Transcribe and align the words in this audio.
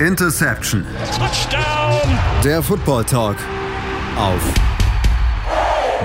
Interception. 0.00 0.84
Touchdown. 1.16 2.18
Der 2.44 2.62
Football 2.62 3.04
Talk 3.04 3.38
auf 4.18 4.42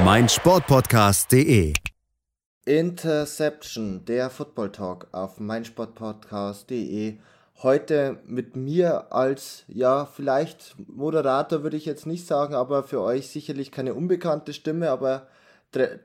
meinsportpodcast.de. 0.05 1.73
Interception, 2.63 4.05
der 4.05 4.29
Football 4.29 4.71
Talk 4.71 5.07
auf 5.11 5.41
meinsportpodcast.de. 5.41 7.17
Heute 7.61 8.19
mit 8.25 8.55
mir 8.55 9.11
als, 9.11 9.65
ja, 9.67 10.05
vielleicht 10.05 10.75
Moderator 10.87 11.63
würde 11.63 11.75
ich 11.75 11.85
jetzt 11.85 12.07
nicht 12.07 12.25
sagen, 12.25 12.55
aber 12.55 12.83
für 12.83 13.01
euch 13.01 13.27
sicherlich 13.27 13.73
keine 13.73 13.93
unbekannte 13.93 14.53
Stimme, 14.53 14.89
aber 14.89 15.27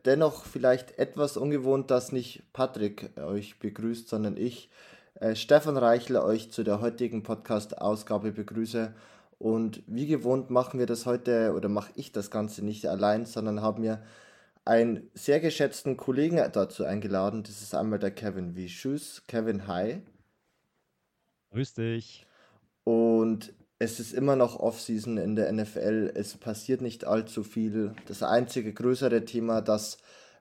dennoch 0.05 0.45
vielleicht 0.45 0.99
etwas 0.99 1.37
ungewohnt, 1.37 1.93
dass 1.93 2.11
nicht 2.11 2.43
Patrick 2.53 3.11
euch 3.17 3.61
begrüßt, 3.61 4.09
sondern 4.09 4.37
ich, 4.37 4.71
äh, 5.21 5.35
Stefan 5.35 5.77
Reichler, 5.77 6.25
euch 6.25 6.51
zu 6.51 6.63
der 6.63 6.81
heutigen 6.81 7.23
Podcast-Ausgabe 7.23 8.33
begrüße. 8.33 8.95
Und 9.39 9.83
wie 9.87 10.07
gewohnt 10.07 10.51
machen 10.51 10.79
wir 10.79 10.87
das 10.87 11.07
heute 11.07 11.55
oder 11.55 11.69
mache 11.69 11.93
ich 11.95 12.13
das 12.13 12.31
Ganze 12.31 12.65
nicht 12.65 12.87
allein, 12.87 13.27
sondern 13.27 13.61
haben 13.61 13.83
mir 13.83 14.03
einen 14.65 15.11
sehr 15.15 15.41
geschätzten 15.41 15.97
Kollegen 15.97 16.37
dazu 16.53 16.85
eingeladen. 16.85 17.43
Das 17.43 17.63
ist 17.63 17.75
einmal 17.75 17.99
der 17.99 18.11
Kevin 18.11 18.57
Wie. 18.57 18.67
Tschüss, 18.67 19.23
Kevin, 19.29 19.67
hi. 19.67 20.03
Grüß 21.53 21.75
dich. 21.75 22.27
Und 22.85 23.53
es 23.79 24.01
ist 24.01 24.13
immer 24.13 24.37
noch 24.37 24.59
Offseason 24.59 25.19
in 25.19 25.37
der 25.37 25.53
NFL. 25.53 26.13
Es 26.15 26.37
passiert 26.37 26.81
nicht 26.81 27.05
allzu 27.05 27.45
viel. 27.45 27.95
Das 28.07 28.23
einzige 28.23 28.73
größere 28.73 29.25
Thema, 29.25 29.61
das 29.61 29.99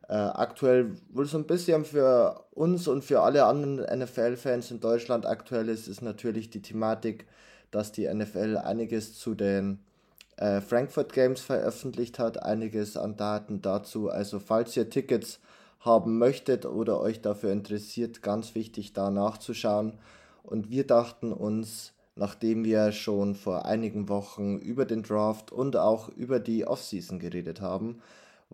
äh, 0.08 0.14
aktuell 0.14 0.95
wohl 1.09 1.26
so 1.26 1.38
ein 1.38 1.48
bisschen 1.48 1.86
für 1.86 2.45
uns 2.52 2.88
und 2.88 3.04
für 3.04 3.22
alle 3.22 3.45
anderen 3.45 3.77
NFL-Fans 3.77 4.72
in 4.72 4.80
Deutschland 4.80 5.26
aktuell 5.26 5.70
ist, 5.70 5.88
ist 5.88 6.02
natürlich 6.02 6.50
die 6.50 6.62
Thematik, 6.62 7.26
dass 7.72 7.91
die 7.91 8.08
NFL 8.12 8.58
einiges 8.58 9.18
zu 9.18 9.34
den 9.34 9.80
äh, 10.38 10.62
Frankfurt 10.62 11.14
Games 11.14 11.42
veröffentlicht 11.42 12.20
hat, 12.20 12.44
einiges 12.44 12.97
an 12.97 13.17
Daten 13.17 13.62
dazu. 13.62 14.09
Also 14.09 14.39
falls 14.39 14.78
ihr 14.78 14.89
Tickets 14.89 15.39
haben 15.80 16.17
möchtet 16.17 16.66
oder 16.66 17.00
euch 17.00 17.22
dafür 17.22 17.52
interessiert, 17.52 18.22
ganz 18.22 18.56
wichtig 18.56 18.94
da 18.94 19.09
nachzuschauen. 19.09 19.94
Und 20.44 20.69
wir 20.69 20.86
dachten 20.86 21.31
uns, 21.31 21.94
nachdem 22.16 22.64
wir 22.64 22.92
schon 22.92 23.36
vor 23.36 23.66
einigen 23.66 24.09
Wochen 24.09 24.58
über 24.58 24.86
den 24.86 25.03
Draft 25.03 25.52
und 25.52 25.75
auch 25.75 26.09
über 26.09 26.40
die 26.40 26.66
Offseason 26.66 27.19
geredet 27.19 27.62
haben, 27.62 28.02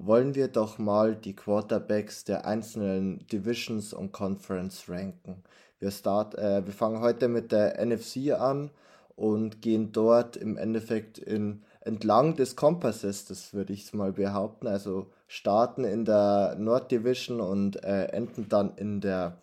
wollen 0.05 0.35
wir 0.35 0.47
doch 0.47 0.77
mal 0.77 1.15
die 1.15 1.35
Quarterbacks 1.35 2.23
der 2.23 2.45
einzelnen 2.45 3.25
Divisions 3.27 3.93
und 3.93 4.11
Conference 4.11 4.89
ranken. 4.89 5.43
Wir, 5.79 5.91
start, 5.91 6.35
äh, 6.37 6.65
wir 6.65 6.73
fangen 6.73 7.01
heute 7.01 7.27
mit 7.27 7.51
der 7.51 7.83
NFC 7.83 8.31
an 8.31 8.71
und 9.15 9.61
gehen 9.61 9.91
dort 9.91 10.37
im 10.37 10.57
Endeffekt 10.57 11.17
in, 11.17 11.61
entlang 11.81 12.35
des 12.35 12.55
Kompasses, 12.55 13.25
das 13.25 13.53
würde 13.53 13.73
ich 13.73 13.93
mal 13.93 14.11
behaupten, 14.11 14.67
also 14.67 15.07
starten 15.27 15.83
in 15.83 16.05
der 16.05 16.55
Nord 16.57 16.91
Division 16.91 17.39
und 17.39 17.83
äh, 17.83 18.05
enden 18.05 18.49
dann 18.49 18.73
in 18.77 19.01
der 19.01 19.37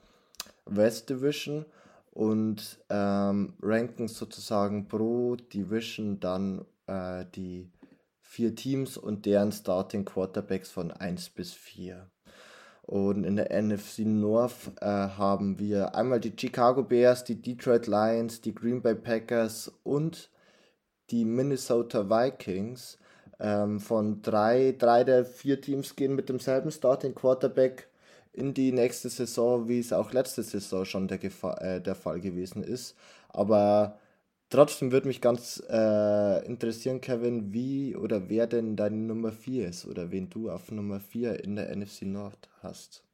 West 0.66 1.10
Division 1.10 1.64
und 2.12 2.78
ähm, 2.90 3.54
ranken 3.62 4.08
sozusagen 4.08 4.88
pro 4.88 5.36
Division 5.36 6.18
dann 6.20 6.64
äh, 6.86 7.24
die 7.34 7.68
vier 8.28 8.54
Teams 8.54 8.98
und 8.98 9.24
deren 9.24 9.52
Starting 9.52 10.04
Quarterbacks 10.04 10.70
von 10.70 10.90
1 10.92 11.30
bis 11.30 11.54
4. 11.54 12.10
Und 12.82 13.24
in 13.24 13.36
der 13.36 13.50
NFC 13.50 14.00
North 14.00 14.70
äh, 14.82 14.84
haben 14.84 15.58
wir 15.58 15.94
einmal 15.94 16.20
die 16.20 16.34
Chicago 16.38 16.82
Bears, 16.82 17.24
die 17.24 17.40
Detroit 17.40 17.86
Lions, 17.86 18.42
die 18.42 18.54
Green 18.54 18.82
Bay 18.82 18.94
Packers 18.94 19.72
und 19.82 20.30
die 21.10 21.24
Minnesota 21.24 22.10
Vikings. 22.10 22.98
Ähm, 23.40 23.80
von 23.80 24.20
drei, 24.20 24.74
drei 24.78 25.04
der 25.04 25.24
vier 25.24 25.60
Teams 25.60 25.96
gehen 25.96 26.14
mit 26.14 26.28
demselben 26.28 26.70
Starting 26.70 27.14
Quarterback 27.14 27.88
in 28.34 28.52
die 28.52 28.72
nächste 28.72 29.08
Saison, 29.08 29.68
wie 29.68 29.78
es 29.78 29.92
auch 29.92 30.12
letzte 30.12 30.42
Saison 30.42 30.84
schon 30.84 31.08
der, 31.08 31.18
Gefa 31.18 31.54
äh, 31.58 31.80
der 31.80 31.94
Fall 31.94 32.20
gewesen 32.20 32.62
ist. 32.62 32.94
Aber 33.30 33.98
trotzdem 34.50 34.92
würde 34.92 35.08
mich 35.08 35.20
ganz 35.20 35.62
äh, 35.68 36.46
interessieren, 36.46 37.00
Kevin, 37.00 37.52
wie 37.52 37.96
oder 37.96 38.28
wer 38.28 38.46
denn 38.46 38.76
deine 38.76 38.96
Nummer 38.96 39.32
4 39.32 39.68
ist 39.68 39.86
oder 39.86 40.10
wen 40.10 40.30
du 40.30 40.50
auf 40.50 40.70
Nummer 40.70 41.00
4 41.00 41.44
in 41.44 41.56
der 41.56 41.74
NFC 41.74 42.02
Nord 42.02 42.48
hast. 42.62 43.04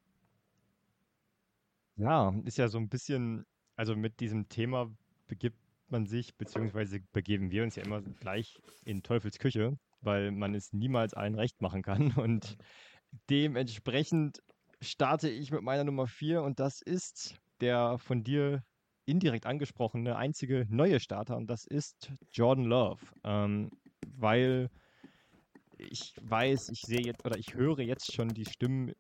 Ja, 1.97 2.35
ist 2.45 2.59
ja 2.59 2.69
so 2.69 2.79
ein 2.79 2.89
bisschen, 2.89 3.45
also 3.77 3.95
mit 3.95 4.21
diesem 4.21 4.49
Thema 4.49 4.91
begibt 5.29 5.59
man 5.89 6.07
sich, 6.07 6.37
beziehungsweise 6.37 7.01
begeben 7.13 7.51
wir 7.51 7.63
uns 7.63 7.77
ja 7.77 7.85
immer 7.85 8.03
gleich 8.03 8.61
in 8.85 9.03
Teufels 9.03 9.39
Küche, 9.39 9.79
weil 10.01 10.33
man 10.33 10.55
es 10.55 10.73
niemals 10.73 11.15
allen 11.15 11.35
recht 11.35 11.61
machen 11.61 11.83
kann. 11.83 12.13
Und 12.17 12.57
dementsprechend 13.31 14.43
starte 14.81 15.29
ich 15.29 15.51
mit 15.51 15.63
meiner 15.63 15.85
Nummer 15.85 16.07
4 16.07 16.43
und 16.43 16.61
das 16.61 16.83
ist 16.83 17.37
der 17.61 17.99
von 17.99 18.23
dir 18.23 18.63
indirekt 19.07 19.47
angesprochene 19.47 20.17
einzige 20.17 20.67
neue 20.69 21.01
Starter 21.01 21.37
und 21.37 21.49
das 21.49 21.67
ist 21.67 22.13
Jordan 22.33 22.65
Love. 22.65 23.03
Ähm, 23.25 23.71
weil 24.07 24.69
ich 25.79 26.15
weiß, 26.21 26.71
ich 26.71 26.81
sehe 26.83 27.01
jetzt 27.01 27.25
oder 27.25 27.37
ich 27.39 27.55
höre 27.55 27.81
jetzt 27.81 28.13
schon 28.13 28.29
die 28.29 28.45
Stimmen 28.45 28.93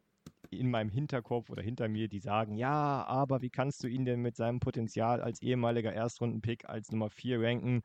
in 0.51 0.71
meinem 0.71 0.91
Hinterkopf 0.91 1.51
oder 1.51 1.63
hinter 1.63 1.89
mir, 1.89 2.09
die 2.09 2.21
sagen, 2.21 2.57
ja, 2.57 3.05
aber 3.07 3.43
wie 3.43 3.51
kannst 3.51 3.83
du 3.83 3.89
ihn 3.89 4.05
denn 4.05 4.21
mit 4.21 4.37
seinem 4.37 4.61
Potenzial 4.61 5.21
als 5.21 5.43
ehemaliger 5.43 5.93
Erstrundenpick 5.93 6.69
als 6.69 6.91
Nummer 6.91 7.11
4 7.11 7.41
ranken? 7.41 7.83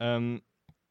Ähm, 0.00 0.42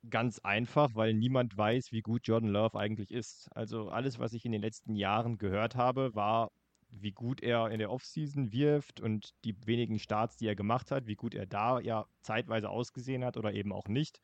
Ganz 0.10 0.40
einfach, 0.40 0.92
weil 0.94 1.14
niemand 1.14 1.58
weiß, 1.58 1.92
wie 1.92 2.02
gut 2.02 2.28
Jordan 2.28 2.50
Love 2.50 2.80
eigentlich 2.80 3.12
ist. 3.12 3.50
Also 3.52 3.90
alles, 3.90 4.20
was 4.20 4.32
ich 4.34 4.46
in 4.46 4.52
den 4.54 4.62
letzten 4.62 4.96
Jahren 4.96 5.38
gehört 5.38 5.76
habe, 5.76 6.14
war, 6.16 6.50
wie 6.90 7.12
gut 7.12 7.42
er 7.42 7.70
in 7.70 7.80
der 7.80 7.92
Offseason 7.92 8.52
wirft 8.52 9.00
und 9.00 9.34
die 9.44 9.56
wenigen 9.66 10.00
Starts, 10.00 10.38
die 10.38 10.48
er 10.48 10.56
gemacht 10.56 10.92
hat, 10.92 11.08
wie 11.08 11.16
gut 11.16 11.36
er 11.36 11.46
da 11.46 11.80
ja 11.80 12.06
zeitweise 12.22 12.70
ausgesehen 12.70 13.24
hat 13.24 13.38
oder 13.38 13.54
eben 13.54 13.74
auch 13.74 13.88
nicht. 13.88 14.22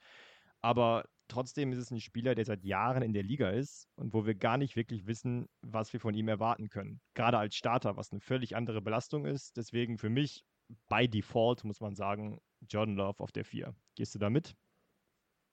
Aber 0.62 1.06
trotzdem 1.28 1.72
ist 1.74 1.80
es 1.80 1.92
ein 1.92 2.00
Spieler, 2.00 2.36
der 2.36 2.46
seit 2.46 2.64
Jahren 2.64 3.04
in 3.04 3.14
der 3.14 3.24
Liga 3.24 3.50
ist 3.50 3.88
und 3.96 4.14
wo 4.14 4.26
wir 4.26 4.36
gar 4.36 4.58
nicht 4.58 4.76
wirklich 4.76 5.06
wissen, 5.08 5.50
was 5.62 5.92
wir 5.92 6.00
von 6.00 6.14
ihm 6.14 6.28
erwarten 6.28 6.70
können. 6.70 7.02
Gerade 7.16 7.38
als 7.38 7.56
Starter, 7.56 7.98
was 7.98 8.12
eine 8.12 8.22
völlig 8.22 8.56
andere 8.56 8.82
Belastung 8.82 9.26
ist. 9.26 9.58
Deswegen 9.58 9.98
für 9.98 10.10
mich 10.10 10.46
by 10.90 11.08
Default, 11.08 11.64
muss 11.66 11.82
man 11.82 11.96
sagen, 11.96 12.40
Jordan 12.70 12.96
Love 12.96 13.20
auf 13.20 13.32
der 13.32 13.46
4. 13.46 13.76
Gehst 13.96 14.16
du 14.16 14.20
da 14.20 14.30
mit? 14.30 14.56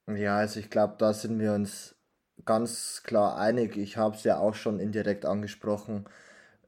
Ja, 0.07 0.39
also 0.39 0.61
ich 0.61 0.71
glaube, 0.71 0.95
da 0.99 1.13
sind 1.13 1.39
wir 1.39 1.55
uns 1.55 1.97
ganz 2.45 3.03
klar 3.03 3.39
einig. 3.39 3.77
Ich 3.77 3.97
habe 3.97 4.17
es 4.17 4.25
ja 4.25 4.39
auch 4.39 4.55
schon 4.55 4.81
indirekt 4.81 5.25
angesprochen. 5.25 6.09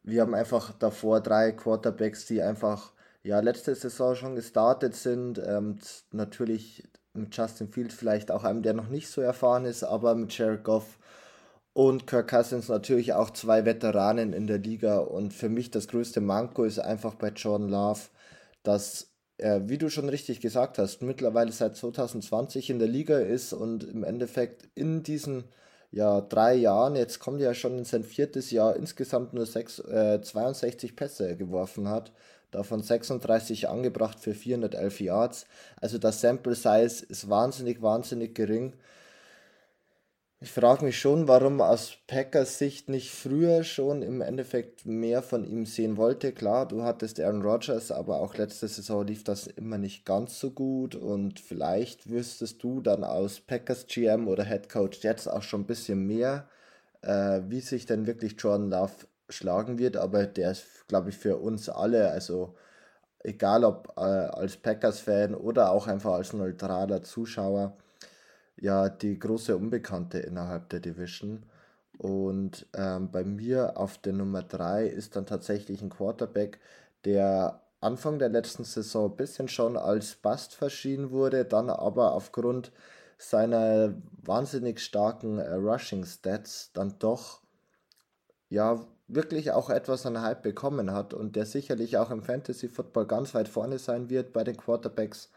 Wir 0.03 0.23
haben 0.23 0.35
einfach 0.35 0.73
davor 0.79 1.21
drei 1.21 1.53
Quarterbacks, 1.53 2.27
die 2.27 2.43
einfach 2.43 2.93
ja 3.23 3.41
letzte 3.41 3.75
Saison 3.75 4.15
schon 4.15 4.35
gestartet 4.35 4.95
sind. 4.95 5.41
Ähm, 5.45 5.79
natürlich 6.11 6.89
mit 7.15 7.37
Justin 7.37 7.69
Fields 7.69 7.95
vielleicht 7.95 8.31
auch 8.31 8.45
einem, 8.45 8.63
der 8.63 8.75
noch 8.75 8.89
nicht 8.89 9.09
so 9.09 9.21
erfahren 9.21 9.65
ist, 9.65 9.85
aber 9.85 10.15
mit 10.15 10.37
Jared 10.37 10.65
Goff 10.65 10.99
und 11.75 12.07
Kirk 12.07 12.29
Cousins 12.29 12.69
natürlich 12.69 13.15
auch 13.15 13.31
zwei 13.31 13.65
Veteranen 13.65 14.33
in 14.33 14.47
der 14.47 14.59
Liga. 14.59 14.99
Und 14.99 15.33
für 15.33 15.49
mich 15.49 15.71
das 15.71 15.89
größte 15.89 16.21
Manko 16.21 16.65
ist 16.65 16.79
einfach 16.79 17.15
bei 17.15 17.29
Jordan 17.29 17.69
Love, 17.69 18.01
dass 18.63 19.09
er, 19.39 19.69
wie 19.69 19.79
du 19.79 19.89
schon 19.89 20.09
richtig 20.09 20.41
gesagt 20.41 20.79
hast, 20.79 21.03
mittlerweile 21.03 21.53
seit 21.53 21.77
2020 21.77 22.71
in 22.71 22.79
der 22.79 22.89
Liga 22.89 23.19
ist 23.19 23.53
und 23.53 23.85
im 23.85 24.05
Endeffekt 24.05 24.69
in 24.75 25.03
diesen 25.03 25.45
ja, 25.93 26.23
drei 26.23 26.55
Jahren, 26.55 26.97
jetzt 26.97 27.19
kommt 27.19 27.41
er 27.41 27.49
ja 27.49 27.55
schon 27.55 27.79
in 27.79 27.85
sein 27.85 28.03
viertes 28.03 28.51
Jahr, 28.51 28.77
insgesamt 28.77 29.35
nur 29.35 29.45
sechs, 29.45 29.79
äh, 29.79 30.21
62 30.23 30.97
Pässe 30.97 31.37
geworfen 31.37 31.89
hat, 31.89 32.13
davon 32.51 32.83
36 32.83 33.69
angebracht 33.69 34.19
für 34.19 34.33
411 34.33 35.01
Yards. 35.01 35.47
Also 35.81 35.99
das 35.99 36.23
Sample 36.23 36.55
Size 36.55 37.05
ist 37.07 37.29
wahnsinnig, 37.29 37.83
wahnsinnig 37.83 38.35
gering. 38.35 38.73
Ich 40.45 40.51
frage 40.51 40.85
mich 40.85 40.99
schon, 40.99 41.29
warum 41.29 41.61
aus 41.61 41.99
Packers 42.09 42.59
Sicht 42.59 42.89
nicht 42.89 43.13
früher 43.13 43.63
schon 43.63 44.03
im 44.03 44.21
Endeffekt 44.21 44.85
mehr 44.85 45.23
von 45.23 45.45
ihm 45.45 45.67
sehen 45.67 45.97
wollte. 45.97 46.33
Klar, 46.33 46.67
du 46.67 46.83
hattest 46.83 47.21
Aaron 47.21 47.43
Rodgers, 47.43 47.93
aber 47.93 48.21
auch 48.21 48.35
letzte 48.35 48.67
Saison 48.67 49.07
lief 49.07 49.23
das 49.23 49.47
immer 49.47 49.79
nicht 49.79 50.05
ganz 50.05 50.41
so 50.41 50.51
gut 50.51 50.97
und 50.97 51.39
vielleicht 51.39 52.11
wüsstest 52.11 52.61
du 52.65 52.81
dann 52.81 53.05
aus 53.05 53.39
Packers 53.39 53.87
GM 53.87 54.27
oder 54.27 54.43
Head 54.45 54.69
Coach 54.69 55.05
jetzt 55.05 55.29
auch 55.29 55.43
schon 55.43 55.61
ein 55.61 55.67
bisschen 55.67 56.09
mehr, 56.09 56.49
äh, 57.03 57.43
wie 57.47 57.61
sich 57.61 57.87
denn 57.87 58.09
wirklich 58.09 58.35
Jordan 58.37 58.69
Love 58.71 59.07
schlagen 59.29 59.79
wird, 59.79 59.97
aber 59.97 60.27
der 60.27 60.51
ist, 60.51 60.89
glaube 60.89 61.11
ich, 61.11 61.17
für 61.19 61.37
uns 61.37 61.69
alle, 61.69 62.11
also 62.11 62.57
egal 63.21 63.65
ob 63.65 63.93
äh, 63.97 64.01
als 64.01 64.57
Packers-Fan 64.57 65.37
oder 65.37 65.71
auch 65.71 65.87
einfach 65.87 66.15
als 66.15 66.33
neutraler 66.33 67.05
Zuschauer, 67.05 67.77
ja 68.61 68.89
die 68.89 69.19
große 69.19 69.57
Unbekannte 69.57 70.19
innerhalb 70.19 70.69
der 70.71 70.81
Division. 70.81 71.45
Und 71.99 72.67
ähm, 72.75 73.11
bei 73.11 73.25
mir 73.25 73.77
auf 73.77 73.99
der 73.99 74.13
Nummer 74.13 74.43
3 74.43 74.87
ist 74.87 75.17
dann 75.17 75.27
tatsächlich 75.27 75.83
ein 75.83 75.91
Quarterback, 75.91 76.59
der 77.05 77.63
Anfang 77.81 78.19
der 78.19 78.29
letzten 78.29 78.65
Saison 78.65 79.11
ein 79.11 79.17
bisschen 79.17 79.49
schon 79.49 79.77
als 79.77 80.15
Bast 80.15 80.55
verschrien 80.55 81.11
wurde, 81.11 81.45
dann 81.45 81.69
aber 81.69 82.13
aufgrund 82.13 82.73
seiner 83.19 83.95
wahnsinnig 84.23 84.81
starken 84.81 85.39
äh, 85.39 85.55
Rushing 85.55 86.05
Stats 86.05 86.71
dann 86.73 86.99
doch 86.99 87.41
ja 88.49 88.85
wirklich 89.09 89.53
auch 89.53 89.71
etwas 89.71 90.07
an 90.07 90.21
Hype 90.21 90.43
bekommen 90.43 90.93
hat 90.93 91.15
und 91.15 91.37
der 91.37 91.47
sicherlich 91.47 91.99
auch 91.99 92.11
im 92.11 92.23
Fantasy 92.23 92.69
Football 92.69 93.07
ganz 93.07 93.35
weit 93.35 93.49
vorne 93.49 93.79
sein 93.79 94.11
wird 94.11 94.33
bei 94.33 94.45
den 94.45 94.57
Quarterbacks. 94.57 95.31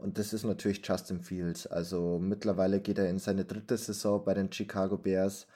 Und 0.00 0.18
das 0.18 0.32
ist 0.32 0.44
natürlich 0.44 0.86
Justin 0.86 1.20
Fields. 1.20 1.66
Also 1.66 2.18
mittlerweile 2.18 2.80
geht 2.80 2.98
er 2.98 3.08
in 3.08 3.18
seine 3.18 3.44
dritte 3.44 3.76
Saison 3.76 4.24
bei 4.24 4.34
den 4.34 4.52
Chicago 4.52 4.96
Bears 4.96 5.46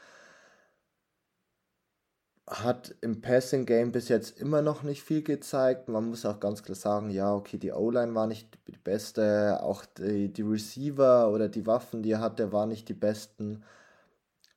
hat 2.46 2.94
im 3.00 3.20
Passing 3.22 3.64
Game 3.66 3.90
bis 3.92 4.08
jetzt 4.08 4.38
immer 4.38 4.60
noch 4.62 4.82
nicht 4.82 5.02
viel 5.02 5.22
gezeigt. 5.22 5.88
Man 5.88 6.08
muss 6.10 6.26
auch 6.26 6.40
ganz 6.40 6.62
klar 6.62 6.74
sagen, 6.76 7.10
ja, 7.10 7.34
okay, 7.34 7.56
die 7.58 7.72
O-Line 7.72 8.14
war 8.14 8.26
nicht 8.26 8.58
die 8.68 8.76
beste, 8.76 9.62
auch 9.62 9.84
die, 9.86 10.32
die 10.32 10.42
Receiver 10.42 11.30
oder 11.30 11.48
die 11.48 11.66
Waffen, 11.66 12.02
die 12.02 12.12
er 12.12 12.20
hatte, 12.20 12.52
waren 12.52 12.68
nicht 12.68 12.88
die 12.88 12.94
besten. 12.94 13.64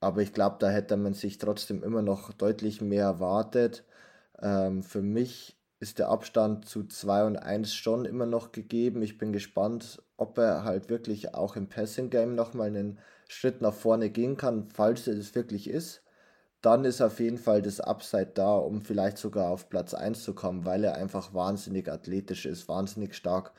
Aber 0.01 0.22
ich 0.22 0.34
glaube, 0.34 0.57
da 0.60 0.69
hätte 0.69 0.98
man 0.98 1.13
sich 1.13 1.38
trotzdem 1.38 1.84
immer 1.84 2.01
noch 2.01 2.34
deutlich 2.34 2.81
mehr 2.81 3.06
erwartet. 3.06 3.84
Ähm, 4.42 4.84
für 4.84 5.01
mich 5.01 5.56
ist 5.79 6.00
der 6.00 6.09
Abstand 6.09 6.68
zu 6.68 6.85
2 6.85 7.25
und 7.25 7.38
1 7.38 7.74
schon 7.74 8.06
immer 8.06 8.25
noch 8.25 8.51
gegeben. 8.51 9.01
Ich 9.01 9.18
bin 9.18 9.31
gespannt, 9.31 10.01
ob 10.18 10.38
er 10.38 10.63
halt 10.63 10.89
wirklich 10.89 11.33
auch 11.35 11.56
im 11.56 11.69
Passing 11.69 12.09
Game 12.09 12.35
nochmal 12.35 12.68
einen 12.68 13.00
Schritt 13.27 13.62
nach 13.62 13.74
vorne 13.74 14.09
gehen 14.09 14.38
kann, 14.38 14.69
falls 14.69 15.07
er 15.07 15.18
es 15.18 15.35
wirklich 15.35 15.69
ist 15.69 16.01
dann 16.62 16.85
ist 16.85 17.01
auf 17.01 17.19
jeden 17.19 17.38
Fall 17.38 17.62
das 17.62 17.79
Upside 17.79 18.31
da, 18.33 18.56
um 18.57 18.81
vielleicht 18.81 19.18
sogar 19.18 19.50
auf 19.51 19.69
Platz 19.69 19.94
1 19.94 20.24
zu 20.24 20.33
kommen, 20.33 20.65
weil 20.65 20.83
er 20.83 20.95
einfach 20.95 21.33
wahnsinnig 21.33 21.89
athletisch 21.89 22.45
ist, 22.45 22.68
wahnsinnig 22.68 23.15
stark 23.15 23.53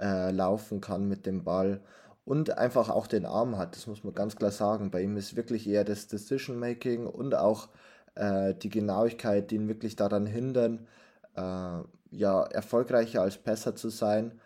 äh, 0.00 0.30
laufen 0.30 0.80
kann 0.80 1.08
mit 1.08 1.26
dem 1.26 1.44
Ball 1.44 1.80
und 2.24 2.56
einfach 2.56 2.90
auch 2.90 3.06
den 3.06 3.26
Arm 3.26 3.58
hat. 3.58 3.76
Das 3.76 3.86
muss 3.86 4.04
man 4.04 4.14
ganz 4.14 4.36
klar 4.36 4.50
sagen. 4.50 4.90
Bei 4.90 5.02
ihm 5.02 5.16
ist 5.16 5.36
wirklich 5.36 5.68
eher 5.68 5.84
das 5.84 6.06
Decision 6.06 6.58
Making 6.58 7.06
und 7.06 7.34
auch 7.34 7.68
äh, 8.14 8.54
die 8.54 8.70
Genauigkeit, 8.70 9.50
die 9.50 9.56
ihn 9.56 9.68
wirklich 9.68 9.96
daran 9.96 10.26
hindern, 10.26 10.86
äh, 11.34 11.82
ja, 12.10 12.42
erfolgreicher 12.44 13.22
als 13.22 13.38
Passer 13.38 13.74
zu 13.76 13.90
sein. 13.90 14.40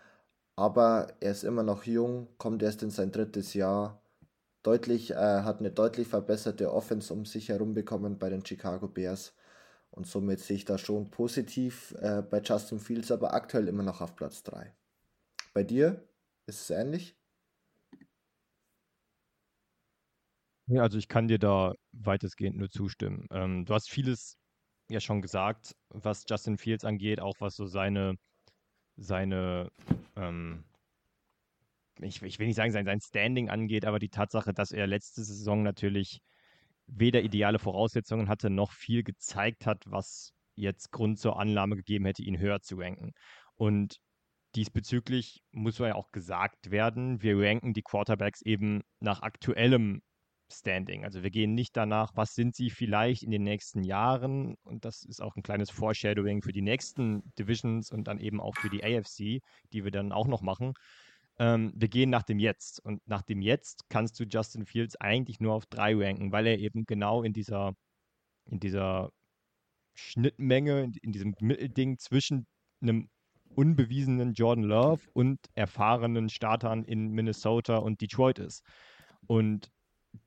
Aber 0.55 1.07
er 1.21 1.31
ist 1.31 1.43
immer 1.43 1.63
noch 1.63 1.83
jung, 1.85 2.27
kommt 2.37 2.63
erst 2.63 2.83
in 2.83 2.89
sein 2.91 3.11
drittes 3.11 3.53
Jahr 3.53 4.01
deutlich, 4.63 5.11
äh, 5.11 5.15
hat 5.15 5.59
eine 5.59 5.71
deutlich 5.71 6.07
verbesserte 6.07 6.73
Offense 6.73 7.13
um 7.13 7.25
sich 7.25 7.49
herum 7.49 7.73
bekommen 7.73 8.19
bei 8.19 8.29
den 8.29 8.45
Chicago 8.45 8.87
Bears. 8.87 9.33
Und 9.91 10.07
somit 10.07 10.39
sehe 10.39 10.57
ich 10.57 10.65
da 10.65 10.77
schon 10.77 11.09
positiv 11.11 11.95
äh, 11.99 12.21
bei 12.21 12.41
Justin 12.41 12.79
Fields, 12.79 13.11
aber 13.11 13.33
aktuell 13.33 13.67
immer 13.67 13.83
noch 13.83 14.01
auf 14.01 14.15
Platz 14.15 14.43
3. 14.43 14.73
Bei 15.53 15.63
dir 15.63 16.07
ist 16.45 16.61
es 16.61 16.69
ähnlich? 16.69 17.15
Ja, 20.67 20.83
also 20.83 20.99
ich 20.99 21.07
kann 21.07 21.27
dir 21.27 21.39
da 21.39 21.73
weitestgehend 21.93 22.57
nur 22.57 22.69
zustimmen. 22.69 23.25
Ähm, 23.31 23.65
du 23.65 23.73
hast 23.73 23.89
vieles 23.89 24.37
ja 24.89 24.99
schon 24.99 25.21
gesagt, 25.21 25.75
was 25.89 26.25
Justin 26.27 26.57
Fields 26.57 26.85
angeht, 26.85 27.19
auch 27.19 27.35
was 27.39 27.55
so 27.55 27.65
seine, 27.65 28.15
seine 28.97 29.69
ähm, 30.15 30.63
ich, 32.01 32.21
ich 32.21 32.39
will 32.39 32.47
nicht 32.47 32.55
sagen, 32.55 32.71
sein, 32.71 32.85
sein 32.85 33.01
Standing 33.01 33.49
angeht, 33.49 33.85
aber 33.85 33.99
die 33.99 34.09
Tatsache, 34.09 34.53
dass 34.53 34.71
er 34.71 34.87
letzte 34.87 35.23
Saison 35.23 35.63
natürlich 35.63 36.21
weder 36.87 37.21
ideale 37.21 37.59
Voraussetzungen 37.59 38.29
hatte, 38.29 38.49
noch 38.49 38.71
viel 38.71 39.03
gezeigt 39.03 39.65
hat, 39.65 39.83
was 39.85 40.33
jetzt 40.55 40.91
Grund 40.91 41.19
zur 41.19 41.39
Annahme 41.39 41.75
gegeben 41.75 42.05
hätte, 42.05 42.23
ihn 42.23 42.39
höher 42.39 42.61
zu 42.61 42.77
ranken. 42.77 43.13
Und 43.55 43.97
diesbezüglich 44.55 45.41
muss 45.51 45.77
ja 45.77 45.95
auch 45.95 46.11
gesagt 46.11 46.71
werden, 46.71 47.21
wir 47.21 47.37
ranken 47.37 47.73
die 47.73 47.83
Quarterbacks 47.83 48.41
eben 48.41 48.81
nach 48.99 49.21
aktuellem 49.21 50.01
Standing. 50.51 51.05
Also 51.05 51.23
wir 51.23 51.29
gehen 51.29 51.53
nicht 51.53 51.75
danach, 51.77 52.11
was 52.15 52.35
sind 52.35 52.55
sie 52.55 52.69
vielleicht 52.69 53.23
in 53.23 53.31
den 53.31 53.43
nächsten 53.43 53.83
Jahren. 53.83 54.55
Und 54.63 54.85
das 54.85 55.03
ist 55.03 55.21
auch 55.21 55.35
ein 55.35 55.43
kleines 55.43 55.69
Foreshadowing 55.69 56.41
für 56.41 56.51
die 56.51 56.61
nächsten 56.61 57.23
Divisions 57.37 57.91
und 57.91 58.07
dann 58.07 58.19
eben 58.19 58.41
auch 58.41 58.55
für 58.55 58.69
die 58.69 58.83
AFC, 58.83 59.41
die 59.71 59.83
wir 59.83 59.91
dann 59.91 60.11
auch 60.11 60.27
noch 60.27 60.41
machen, 60.41 60.73
ähm, 61.39 61.71
wir 61.75 61.87
gehen 61.87 62.09
nach 62.09 62.23
dem 62.23 62.37
Jetzt. 62.37 62.79
Und 62.83 63.01
nach 63.07 63.21
dem 63.21 63.41
Jetzt 63.41 63.89
kannst 63.89 64.19
du 64.19 64.25
Justin 64.25 64.65
Fields 64.65 64.95
eigentlich 64.97 65.39
nur 65.39 65.53
auf 65.53 65.65
drei 65.65 65.95
ranken, 65.95 66.31
weil 66.31 66.45
er 66.45 66.59
eben 66.59 66.85
genau 66.85 67.23
in 67.23 67.33
dieser, 67.33 67.73
in 68.45 68.59
dieser 68.59 69.11
Schnittmenge, 69.95 70.83
in, 70.83 70.93
in 71.01 71.11
diesem 71.13 71.35
Mittelding 71.39 71.97
zwischen 71.97 72.45
einem 72.81 73.09
unbewiesenen 73.55 74.33
Jordan 74.33 74.65
Love 74.65 75.01
und 75.13 75.39
erfahrenen 75.55 76.29
Startern 76.29 76.83
in 76.83 77.09
Minnesota 77.09 77.77
und 77.77 78.01
Detroit 78.01 78.39
ist. 78.39 78.63
Und 79.27 79.71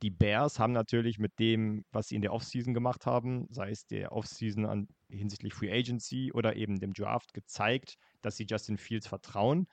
die 0.02 0.10
Bears 0.10 0.58
haben 0.58 0.72
natürlich 0.72 1.18
mit 1.18 1.38
dem, 1.38 1.84
was 1.90 2.08
sie 2.08 2.16
in 2.16 2.22
der 2.22 2.32
Offseason 2.32 2.74
gemacht 2.74 3.06
haben, 3.06 3.46
sei 3.50 3.70
es 3.70 3.86
der 3.86 4.12
Offseason 4.12 4.66
an, 4.66 4.88
hinsichtlich 5.08 5.54
Free 5.54 5.72
Agency 5.72 6.32
oder 6.32 6.56
eben 6.56 6.78
dem 6.78 6.92
Draft, 6.92 7.34
gezeigt, 7.34 7.96
dass 8.20 8.36
sie 8.36 8.46
Justin 8.48 8.78
Fields 8.78 9.06
vertrauen 9.06 9.66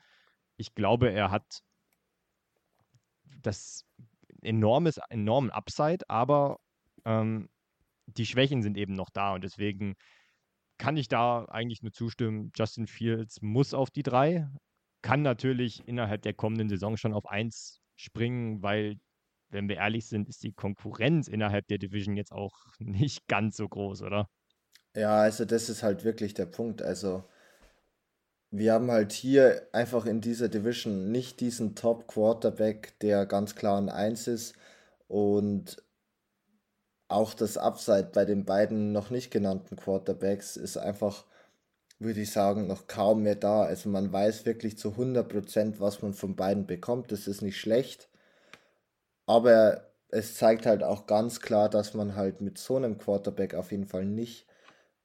ich 0.60 0.76
glaube, 0.76 1.10
er 1.10 1.32
hat 1.32 1.64
das 3.42 3.86
enormes, 4.42 5.00
enormen 5.10 5.50
Upside, 5.52 6.10
aber 6.10 6.60
ähm, 7.06 7.50
die 8.08 8.26
Schwächen 8.26 8.62
sind 8.62 8.78
eben 8.78 8.94
noch 8.94 9.10
da 9.10 9.34
und 9.34 9.44
deswegen 9.44 9.96
kann 10.78 10.98
ich 10.98 11.08
da 11.08 11.46
eigentlich 11.46 11.82
nur 11.82 11.94
zustimmen. 11.94 12.52
Justin 12.56 12.88
Fields 12.88 13.42
muss 13.42 13.74
auf 13.74 13.90
die 13.90 14.04
drei, 14.04 14.50
kann 15.02 15.22
natürlich 15.22 15.88
innerhalb 15.88 16.24
der 16.24 16.34
kommenden 16.34 16.68
Saison 16.68 16.98
schon 16.98 17.14
auf 17.14 17.26
eins 17.26 17.82
springen, 17.96 18.62
weil, 18.62 19.00
wenn 19.52 19.70
wir 19.70 19.78
ehrlich 19.78 20.08
sind, 20.08 20.30
ist 20.30 20.44
die 20.44 20.54
Konkurrenz 20.54 21.28
innerhalb 21.28 21.68
der 21.68 21.78
Division 21.78 22.16
jetzt 22.18 22.32
auch 22.32 22.56
nicht 22.80 23.28
ganz 23.28 23.58
so 23.58 23.68
groß, 23.68 24.04
oder? 24.04 24.30
Ja, 24.96 25.22
also 25.22 25.46
das 25.46 25.70
ist 25.70 25.84
halt 25.84 26.04
wirklich 26.04 26.34
der 26.34 26.46
Punkt. 26.46 26.82
Also 26.82 27.24
wir 28.52 28.74
haben 28.74 28.90
halt 28.92 29.12
hier 29.12 29.68
einfach 29.74 30.06
in 30.06 30.22
dieser 30.22 30.50
Division 30.50 31.12
nicht 31.12 31.40
diesen 31.40 31.76
Top-Quarterback, 31.76 33.00
der 33.00 33.26
ganz 33.26 33.56
klar 33.56 33.80
ein 33.80 33.90
Eins 33.90 34.28
ist 34.28 34.56
und 35.08 35.84
auch 37.08 37.34
das 37.34 37.58
Upside 37.58 38.12
bei 38.14 38.26
den 38.26 38.46
beiden 38.46 38.92
noch 38.92 39.10
nicht 39.10 39.32
genannten 39.32 39.76
Quarterbacks 39.76 40.58
ist 40.58 40.78
einfach, 40.78 41.26
würde 42.00 42.22
ich 42.22 42.32
sagen, 42.32 42.68
noch 42.68 42.88
kaum 42.88 43.24
mehr 43.24 43.36
da. 43.36 43.64
Also 43.64 43.90
man 43.90 44.12
weiß 44.14 44.46
wirklich 44.46 44.78
zu 44.78 44.92
100%, 44.98 45.80
was 45.80 46.02
man 46.02 46.14
von 46.14 46.36
beiden 46.36 46.68
bekommt. 46.68 47.12
Das 47.12 47.28
ist 47.28 47.42
nicht 47.42 47.60
schlecht, 47.60 48.09
aber 49.30 49.92
es 50.10 50.34
zeigt 50.34 50.66
halt 50.66 50.82
auch 50.84 51.06
ganz 51.06 51.40
klar, 51.40 51.70
dass 51.70 51.94
man 51.94 52.16
halt 52.16 52.42
mit 52.42 52.58
so 52.58 52.78
einem 52.78 52.98
Quarterback 52.98 53.54
auf 53.54 53.72
jeden 53.72 53.86
Fall 53.86 54.04
nicht 54.04 54.48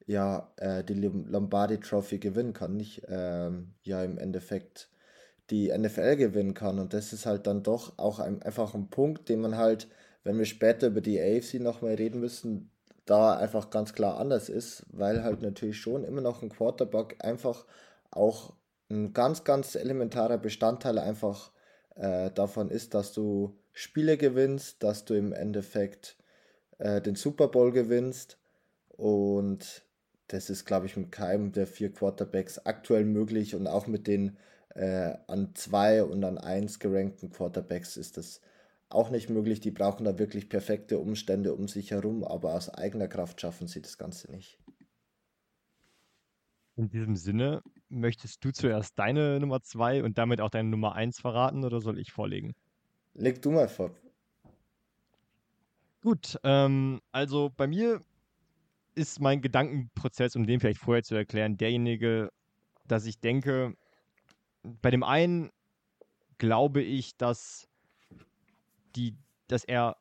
ja 0.06 0.50
äh, 0.56 0.82
die 0.82 0.94
Lombardi 0.94 1.78
Trophy 1.78 2.18
gewinnen 2.18 2.54
kann, 2.54 2.74
nicht 2.74 3.02
ähm, 3.08 3.74
ja 3.82 4.02
im 4.02 4.16
Endeffekt 4.16 4.88
die 5.50 5.70
NFL 5.76 6.16
gewinnen 6.16 6.54
kann. 6.54 6.78
Und 6.78 6.94
das 6.94 7.12
ist 7.12 7.26
halt 7.26 7.46
dann 7.46 7.62
doch 7.62 7.98
auch 7.98 8.18
ein, 8.18 8.40
einfach 8.42 8.74
ein 8.74 8.88
Punkt, 8.88 9.28
den 9.28 9.42
man 9.42 9.58
halt, 9.58 9.88
wenn 10.22 10.38
wir 10.38 10.46
später 10.46 10.86
über 10.86 11.02
die 11.02 11.20
AFC 11.20 11.60
nochmal 11.60 11.96
reden 11.96 12.18
müssen, 12.20 12.70
da 13.04 13.36
einfach 13.36 13.68
ganz 13.68 13.92
klar 13.92 14.16
anders 14.18 14.48
ist, 14.48 14.86
weil 14.88 15.22
halt 15.22 15.42
natürlich 15.42 15.78
schon 15.78 16.02
immer 16.02 16.22
noch 16.22 16.42
ein 16.42 16.48
Quarterback 16.48 17.16
einfach 17.22 17.66
auch 18.10 18.54
ein 18.88 19.12
ganz, 19.12 19.44
ganz 19.44 19.74
elementarer 19.74 20.38
Bestandteil 20.38 20.98
einfach 20.98 21.50
äh, 21.96 22.30
davon 22.30 22.70
ist, 22.70 22.94
dass 22.94 23.12
du 23.12 23.58
Spiele 23.74 24.16
gewinnst, 24.16 24.82
dass 24.82 25.04
du 25.04 25.14
im 25.14 25.32
Endeffekt 25.32 26.16
äh, 26.78 27.02
den 27.02 27.16
Super 27.16 27.48
Bowl 27.48 27.72
gewinnst 27.72 28.38
und 28.88 29.84
das 30.28 30.48
ist, 30.48 30.64
glaube 30.64 30.86
ich, 30.86 30.96
mit 30.96 31.12
keinem 31.12 31.52
der 31.52 31.66
vier 31.66 31.92
Quarterbacks 31.92 32.60
aktuell 32.60 33.04
möglich 33.04 33.54
und 33.54 33.66
auch 33.66 33.86
mit 33.86 34.06
den 34.06 34.38
äh, 34.74 35.14
an 35.26 35.54
zwei 35.54 36.02
und 36.02 36.24
an 36.24 36.38
eins 36.38 36.78
gerankten 36.78 37.30
Quarterbacks 37.30 37.96
ist 37.96 38.16
das 38.16 38.40
auch 38.88 39.10
nicht 39.10 39.28
möglich. 39.28 39.60
Die 39.60 39.70
brauchen 39.70 40.04
da 40.04 40.18
wirklich 40.18 40.48
perfekte 40.48 40.98
Umstände 40.98 41.52
um 41.54 41.68
sich 41.68 41.90
herum, 41.90 42.24
aber 42.24 42.54
aus 42.54 42.70
eigener 42.70 43.08
Kraft 43.08 43.40
schaffen 43.40 43.66
sie 43.66 43.82
das 43.82 43.98
Ganze 43.98 44.30
nicht. 44.30 44.58
In 46.76 46.88
diesem 46.88 47.16
Sinne, 47.16 47.62
möchtest 47.88 48.44
du 48.44 48.52
zuerst 48.52 48.98
deine 48.98 49.38
Nummer 49.38 49.62
zwei 49.62 50.02
und 50.02 50.18
damit 50.18 50.40
auch 50.40 50.50
deine 50.50 50.68
Nummer 50.68 50.94
eins 50.94 51.20
verraten 51.20 51.64
oder 51.64 51.80
soll 51.80 51.98
ich 51.98 52.12
vorlegen? 52.12 52.54
Leg 53.14 53.40
du 53.40 53.50
mal 53.50 53.68
vor. 53.68 53.90
Gut, 56.02 56.38
ähm, 56.42 57.00
also 57.12 57.50
bei 57.56 57.66
mir 57.66 58.00
ist 58.94 59.20
mein 59.20 59.40
Gedankenprozess, 59.40 60.36
um 60.36 60.46
den 60.46 60.60
vielleicht 60.60 60.80
vorher 60.80 61.02
zu 61.02 61.14
erklären, 61.14 61.56
derjenige, 61.56 62.30
dass 62.86 63.06
ich 63.06 63.20
denke, 63.20 63.76
bei 64.62 64.90
dem 64.90 65.02
einen 65.02 65.50
glaube 66.38 66.82
ich, 66.82 67.16
dass, 67.16 67.68
die, 68.96 69.16
dass 69.48 69.64
er 69.64 69.96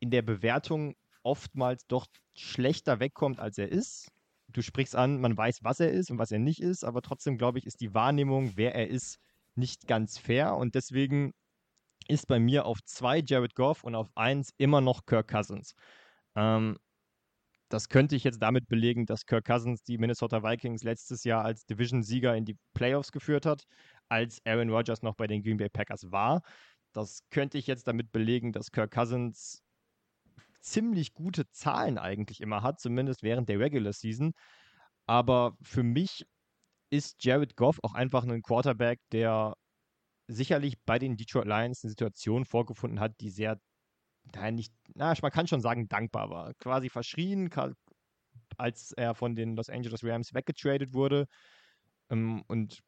in 0.00 0.10
der 0.10 0.22
Bewertung 0.22 0.94
oftmals 1.22 1.86
doch 1.86 2.06
schlechter 2.34 3.00
wegkommt, 3.00 3.40
als 3.40 3.58
er 3.58 3.68
ist. 3.68 4.12
du 4.48 4.62
sprichst 4.62 4.96
an, 4.96 5.20
man 5.20 5.36
weiß, 5.36 5.62
was 5.62 5.80
er 5.80 5.90
ist 5.90 6.10
und 6.10 6.18
was 6.18 6.32
er 6.32 6.38
nicht 6.38 6.62
ist, 6.62 6.84
aber 6.84 7.02
trotzdem, 7.02 7.36
glaube 7.36 7.58
ich, 7.58 7.66
ist 7.66 7.80
die 7.80 7.94
Wahrnehmung, 7.94 8.52
wer 8.54 8.74
er 8.74 8.88
ist, 8.88 9.18
nicht 9.56 9.86
ganz 9.86 10.18
fair. 10.18 10.56
Und 10.56 10.74
deswegen 10.74 11.34
ist 12.08 12.26
bei 12.26 12.40
mir 12.40 12.66
auf 12.66 12.82
zwei 12.84 13.22
Jared 13.24 13.54
Goff 13.54 13.84
und 13.84 13.94
auf 13.94 14.08
eins 14.16 14.52
immer 14.56 14.80
noch 14.80 15.06
Kirk 15.06 15.28
Cousins. 15.28 15.74
Ähm, 16.34 16.78
das 17.68 17.88
könnte 17.88 18.16
ich 18.16 18.24
jetzt 18.24 18.40
damit 18.42 18.68
belegen, 18.68 19.04
dass 19.04 19.26
Kirk 19.26 19.44
Cousins 19.44 19.82
die 19.82 19.98
Minnesota 19.98 20.42
Vikings 20.42 20.82
letztes 20.82 21.24
Jahr 21.24 21.44
als 21.44 21.66
Division-Sieger 21.66 22.34
in 22.34 22.46
die 22.46 22.56
Playoffs 22.74 23.12
geführt 23.12 23.44
hat, 23.44 23.64
als 24.08 24.40
Aaron 24.46 24.70
Rodgers 24.70 25.02
noch 25.02 25.14
bei 25.14 25.26
den 25.26 25.42
Green 25.42 25.58
Bay 25.58 25.68
Packers 25.68 26.10
war. 26.10 26.42
Das 26.92 27.20
könnte 27.30 27.58
ich 27.58 27.66
jetzt 27.66 27.86
damit 27.86 28.10
belegen, 28.10 28.52
dass 28.52 28.72
Kirk 28.72 28.90
Cousins 28.90 29.62
ziemlich 30.60 31.12
gute 31.14 31.50
Zahlen 31.50 31.98
eigentlich 31.98 32.40
immer 32.40 32.62
hat, 32.62 32.80
zumindest 32.80 33.22
während 33.22 33.48
der 33.48 33.60
Regular 33.60 33.92
Season. 33.92 34.32
Aber 35.06 35.56
für 35.62 35.82
mich 35.82 36.26
ist 36.90 37.22
Jared 37.22 37.56
Goff 37.56 37.78
auch 37.82 37.94
einfach 37.94 38.24
ein 38.24 38.42
Quarterback, 38.42 39.00
der 39.12 39.54
sicherlich 40.28 40.78
bei 40.84 40.98
den 40.98 41.16
Detroit 41.16 41.46
Lions 41.46 41.82
eine 41.82 41.90
Situation 41.90 42.44
vorgefunden 42.44 43.00
hat, 43.00 43.20
die 43.20 43.30
sehr, 43.30 43.58
nein, 44.34 44.54
nicht, 44.54 44.72
na, 44.94 45.14
man 45.20 45.32
kann 45.32 45.46
schon 45.46 45.60
sagen, 45.60 45.88
dankbar 45.88 46.30
war. 46.30 46.54
Quasi 46.54 46.90
verschrien, 46.90 47.50
als 48.56 48.92
er 48.92 49.14
von 49.14 49.34
den 49.34 49.56
Los 49.56 49.70
Angeles 49.70 50.04
Rams 50.04 50.34
weggetradet 50.34 50.92
wurde 50.92 51.26
ähm, 52.10 52.44
und 52.46 52.80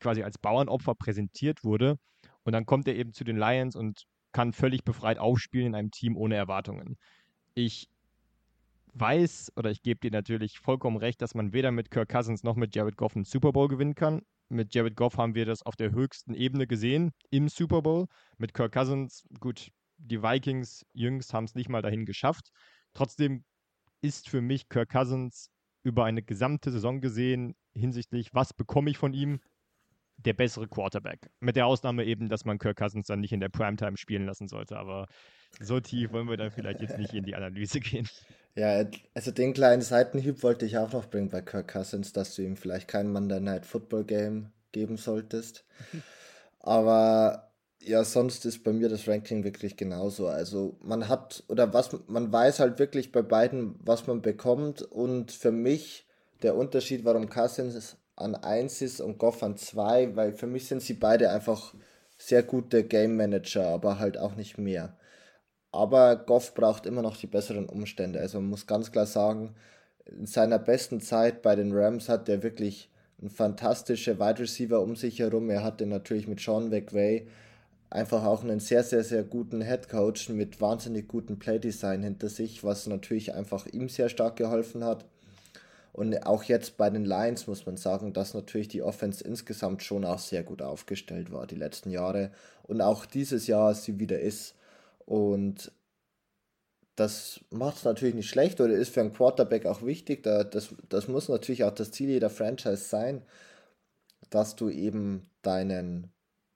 quasi 0.00 0.22
als 0.22 0.38
Bauernopfer 0.38 0.94
präsentiert 0.94 1.62
wurde. 1.62 1.98
Und 2.42 2.52
dann 2.52 2.66
kommt 2.66 2.88
er 2.88 2.96
eben 2.96 3.12
zu 3.12 3.24
den 3.24 3.36
Lions 3.36 3.76
und 3.76 4.04
kann 4.32 4.52
völlig 4.52 4.84
befreit 4.84 5.18
aufspielen 5.18 5.68
in 5.68 5.74
einem 5.74 5.90
Team 5.90 6.16
ohne 6.16 6.36
Erwartungen. 6.36 6.96
Ich 7.54 7.88
weiß 8.94 9.52
oder 9.56 9.70
ich 9.70 9.82
gebe 9.82 10.00
dir 10.00 10.10
natürlich 10.10 10.58
vollkommen 10.58 10.96
recht, 10.96 11.20
dass 11.20 11.34
man 11.34 11.52
weder 11.52 11.70
mit 11.70 11.90
Kirk 11.90 12.08
Cousins 12.08 12.42
noch 12.42 12.56
mit 12.56 12.74
Jared 12.74 12.96
Goff 12.96 13.14
einen 13.14 13.24
Super 13.24 13.52
Bowl 13.52 13.68
gewinnen 13.68 13.94
kann. 13.94 14.22
Mit 14.48 14.74
Jared 14.74 14.96
Goff 14.96 15.16
haben 15.16 15.34
wir 15.34 15.44
das 15.44 15.62
auf 15.62 15.76
der 15.76 15.90
höchsten 15.90 16.34
Ebene 16.34 16.66
gesehen 16.66 17.12
im 17.30 17.48
Super 17.48 17.82
Bowl. 17.82 18.06
Mit 18.38 18.54
Kirk 18.54 18.72
Cousins, 18.72 19.24
gut, 19.40 19.70
die 19.96 20.22
Vikings 20.22 20.86
jüngst 20.92 21.34
haben 21.34 21.44
es 21.44 21.54
nicht 21.54 21.68
mal 21.68 21.82
dahin 21.82 22.06
geschafft. 22.06 22.50
Trotzdem 22.92 23.44
ist 24.02 24.28
für 24.28 24.40
mich 24.40 24.68
Kirk 24.68 24.90
Cousins 24.90 25.50
über 25.82 26.04
eine 26.04 26.22
gesamte 26.22 26.70
Saison 26.70 27.00
gesehen 27.00 27.56
hinsichtlich, 27.74 28.34
was 28.34 28.52
bekomme 28.52 28.90
ich 28.90 28.98
von 28.98 29.12
ihm, 29.12 29.40
der 30.16 30.32
bessere 30.32 30.66
Quarterback. 30.66 31.30
Mit 31.40 31.56
der 31.56 31.66
Ausnahme 31.66 32.04
eben, 32.04 32.28
dass 32.28 32.44
man 32.44 32.58
Kirk 32.58 32.78
Cousins 32.78 33.06
dann 33.06 33.20
nicht 33.20 33.32
in 33.32 33.40
der 33.40 33.48
Primetime 33.48 33.96
spielen 33.96 34.26
lassen 34.26 34.48
sollte. 34.48 34.76
Aber 34.76 35.06
so 35.60 35.80
tief 35.80 36.12
wollen 36.12 36.28
wir 36.28 36.36
dann 36.36 36.50
vielleicht 36.50 36.80
jetzt 36.80 36.98
nicht 36.98 37.14
in 37.14 37.24
die 37.24 37.34
Analyse 37.34 37.80
gehen. 37.80 38.08
Ja, 38.54 38.84
also 39.14 39.30
den 39.30 39.52
kleinen 39.52 39.82
Seitenhieb 39.82 40.42
wollte 40.42 40.64
ich 40.64 40.78
auch 40.78 40.92
noch 40.92 41.06
bringen 41.06 41.28
bei 41.28 41.42
Kirk 41.42 41.68
Cousins, 41.68 42.12
dass 42.12 42.34
du 42.34 42.42
ihm 42.42 42.56
vielleicht 42.56 42.88
kein 42.88 43.12
Monday 43.12 43.40
Night 43.40 43.66
Football 43.66 44.04
Game 44.04 44.52
geben 44.72 44.96
solltest. 44.96 45.64
Aber 46.60 47.52
ja, 47.80 48.02
sonst 48.02 48.44
ist 48.46 48.64
bei 48.64 48.72
mir 48.72 48.88
das 48.88 49.06
Ranking 49.06 49.44
wirklich 49.44 49.76
genauso. 49.76 50.26
Also 50.26 50.78
man 50.82 51.08
hat, 51.08 51.44
oder 51.48 51.72
was, 51.72 51.96
man 52.08 52.32
weiß 52.32 52.58
halt 52.58 52.78
wirklich 52.78 53.12
bei 53.12 53.22
beiden, 53.22 53.76
was 53.78 54.06
man 54.06 54.22
bekommt. 54.22 54.82
Und 54.82 55.30
für 55.30 55.52
mich 55.52 56.06
der 56.42 56.56
Unterschied, 56.56 57.04
warum 57.04 57.28
Cousins 57.28 57.96
an 58.16 58.34
1 58.34 58.82
ist 58.82 59.00
und 59.00 59.18
Goff 59.18 59.42
an 59.42 59.56
2, 59.56 60.16
weil 60.16 60.32
für 60.32 60.46
mich 60.46 60.66
sind 60.66 60.82
sie 60.82 60.94
beide 60.94 61.30
einfach 61.30 61.74
sehr 62.18 62.42
gute 62.42 62.84
Game 62.84 63.16
Manager, 63.16 63.68
aber 63.68 63.98
halt 63.98 64.18
auch 64.18 64.36
nicht 64.36 64.58
mehr. 64.58 64.96
Aber 65.72 66.16
Goff 66.16 66.54
braucht 66.54 66.86
immer 66.86 67.02
noch 67.02 67.16
die 67.16 67.26
besseren 67.26 67.66
Umstände. 67.68 68.20
Also 68.20 68.40
man 68.40 68.50
muss 68.50 68.66
ganz 68.66 68.90
klar 68.92 69.06
sagen, 69.06 69.54
in 70.06 70.26
seiner 70.26 70.58
besten 70.58 71.00
Zeit 71.00 71.42
bei 71.42 71.54
den 71.56 71.72
Rams 71.72 72.08
hat 72.08 72.28
er 72.28 72.42
wirklich 72.42 72.90
einen 73.20 73.30
fantastischen 73.30 74.18
Wide 74.18 74.40
Receiver 74.40 74.80
um 74.80 74.96
sich 74.96 75.18
herum. 75.18 75.50
Er 75.50 75.62
hatte 75.62 75.86
natürlich 75.86 76.28
mit 76.28 76.40
Sean 76.40 76.70
McVay 76.70 77.26
einfach 77.90 78.24
auch 78.24 78.42
einen 78.42 78.60
sehr, 78.60 78.82
sehr, 78.82 79.04
sehr 79.04 79.22
guten 79.22 79.62
Head 79.62 79.88
Coach 79.88 80.28
mit 80.28 80.60
wahnsinnig 80.60 81.08
gutem 81.08 81.38
Playdesign 81.38 82.02
hinter 82.02 82.28
sich, 82.28 82.64
was 82.64 82.86
natürlich 82.86 83.34
einfach 83.34 83.66
ihm 83.66 83.88
sehr 83.88 84.08
stark 84.08 84.36
geholfen 84.36 84.84
hat. 84.84 85.04
Und 85.96 86.26
auch 86.26 86.44
jetzt 86.44 86.76
bei 86.76 86.90
den 86.90 87.06
Lions 87.06 87.46
muss 87.46 87.64
man 87.64 87.78
sagen, 87.78 88.12
dass 88.12 88.34
natürlich 88.34 88.68
die 88.68 88.82
Offense 88.82 89.24
insgesamt 89.24 89.82
schon 89.82 90.04
auch 90.04 90.18
sehr 90.18 90.42
gut 90.42 90.60
aufgestellt 90.60 91.32
war 91.32 91.46
die 91.46 91.56
letzten 91.56 91.90
Jahre 91.90 92.32
und 92.64 92.82
auch 92.82 93.06
dieses 93.06 93.46
Jahr 93.46 93.74
sie 93.74 93.98
wieder 93.98 94.20
ist. 94.20 94.54
Und 95.06 95.72
das 96.96 97.40
macht 97.48 97.78
es 97.78 97.84
natürlich 97.84 98.14
nicht 98.14 98.28
schlecht 98.28 98.60
oder 98.60 98.74
ist 98.74 98.92
für 98.92 99.00
einen 99.00 99.14
Quarterback 99.14 99.64
auch 99.64 99.80
wichtig. 99.80 100.22
Das, 100.22 100.68
das 100.86 101.08
muss 101.08 101.30
natürlich 101.30 101.64
auch 101.64 101.74
das 101.74 101.92
Ziel 101.92 102.10
jeder 102.10 102.28
Franchise 102.28 102.76
sein, 102.76 103.22
dass 104.28 104.54
du 104.54 104.68
eben 104.68 105.30
deinen 105.40 106.12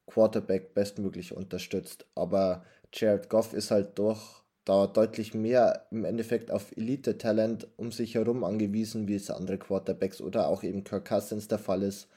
Quarterback 0.07 0.75
bestmöglich 0.75 1.35
unterstützt. 1.35 2.05
Aber 2.15 2.63
Jared 2.93 3.31
Goff 3.31 3.55
ist 3.55 3.71
halt 3.71 3.99
doch 3.99 4.40
da 4.65 4.87
deutlich 4.87 5.35
mehr 5.35 5.87
im 5.91 6.05
Endeffekt 6.05 6.51
auf 6.51 6.77
Elite-Talent 6.77 7.69
um 7.77 7.93
sich 7.93 8.15
herum 8.15 8.45
angewiesen, 8.45 9.09
wie 9.09 9.15
es 9.15 9.31
andere 9.31 9.59
Quarterbacks 9.59 10.21
oder 10.21 10.49
auch 10.49 10.63
eben 10.63 10.85
Kirk 10.85 11.09
Cousins 11.09 11.49
der 11.49 11.59
Fall 11.59 11.83
ist. 11.83 12.09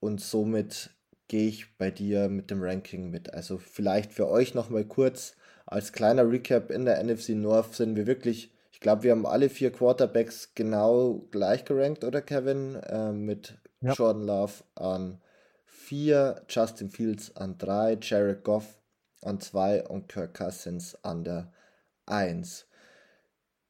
Und 0.00 0.20
somit 0.20 0.90
gehe 1.28 1.48
ich 1.48 1.76
bei 1.78 1.90
dir 1.90 2.28
mit 2.28 2.50
dem 2.50 2.62
Ranking 2.62 3.10
mit. 3.10 3.32
Also 3.34 3.58
vielleicht 3.58 4.12
für 4.12 4.28
euch 4.28 4.54
nochmal 4.54 4.84
kurz 4.84 5.34
als 5.66 5.92
kleiner 5.92 6.30
Recap 6.30 6.70
in 6.70 6.84
der 6.84 7.02
NFC 7.02 7.30
North 7.30 7.74
sind 7.74 7.96
wir 7.96 8.06
wirklich, 8.06 8.52
ich 8.72 8.80
glaube, 8.80 9.04
wir 9.04 9.12
haben 9.12 9.26
alle 9.26 9.48
vier 9.48 9.72
Quarterbacks 9.72 10.54
genau 10.54 11.26
gleich 11.30 11.64
gerankt, 11.64 12.04
oder 12.04 12.20
Kevin? 12.20 12.76
Äh, 12.76 13.12
mit 13.12 13.54
ja. 13.80 13.92
Jordan 13.92 14.26
Love 14.26 14.52
an 14.74 15.20
4, 15.64 16.42
Justin 16.48 16.90
Fields 16.90 17.34
an 17.36 17.56
3, 17.58 17.98
Jared 18.02 18.44
Goff 18.44 18.78
an 19.22 19.40
2 19.40 19.88
und 19.88 20.08
Kirk 20.08 20.34
Cousins 20.34 20.96
an 21.02 21.24
der 21.24 21.52
1. 22.06 22.66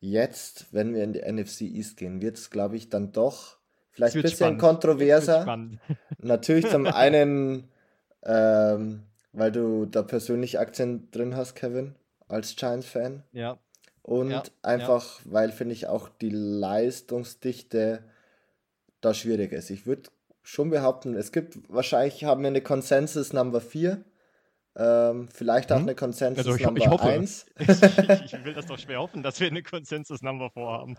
Jetzt, 0.00 0.72
wenn 0.72 0.94
wir 0.94 1.04
in 1.04 1.12
die 1.12 1.20
NFC 1.20 1.62
East 1.62 1.96
gehen, 1.96 2.20
wird 2.20 2.36
es, 2.36 2.50
glaube 2.50 2.76
ich, 2.76 2.88
dann 2.88 3.12
doch 3.12 3.58
vielleicht 3.92 4.16
ein 4.16 4.22
bisschen 4.22 4.36
spannend. 4.36 4.60
kontroverser. 4.60 5.68
Natürlich 6.18 6.68
zum 6.68 6.86
einen, 6.88 7.68
ähm, 8.24 9.04
weil 9.32 9.52
du 9.52 9.86
da 9.86 10.02
persönlich 10.02 10.58
Aktien 10.58 11.10
drin 11.12 11.36
hast, 11.36 11.54
Kevin, 11.54 11.94
als 12.26 12.56
Giants-Fan. 12.56 13.22
Ja. 13.32 13.58
Und 14.02 14.30
ja, 14.30 14.42
einfach, 14.62 15.24
ja. 15.24 15.32
weil, 15.32 15.52
finde 15.52 15.74
ich, 15.74 15.86
auch 15.86 16.08
die 16.08 16.30
Leistungsdichte 16.30 18.02
da 19.00 19.14
schwierig 19.14 19.52
ist. 19.52 19.70
Ich 19.70 19.86
würde 19.86 20.10
schon 20.42 20.70
behaupten, 20.70 21.14
es 21.14 21.30
gibt 21.30 21.58
wahrscheinlich, 21.68 22.24
haben 22.24 22.42
wir 22.42 22.48
eine 22.48 22.62
Consensus 22.62 23.32
Number 23.32 23.60
4 23.60 24.04
ähm, 24.76 25.28
vielleicht 25.32 25.70
auch 25.72 25.76
hm? 25.76 25.82
eine 25.82 25.94
Consensus 25.94 26.46
also 26.46 26.56
ich, 26.56 26.64
Number 26.64 26.80
ich 26.80 26.88
hoffe. 26.88 27.08
1. 27.08 27.46
ich, 27.58 27.68
ich 27.68 28.44
will 28.44 28.54
das 28.54 28.66
doch 28.66 28.78
schwer 28.78 29.00
hoffen, 29.00 29.22
dass 29.22 29.40
wir 29.40 29.48
eine 29.48 29.62
Consensus 29.62 30.22
Number 30.22 30.50
vorhaben. 30.50 30.96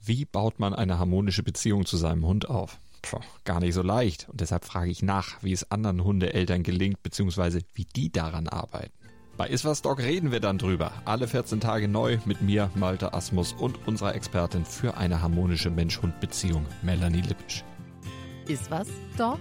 Wie 0.00 0.24
baut 0.24 0.58
man 0.58 0.74
eine 0.74 0.98
harmonische 0.98 1.42
Beziehung 1.42 1.86
zu 1.86 1.96
seinem 1.96 2.26
Hund 2.26 2.48
auf? 2.48 2.78
Puh, 3.02 3.20
gar 3.44 3.60
nicht 3.60 3.74
so 3.74 3.82
leicht. 3.82 4.28
Und 4.30 4.40
deshalb 4.40 4.64
frage 4.64 4.90
ich 4.90 5.02
nach, 5.02 5.42
wie 5.42 5.52
es 5.52 5.70
anderen 5.70 6.04
Hundeeltern 6.04 6.62
gelingt, 6.62 7.02
beziehungsweise 7.02 7.60
wie 7.74 7.84
die 7.84 8.10
daran 8.10 8.48
arbeiten. 8.48 8.92
Bei 9.36 9.48
Iswas 9.48 9.82
Dog 9.82 9.98
reden 9.98 10.30
wir 10.30 10.40
dann 10.40 10.58
drüber. 10.58 10.92
Alle 11.04 11.26
14 11.26 11.60
Tage 11.60 11.88
neu 11.88 12.18
mit 12.24 12.40
mir, 12.40 12.70
Malte 12.76 13.14
Asmus 13.14 13.52
und 13.52 13.86
unserer 13.86 14.14
Expertin 14.14 14.64
für 14.64 14.96
eine 14.96 15.20
harmonische 15.20 15.70
Mensch-Hund-Beziehung, 15.70 16.64
Melanie 16.82 17.22
Lippisch. 17.22 17.64
Iswas 18.46 18.88
Dog? 19.18 19.40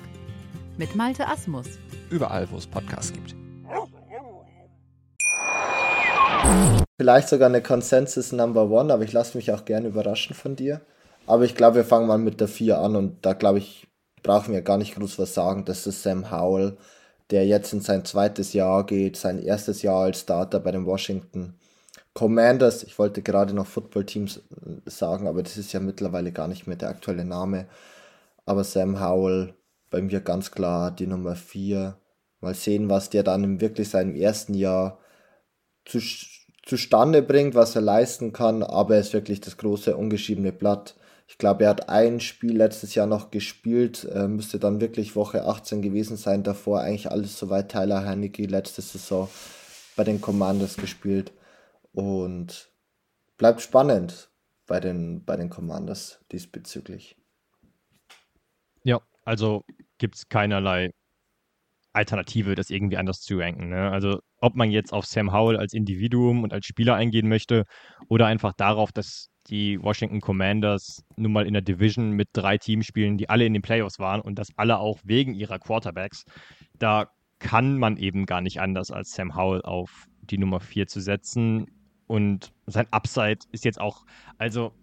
Mit 0.75 0.95
Malte 0.95 1.27
Asmus 1.27 1.67
überall, 2.09 2.49
wo 2.49 2.57
es 2.57 2.65
Podcasts 2.65 3.13
gibt. 3.13 3.35
Vielleicht 6.97 7.29
sogar 7.29 7.47
eine 7.47 7.61
Consensus 7.61 8.31
Number 8.31 8.71
One, 8.71 8.91
aber 8.91 9.03
ich 9.03 9.13
lasse 9.13 9.37
mich 9.37 9.51
auch 9.51 9.65
gerne 9.65 9.87
überraschen 9.87 10.35
von 10.35 10.55
dir. 10.55 10.81
Aber 11.27 11.43
ich 11.43 11.53
glaube, 11.53 11.77
wir 11.77 11.85
fangen 11.85 12.07
mal 12.07 12.17
mit 12.17 12.41
der 12.41 12.47
4 12.47 12.79
an 12.79 12.95
und 12.95 13.23
da 13.23 13.33
glaube 13.33 13.59
ich, 13.59 13.87
brauchen 14.23 14.51
wir 14.51 14.63
gar 14.63 14.79
nicht 14.79 14.95
groß 14.95 15.19
was 15.19 15.35
sagen. 15.35 15.63
Das 15.63 15.85
ist 15.85 16.01
Sam 16.01 16.31
Howell, 16.31 16.75
der 17.29 17.45
jetzt 17.45 17.71
in 17.71 17.81
sein 17.81 18.03
zweites 18.03 18.53
Jahr 18.53 18.83
geht, 18.83 19.15
sein 19.15 19.37
erstes 19.37 19.83
Jahr 19.83 20.05
als 20.05 20.21
Starter 20.21 20.59
bei 20.59 20.71
den 20.71 20.87
Washington 20.87 21.53
Commanders. 22.15 22.81
Ich 22.81 22.97
wollte 22.97 23.21
gerade 23.21 23.53
noch 23.53 23.67
Football 23.67 24.07
Teams 24.07 24.41
sagen, 24.85 25.27
aber 25.27 25.43
das 25.43 25.55
ist 25.55 25.71
ja 25.71 25.79
mittlerweile 25.79 26.31
gar 26.31 26.47
nicht 26.47 26.65
mehr 26.65 26.77
der 26.77 26.89
aktuelle 26.89 27.25
Name. 27.25 27.67
Aber 28.47 28.63
Sam 28.63 28.99
Howell 28.99 29.53
bei 29.93 30.01
mir 30.01 30.21
ganz 30.21 30.50
klar 30.50 30.89
die 30.89 31.05
Nummer 31.05 31.35
4. 31.35 31.95
Mal 32.41 32.55
sehen, 32.55 32.89
was 32.89 33.12
der 33.12 33.21
dann 33.21 33.62
wirklich 33.62 33.89
seinem 33.89 34.15
ersten 34.15 34.55
Jahr 34.55 34.97
zu, 35.85 36.00
zustande 36.65 37.21
bringt, 37.21 37.53
was 37.53 37.75
er 37.75 37.83
leisten 37.83 38.33
kann. 38.33 38.63
Aber 38.63 38.95
er 38.95 39.01
ist 39.01 39.13
wirklich 39.13 39.39
das 39.39 39.55
große 39.55 39.95
ungeschriebene 39.95 40.51
Blatt. 40.51 40.95
Ich 41.27 41.38
glaube, 41.38 41.65
er 41.65 41.69
hat 41.69 41.89
ein 41.89 42.19
Spiel 42.19 42.57
letztes 42.57 42.95
Jahr 42.95 43.05
noch 43.05 43.29
gespielt, 43.29 44.09
äh, 44.12 44.27
müsste 44.27 44.57
dann 44.57 44.81
wirklich 44.81 45.15
Woche 45.15 45.45
18 45.45 45.83
gewesen 45.83 46.17
sein. 46.17 46.41
Davor 46.41 46.81
eigentlich 46.81 47.12
alles 47.12 47.38
soweit 47.38 47.71
Tyler 47.71 48.03
Heinecke 48.03 48.47
letzte 48.47 48.81
Saison 48.81 49.29
bei 49.95 50.03
den 50.03 50.21
Commanders 50.21 50.75
gespielt. 50.75 51.33
Und 51.93 52.71
bleibt 53.38 53.62
spannend. 53.62 54.31
bei 54.65 54.79
den, 54.79 55.23
bei 55.23 55.35
den 55.35 55.51
Commanders 55.51 56.19
diesbezüglich. 56.31 57.15
Ja, 58.83 59.00
also 59.25 59.63
gibt 59.97 60.15
es 60.15 60.27
keinerlei 60.29 60.91
Alternative, 61.93 62.55
das 62.55 62.69
irgendwie 62.69 62.97
anders 62.97 63.21
zu 63.21 63.37
ranken. 63.37 63.69
Ne? 63.69 63.91
Also 63.91 64.19
ob 64.37 64.55
man 64.55 64.71
jetzt 64.71 64.91
auf 64.91 65.05
Sam 65.05 65.31
Howell 65.31 65.57
als 65.57 65.73
Individuum 65.73 66.43
und 66.43 66.51
als 66.51 66.65
Spieler 66.65 66.95
eingehen 66.95 67.29
möchte 67.29 67.65
oder 68.09 68.25
einfach 68.25 68.53
darauf, 68.53 68.91
dass 68.91 69.29
die 69.47 69.81
Washington 69.81 70.21
Commanders 70.21 71.03
nun 71.17 71.33
mal 71.33 71.45
in 71.45 71.53
der 71.53 71.61
Division 71.61 72.11
mit 72.11 72.29
drei 72.33 72.57
Teams 72.57 72.85
spielen, 72.85 73.17
die 73.17 73.29
alle 73.29 73.45
in 73.45 73.53
den 73.53 73.61
Playoffs 73.61 73.99
waren 73.99 74.21
und 74.21 74.39
das 74.39 74.49
alle 74.55 74.79
auch 74.79 74.99
wegen 75.03 75.33
ihrer 75.35 75.59
Quarterbacks. 75.59 76.23
Da 76.79 77.09
kann 77.39 77.77
man 77.77 77.97
eben 77.97 78.25
gar 78.25 78.41
nicht 78.41 78.59
anders, 78.59 78.89
als 78.89 79.13
Sam 79.13 79.35
Howell 79.35 79.61
auf 79.61 80.07
die 80.21 80.37
Nummer 80.37 80.59
4 80.59 80.87
zu 80.87 81.01
setzen. 81.01 81.67
Und 82.07 82.53
sein 82.65 82.87
Upside 82.91 83.39
ist 83.51 83.65
jetzt 83.65 83.79
auch, 83.79 84.05
also 84.37 84.73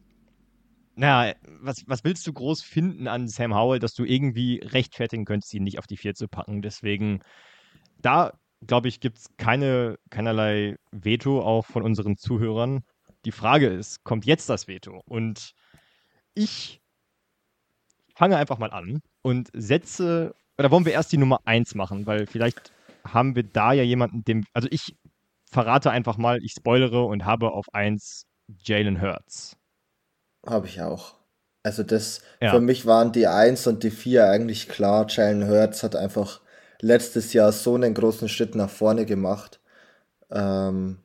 naja, 0.96 1.34
was, 1.60 1.84
was 1.86 2.04
willst 2.04 2.26
du 2.26 2.32
groß 2.32 2.62
finden 2.62 3.08
an 3.08 3.28
Sam 3.28 3.54
Howell, 3.54 3.78
dass 3.78 3.94
du 3.94 4.04
irgendwie 4.04 4.60
rechtfertigen 4.62 5.24
könntest, 5.24 5.54
ihn 5.54 5.64
nicht 5.64 5.78
auf 5.78 5.86
die 5.86 5.96
vier 5.96 6.14
zu 6.14 6.28
packen? 6.28 6.62
Deswegen, 6.62 7.20
da 7.98 8.32
glaube 8.66 8.88
ich, 8.88 9.00
gibt 9.00 9.18
es 9.18 9.36
keine, 9.36 9.96
keinerlei 10.10 10.76
Veto 10.90 11.42
auch 11.42 11.66
von 11.66 11.82
unseren 11.82 12.16
Zuhörern. 12.16 12.82
Die 13.24 13.32
Frage 13.32 13.68
ist, 13.68 14.04
kommt 14.04 14.26
jetzt 14.26 14.48
das 14.48 14.68
Veto? 14.68 15.02
Und 15.06 15.52
ich 16.34 16.80
fange 18.14 18.36
einfach 18.36 18.58
mal 18.58 18.70
an 18.70 19.00
und 19.22 19.48
setze, 19.54 20.34
oder 20.58 20.70
wollen 20.70 20.84
wir 20.84 20.92
erst 20.92 21.12
die 21.12 21.18
Nummer 21.18 21.40
1 21.44 21.74
machen, 21.74 22.06
weil 22.06 22.26
vielleicht 22.26 22.72
haben 23.04 23.34
wir 23.34 23.44
da 23.44 23.72
ja 23.72 23.82
jemanden, 23.82 24.24
dem, 24.24 24.44
also 24.52 24.68
ich 24.70 24.94
verrate 25.50 25.90
einfach 25.90 26.18
mal, 26.18 26.38
ich 26.42 26.52
spoilere 26.52 27.04
und 27.04 27.24
habe 27.24 27.52
auf 27.52 27.66
1 27.72 28.26
Jalen 28.64 29.00
Hurts. 29.00 29.56
Habe 30.46 30.66
ich 30.66 30.80
auch. 30.80 31.14
Also 31.62 31.82
das, 31.82 32.22
ja. 32.40 32.50
für 32.50 32.60
mich 32.60 32.86
waren 32.86 33.12
die 33.12 33.26
1 33.26 33.66
und 33.66 33.82
die 33.82 33.90
4 33.90 34.26
eigentlich 34.26 34.68
klar. 34.68 35.06
Jalen 35.08 35.48
Hurts 35.48 35.82
hat 35.82 35.94
einfach 35.94 36.40
letztes 36.80 37.32
Jahr 37.32 37.52
so 37.52 37.74
einen 37.74 37.94
großen 37.94 38.28
Schritt 38.28 38.54
nach 38.54 38.70
vorne 38.70 39.04
gemacht. 39.04 39.60
Ähm, 40.30 40.98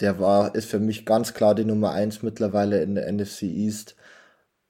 der 0.00 0.18
war, 0.18 0.54
ist 0.54 0.70
für 0.70 0.78
mich 0.80 1.06
ganz 1.06 1.34
klar 1.34 1.54
die 1.54 1.64
Nummer 1.64 1.92
1 1.92 2.22
mittlerweile 2.22 2.82
in 2.82 2.94
der 2.94 3.10
NFC 3.12 3.42
East. 3.42 3.96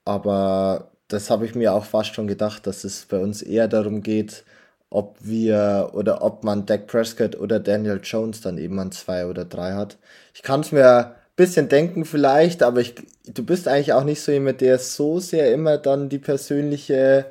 Aber 0.05 0.93
das 1.09 1.31
habe 1.31 1.47
ich 1.47 1.55
mir 1.55 1.73
auch 1.73 1.85
fast 1.85 2.15
schon 2.15 2.27
gedacht, 2.27 2.67
dass 2.67 2.85
es 2.85 3.07
bei 3.07 3.19
uns 3.19 3.43
eher 3.43 3.69
darum 3.69 4.03
geht, 4.03 4.45
ob 4.91 5.19
wir 5.21 5.91
oder 5.95 6.23
ob 6.23 6.45
man 6.45 6.67
Dak 6.67 6.87
Prescott 6.87 7.37
oder 7.37 7.61
Daniel 7.61 8.01
Jones 8.03 8.41
dann 8.41 8.59
eben 8.59 8.79
an 8.79 8.93
2 8.93 9.27
oder 9.27 9.45
3 9.45 9.75
hat. 9.75 9.99
Ich 10.35 10.43
kann 10.43 10.61
es 10.61 10.73
mir 10.73 11.17
bisschen 11.37 11.69
denken 11.69 12.05
vielleicht, 12.05 12.63
aber 12.63 12.81
ich, 12.81 12.95
du 13.27 13.45
bist 13.45 13.69
eigentlich 13.69 13.93
auch 13.93 14.05
nicht 14.05 14.23
so 14.23 14.33
jemand, 14.33 14.63
der 14.63 14.79
so 14.79 15.21
sehr 15.21 15.53
immer 15.53 15.79
dann 15.79 16.09
die 16.09 16.19
persönliche 16.19 17.31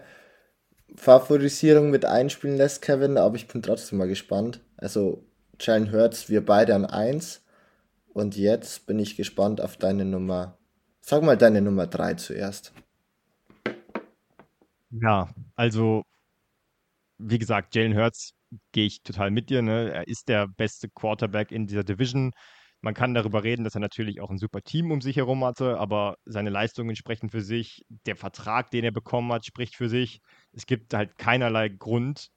Favorisierung 0.96 1.90
mit 1.90 2.06
einspielen 2.06 2.56
lässt, 2.56 2.82
Kevin, 2.82 3.18
aber 3.18 3.36
ich 3.36 3.48
bin 3.48 3.62
trotzdem 3.62 3.98
mal 3.98 4.08
gespannt. 4.08 4.62
Also, 4.78 5.24
Jalen 5.60 5.92
Hurts, 5.92 6.30
wir 6.30 6.46
beide 6.46 6.76
an 6.76 6.86
1. 6.86 7.42
Und 8.14 8.38
jetzt 8.38 8.86
bin 8.86 9.00
ich 9.00 9.18
gespannt 9.18 9.60
auf 9.60 9.76
deine 9.78 10.06
Nummer. 10.06 10.58
Sag 11.02 11.24
mal 11.24 11.38
deine 11.38 11.62
Nummer 11.62 11.88
3 11.88 12.14
zuerst. 12.14 12.74
Ja, 14.92 15.30
also, 15.56 16.04
wie 17.18 17.40
gesagt, 17.40 17.76
Jalen 17.76 17.98
Hurts 17.98 18.34
gehe 18.72 18.86
ich 18.86 19.04
total 19.04 19.32
mit 19.32 19.50
dir. 19.50 19.62
Ne? 19.62 19.92
Er 19.92 20.08
ist 20.08 20.30
der 20.30 20.48
beste 20.48 20.90
Quarterback 20.90 21.52
in 21.52 21.68
dieser 21.68 21.84
Division. 21.84 22.32
Man 22.86 22.94
kann 22.94 23.15
darüber 23.15 23.44
reden, 23.44 23.63
dass 23.63 23.74
er 23.74 23.82
natürlich 23.82 24.22
auch 24.22 24.30
ein 24.30 24.38
super 24.38 24.62
Team 24.62 24.92
um 24.92 25.01
sich 25.01 25.15
herum 25.15 25.44
hatte, 25.44 25.80
aber 25.80 26.18
seine 26.24 26.51
Leistungen 26.51 26.96
sprechen 26.96 27.32
für 27.32 27.42
sich. 27.42 27.84
Der 28.06 28.15
Vertrag, 28.15 28.70
den 28.70 28.84
er 28.84 28.92
bekommen 28.92 29.34
hat, 29.34 29.44
spricht 29.44 29.75
für 29.75 29.89
sich. 29.89 30.22
Es 30.51 30.68
gibt 30.68 30.94
halt 30.94 31.18
keinerlei 31.18 31.70
Grund, 31.70 32.27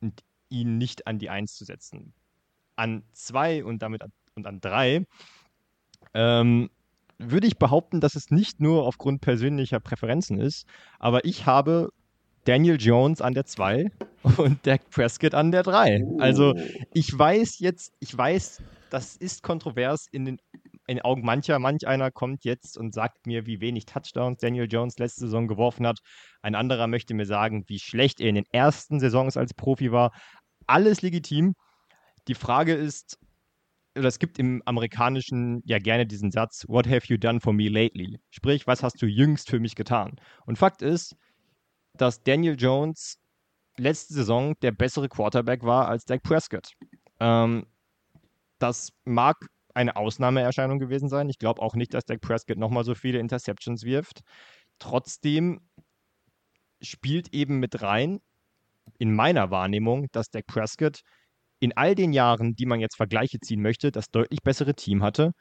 ihn 0.49 0.79
nicht 0.79 1.07
an 1.07 1.19
die 1.19 1.29
Eins 1.29 1.53
zu 1.53 1.67
setzen. 1.67 2.15
An 2.77 3.03
zwei 3.13 3.63
und 3.63 3.83
damit 3.83 4.03
und 4.37 4.47
an 4.47 4.63
drei 4.63 5.05
ähm, 6.15 6.71
würde 7.19 7.47
ich 7.47 7.59
behaupten, 7.59 8.01
dass 8.01 8.15
es 8.15 8.31
nicht 8.31 8.59
nur 8.59 8.87
aufgrund 8.87 9.21
persönlicher 9.21 9.81
Präferenzen 9.81 10.41
ist, 10.41 10.67
aber 10.99 11.27
ich 11.27 11.45
habe 11.45 11.91
Daniel 12.45 12.81
Jones 12.81 13.21
an 13.21 13.35
der 13.35 13.45
2 13.45 13.91
und 14.39 14.67
Dak 14.67 14.89
Prescott 14.89 15.35
an 15.35 15.53
der 15.53 15.63
3. 15.63 16.05
Also 16.21 16.55
ich 16.95 17.17
weiß 17.17 17.59
jetzt, 17.59 17.93
ich 18.01 18.17
weiß, 18.17 18.63
das 18.91 19.17
ist 19.17 19.43
kontrovers 19.43 20.07
in 20.11 20.25
den, 20.25 20.39
in 20.87 20.97
den 20.97 21.03
Augen 21.03 21.25
mancher. 21.25 21.59
Manch 21.59 21.87
einer 21.87 22.11
kommt 22.11 22.45
jetzt 22.45 22.77
und 22.77 22.95
sagt 22.95 23.27
mir, 23.27 23.47
wie 23.47 23.61
wenig 23.61 23.87
Touchdowns 23.87 24.41
Daniel 24.41 24.69
Jones 24.71 24.99
letzte 24.99 25.23
Saison 25.23 25.49
geworfen 25.49 25.87
hat. 25.87 25.99
Ein 26.43 26.55
anderer 26.55 26.87
möchte 26.87 27.15
mir 27.15 27.27
sagen, 27.27 27.65
wie 27.67 27.79
schlecht 27.79 28.21
er 28.21 28.29
in 28.29 28.35
den 28.35 28.47
ersten 28.53 29.01
Saisons 29.01 29.37
als 29.37 29.55
Profi 29.55 29.93
war. 29.93 30.13
Alles 30.67 31.03
legitim. 31.03 31.55
Die 32.29 32.35
Frage 32.35 32.75
ist, 32.75 33.19
oder 33.97 34.09
es 34.09 34.19
gibt 34.19 34.39
im 34.39 34.63
Amerikanischen 34.65 35.63
ja 35.65 35.79
gerne 35.79 36.07
diesen 36.07 36.31
Satz, 36.31 36.65
What 36.69 36.87
have 36.87 37.07
you 37.07 37.17
done 37.17 37.41
for 37.41 37.53
me 37.53 37.69
lately? 37.69 38.21
Sprich, 38.31 38.67
was 38.67 38.83
hast 38.83 39.01
du 39.03 39.07
jüngst 39.07 39.51
für 39.51 39.61
mich 39.61 39.75
getan? 39.75 40.17
Und 40.47 40.59
Fakt 40.59 40.83
ist, 40.83 41.17
dass 41.95 42.23
Daniel 42.23 42.57
Jones 42.59 43.19
letzte 43.77 44.15
Saison 44.15 44.55
der 44.61 44.73
bessere 44.73 45.09
Quarterback 45.09 45.63
war 45.63 45.89
als 45.89 46.05
Dak 46.05 46.23
Prescott. 46.23 46.73
Ähm, 47.21 47.67
das 48.59 48.91
mag 49.05 49.37
eine 49.75 49.97
Ausnahmeerscheinung 49.97 50.79
gewesen 50.79 51.09
sein. 51.09 51.29
Ich 51.29 51.39
glaube 51.39 51.63
auch 51.63 51.75
nicht, 51.75 51.95
dass 51.95 52.05
Dak 52.05 52.21
Prescott 52.21 52.59
nochmal 52.59 52.85
so 52.85 52.95
viele 52.95 53.19
Interceptions 53.19 53.85
wirft. 53.85 54.21
Trotzdem 54.79 55.61
spielt 56.81 57.33
eben 57.35 57.59
mit 57.59 57.83
rein, 57.83 58.21
in 58.99 59.15
meiner 59.15 59.51
Wahrnehmung, 59.51 60.07
dass 60.13 60.31
Dak 60.31 60.47
Prescott 60.47 61.01
in 61.61 61.77
all 61.77 61.95
den 61.95 62.13
Jahren, 62.13 62.55
die 62.55 62.67
man 62.67 62.81
jetzt 62.81 62.97
Vergleiche 62.97 63.39
ziehen 63.41 63.63
möchte, 63.63 63.91
das 63.91 64.07
deutlich 64.11 64.41
bessere 64.43 64.75
Team 64.75 65.03
hatte, 65.03 65.33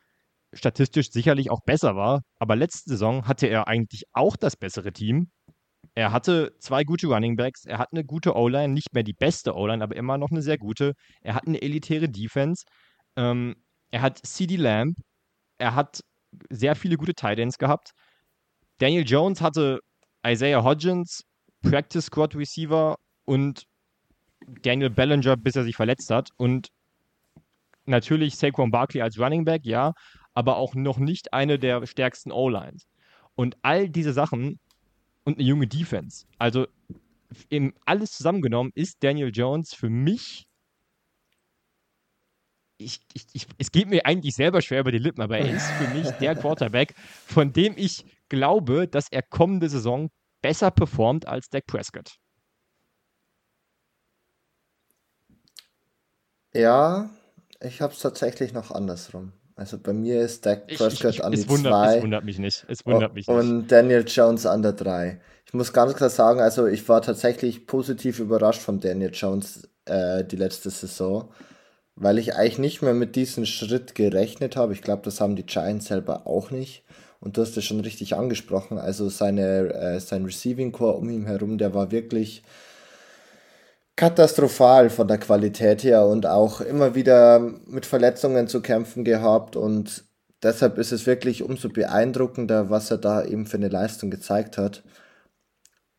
statistisch 0.53 1.12
sicherlich 1.12 1.51
auch 1.51 1.62
besser 1.65 1.95
war, 1.95 2.21
aber 2.39 2.56
letzte 2.56 2.89
Saison 2.91 3.27
hatte 3.27 3.47
er 3.47 3.67
eigentlich 3.67 4.03
auch 4.13 4.36
das 4.36 4.56
bessere 4.56 4.91
Team. 4.91 5.30
Er 5.95 6.12
hatte 6.12 6.53
zwei 6.60 6.84
gute 6.84 7.08
Running 7.08 7.36
Backs, 7.36 7.65
er 7.65 7.77
hat 7.80 7.89
eine 7.91 8.03
gute 8.03 8.36
O-Line, 8.36 8.73
nicht 8.73 8.93
mehr 8.93 9.03
die 9.03 9.13
beste 9.13 9.56
O-Line, 9.56 9.84
aber 9.84 9.95
immer 9.95 10.17
noch 10.17 10.32
eine 10.32 10.41
sehr 10.41 10.58
gute. 10.58 10.93
Er 11.21 11.36
hat 11.36 11.47
eine 11.47 11.62
elitäre 11.62 12.10
Defense. 12.10 12.65
Ähm, 13.17 13.56
er 13.91 14.01
hat 14.01 14.19
CD 14.25 14.56
Lamb, 14.56 14.97
er 15.58 15.75
hat 15.75 16.01
sehr 16.49 16.75
viele 16.75 16.97
gute 16.97 17.13
Titans 17.13 17.58
gehabt. 17.58 17.91
Daniel 18.77 19.06
Jones 19.06 19.41
hatte 19.41 19.80
Isaiah 20.25 20.63
Hodgins, 20.63 21.23
Practice 21.62 22.06
Squad 22.06 22.36
Receiver 22.36 22.95
und 23.25 23.65
Daniel 24.62 24.89
Bellinger, 24.89 25.36
bis 25.36 25.56
er 25.56 25.63
sich 25.63 25.75
verletzt 25.75 26.10
hat. 26.12 26.30
Und 26.38 26.69
natürlich 27.86 28.36
Saquon 28.36 28.71
Barkley 28.71 29.01
als 29.01 29.19
Running 29.19 29.45
Back, 29.45 29.65
ja, 29.65 29.93
aber 30.34 30.58
auch 30.58 30.75
noch 30.75 30.99
nicht 30.99 31.34
eine 31.34 31.58
der 31.58 31.86
stärksten 31.88 32.32
O-Lines. 32.32 32.88
Und 33.36 33.58
all 33.63 33.89
diese 33.89 34.13
Sachen 34.13 34.60
und 35.23 35.38
eine 35.38 35.47
junge 35.47 35.67
Defense. 35.67 36.25
Also 36.38 36.67
alles 37.86 38.12
zusammengenommen 38.12 38.71
ist 38.75 39.03
Daniel 39.03 39.32
Jones 39.34 39.73
für 39.73 39.89
mich 39.89 40.47
ich, 42.78 43.02
ich, 43.13 43.26
ich, 43.34 43.48
es 43.58 43.72
geht 43.72 43.88
mir 43.88 44.06
eigentlich 44.06 44.36
selber 44.36 44.62
schwer 44.62 44.82
über 44.82 44.92
die 44.92 45.00
Lippen, 45.00 45.22
aber 45.22 45.38
er 45.38 45.56
ist 45.56 45.66
für 45.72 45.88
mich 45.94 46.10
der 46.20 46.36
Quarterback, 46.36 46.94
von 47.26 47.52
dem 47.54 47.74
ich 47.76 48.06
glaube, 48.30 48.88
dass 48.88 49.08
er 49.12 49.24
kommende 49.24 49.70
Saison 49.70 50.10
besser 50.42 50.72
performt 50.72 51.28
als 51.28 51.50
Dak 51.50 51.66
Prescott. 51.66 52.18
Ja, 56.54 57.10
ich 57.60 57.82
habe 57.82 57.94
es 57.94 58.00
tatsächlich 58.00 58.54
noch 58.54 58.72
andersrum. 58.72 59.34
Also 59.56 59.80
bei 59.80 59.94
mir 59.94 60.22
ist 60.22 60.46
Dak 60.46 60.68
Prescott 60.68 61.16
ich, 61.16 61.24
an 61.24 61.32
die 61.32 61.40
2. 61.40 61.98
Es 61.98 62.04
wundert 62.04 62.24
mich 62.24 62.38
nicht. 62.38 62.66
Es 62.68 62.86
wundert 62.86 63.13
mich 63.16 63.28
nicht. 63.28 63.36
Und 63.36 63.68
Daniel 63.68 64.06
Jones 64.08 64.46
an 64.46 64.62
der 64.62 64.74
3. 64.74 65.20
Ich 65.46 65.54
muss 65.54 65.74
ganz 65.74 65.96
klar 65.96 66.10
sagen, 66.10 66.42
also 66.42 66.68
ich 66.68 66.88
war 66.88 67.02
tatsächlich 67.02 67.66
positiv 67.66 68.20
überrascht 68.20 68.62
von 68.62 68.80
Daniel 68.80 69.12
Jones 69.13 69.68
äh, 69.86 70.24
die 70.24 70.36
letzte 70.36 70.70
Saison 70.70 71.32
weil 72.00 72.20
ich 72.20 72.36
eigentlich 72.36 72.60
nicht 72.60 72.82
mehr 72.84 72.94
mit 72.94 73.16
diesem 73.16 73.46
Schritt 73.46 73.96
gerechnet 73.96 74.56
habe. 74.56 74.74
Ich 74.74 74.84
glaube, 74.84 75.02
das 75.04 75.20
haben 75.20 75.36
die 75.36 75.46
Giants 75.46 75.88
selber 75.88 76.28
auch 76.28 76.52
nicht. 76.52 76.84
Und 77.20 77.36
du 77.36 77.42
hast 77.42 77.58
es 77.58 77.66
schon 77.66 77.80
richtig 77.80 78.16
angesprochen. 78.16 78.78
Also 78.78 79.10
seine, 79.10 79.74
äh, 79.74 80.00
sein 80.00 80.24
Receiving 80.24 80.72
Core 80.72 80.98
um 80.98 81.10
ihn 81.10 81.26
herum, 81.26 81.58
der 81.58 81.74
war 81.74 81.90
wirklich 81.90 82.44
katastrophal 83.96 84.92
von 84.92 85.08
der 85.08 85.18
Qualität 85.18 85.84
her 85.84 86.06
und 86.06 86.28
auch 86.28 86.62
immer 86.62 86.94
wieder 86.94 87.40
mit 87.40 87.88
Verletzungen 87.88 88.48
zu 88.48 88.62
kämpfen 88.62 89.04
gehabt. 89.04 89.56
Und 89.56 90.04
deshalb 90.44 90.78
ist 90.78 90.92
es 90.92 91.08
wirklich 91.08 91.42
umso 91.42 91.70
beeindruckender, 91.70 92.70
was 92.70 92.92
er 92.92 93.00
da 93.00 93.26
eben 93.26 93.48
für 93.48 93.58
eine 93.58 93.70
Leistung 93.70 94.12
gezeigt 94.12 94.60
hat. 94.60 94.84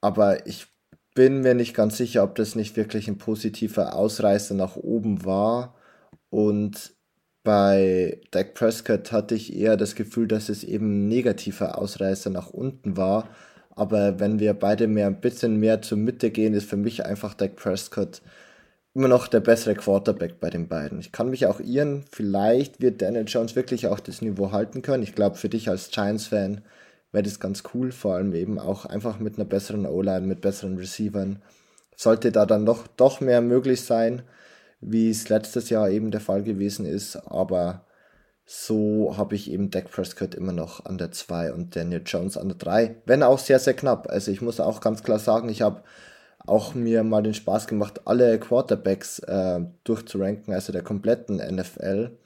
Aber 0.01 0.47
ich 0.47 0.69
bin 1.17 1.41
mir 1.41 1.55
nicht 1.55 1.75
ganz 1.75 1.97
sicher, 1.97 2.23
ob 2.23 2.37
das 2.37 2.55
nicht 2.55 2.77
wirklich 2.77 3.09
ein 3.09 3.19
positiver 3.19 3.97
Ausreißer 3.97 4.55
nach 4.55 4.77
oben 4.77 5.25
war 5.25 5.75
und 6.31 6.95
bei 7.45 8.21
Dak 8.31 8.55
Prescott 8.55 9.11
hatte 9.13 9.35
ich 9.35 9.57
eher 9.57 9.77
das 9.77 9.95
Gefühl, 9.95 10.29
dass 10.29 10.49
es 10.49 10.65
eben 10.65 11.09
negativer 11.09 11.79
Ausreißer 11.79 12.31
nach 12.31 12.51
unten 12.51 12.97
war. 12.97 13.29
Aber 13.71 14.21
wenn 14.21 14.39
wir 14.39 14.55
beide 14.55 14.87
mehr 14.87 15.07
ein 15.07 15.21
bisschen 15.21 15.57
mehr 15.57 15.81
zur 15.81 15.99
Mitte 15.99 16.31
gehen, 16.31 16.53
ist 16.53 16.69
für 16.69 16.77
mich 16.77 17.07
einfach 17.07 17.35
Dak 17.35 17.57
Prescott 17.57 18.21
immer 18.95 19.09
noch 19.09 19.29
der 19.29 19.41
bessere 19.41 19.75
Quarterback 19.77 20.41
bei 20.41 20.51
den 20.51 20.69
beiden. 20.69 20.99
Ich 20.99 21.13
kann 21.13 21.31
mich 21.31 21.47
auch 21.47 21.61
irren, 21.61 22.05
vielleicht 22.11 22.83
wird 22.83 23.01
Daniel 23.01 23.25
Jones 23.27 23.55
wirklich 23.55 23.87
auch 23.87 24.01
das 24.01 24.21
Niveau 24.21 24.53
halten 24.53 24.83
können. 24.83 25.05
Ich 25.05 25.15
glaube, 25.15 25.37
für 25.37 25.49
dich 25.49 25.69
als 25.69 25.91
Giants-Fan 25.91 26.63
wäre 27.13 27.23
das 27.23 27.41
ganz 27.41 27.63
cool, 27.73 27.93
vor 27.93 28.17
allem 28.17 28.35
eben 28.35 28.59
auch 28.59 28.85
einfach 28.85 29.21
mit 29.21 29.37
einer 29.37 29.45
besseren 29.45 29.87
O-Line, 29.87 30.27
mit 30.27 30.41
besseren 30.41 30.77
Receivern. 30.77 31.41
Sollte 31.97 32.33
da 32.33 32.45
dann 32.45 32.67
doch, 32.67 32.87
doch 32.89 33.21
mehr 33.21 33.41
möglich 33.41 33.83
sein 33.83 34.23
wie 34.81 35.11
es 35.11 35.29
letztes 35.29 35.71
Jahr 35.71 35.91
eben 35.91 36.11
der 36.11 36.21
Fall 36.21 36.43
gewesen 36.43 36.87
ist, 36.87 37.17
aber 37.17 37.85
so 38.45 39.15
habe 39.17 39.35
ich 39.35 39.51
eben 39.51 39.71
Dak 39.71 39.91
Prescott 39.91 40.35
immer 40.35 40.53
noch 40.53 40.87
an 40.87 40.97
der 40.97 41.13
2 41.13 41.53
und 41.53 41.77
Daniel 41.77 42.03
Jones 42.07 42.39
an 42.39 42.49
der 42.49 42.57
3, 42.57 42.97
wenn 43.05 43.23
auch 43.23 43.39
sehr, 43.39 43.59
sehr 43.59 43.75
knapp. 43.75 44.09
Also 44.09 44.31
ich 44.31 44.41
muss 44.41 44.59
auch 44.59 44.81
ganz 44.81 45.03
klar 45.03 45.19
sagen, 45.19 45.49
ich 45.51 45.61
habe 45.61 45.83
auch 46.47 46.75
mir 46.75 47.05
mal 47.05 47.23
den 47.23 47.35
Spaß 47.35 47.67
gemacht, 47.67 48.03
alle 48.07 48.39
Quarterbacks 48.41 49.19
äh, 49.21 49.61
durchzuranken, 49.85 50.55
also 50.55 50.73
der 50.73 50.83
kompletten 50.83 51.37
NFL. 51.37 52.17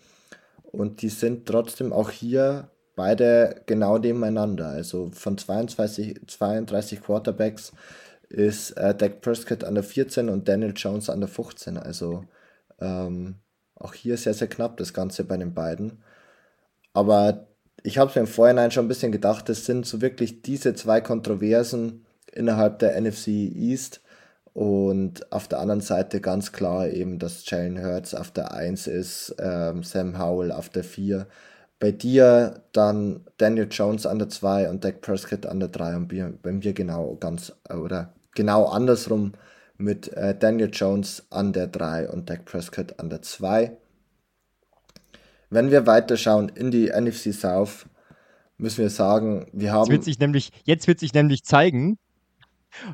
Und 0.62 1.02
die 1.02 1.08
sind 1.08 1.46
trotzdem 1.46 1.92
auch 1.92 2.10
hier 2.10 2.70
beide 2.94 3.62
genau 3.66 3.98
nebeneinander. 3.98 4.68
Also 4.68 5.10
von 5.12 5.36
22, 5.36 6.20
32 6.26 7.02
Quarterbacks 7.02 7.72
ist 8.28 8.72
äh, 8.72 8.94
Dak 8.94 9.20
Prescott 9.20 9.64
an 9.64 9.74
der 9.74 9.84
14 9.84 10.28
und 10.28 10.48
Daniel 10.48 10.72
Jones 10.76 11.10
an 11.10 11.20
der 11.20 11.28
15. 11.28 11.78
Also 11.78 12.24
ähm, 12.82 13.36
auch 13.76 13.94
hier 13.94 14.16
sehr, 14.16 14.34
sehr 14.34 14.48
knapp 14.48 14.76
das 14.76 14.92
Ganze 14.94 15.24
bei 15.24 15.36
den 15.36 15.54
beiden. 15.54 16.02
Aber 16.92 17.46
ich 17.82 17.98
habe 17.98 18.10
mir 18.14 18.20
im 18.22 18.26
Vorhinein 18.26 18.70
schon 18.70 18.84
ein 18.84 18.88
bisschen 18.88 19.12
gedacht, 19.12 19.48
es 19.48 19.66
sind 19.66 19.86
so 19.86 20.00
wirklich 20.00 20.42
diese 20.42 20.74
zwei 20.74 21.00
Kontroversen 21.00 22.04
innerhalb 22.32 22.78
der 22.78 23.00
NFC 23.00 23.28
East. 23.28 24.00
Und 24.54 25.32
auf 25.32 25.48
der 25.48 25.60
anderen 25.60 25.80
Seite 25.80 26.20
ganz 26.20 26.52
klar 26.52 26.88
eben, 26.88 27.18
dass 27.18 27.48
Jalen 27.48 27.82
Hurts 27.82 28.14
auf 28.14 28.30
der 28.30 28.52
1 28.52 28.86
ist, 28.86 29.34
ähm, 29.38 29.82
Sam 29.82 30.18
Howell 30.18 30.52
auf 30.52 30.68
der 30.68 30.84
4. 30.84 31.26
Bei 31.78 31.90
dir 31.90 32.60
dann 32.72 33.24
Daniel 33.38 33.66
Jones 33.70 34.06
an 34.06 34.18
der 34.18 34.28
2 34.28 34.68
und 34.68 34.84
Dak 34.84 35.00
Prescott 35.00 35.46
an 35.46 35.58
der 35.58 35.70
3 35.70 35.96
und 35.96 36.42
bei 36.42 36.52
mir 36.52 36.74
genau 36.74 37.16
ganz 37.18 37.52
oder 37.74 38.12
genau 38.34 38.66
andersrum 38.66 39.32
mit 39.82 40.12
äh, 40.14 40.36
Daniel 40.38 40.70
Jones 40.72 41.26
an 41.30 41.52
der 41.52 41.66
3 41.66 42.08
und 42.08 42.30
Dak 42.30 42.44
Prescott 42.44 42.98
an 42.98 43.10
der 43.10 43.22
2. 43.22 43.76
Wenn 45.50 45.70
wir 45.70 45.86
weiterschauen 45.86 46.48
in 46.48 46.70
die 46.70 46.88
NFC 46.88 47.34
South, 47.34 47.86
müssen 48.56 48.78
wir 48.78 48.90
sagen, 48.90 49.46
wir 49.52 49.72
haben. 49.72 49.82
Jetzt 49.82 49.90
wird 49.90 50.04
sich 50.04 50.18
nämlich, 50.18 50.50
jetzt 50.64 50.88
wird 50.88 51.00
sich 51.00 51.12
nämlich 51.12 51.44
zeigen, 51.44 51.98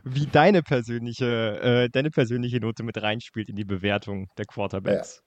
wie 0.03 0.27
deine 0.27 0.63
persönliche, 0.63 1.61
äh, 1.61 1.89
deine 1.89 2.11
persönliche 2.11 2.59
Note 2.59 2.83
mit 2.83 3.01
reinspielt 3.01 3.49
in 3.49 3.55
die 3.55 3.65
Bewertung 3.65 4.29
der 4.37 4.47
Quarterbacks. 4.47 5.23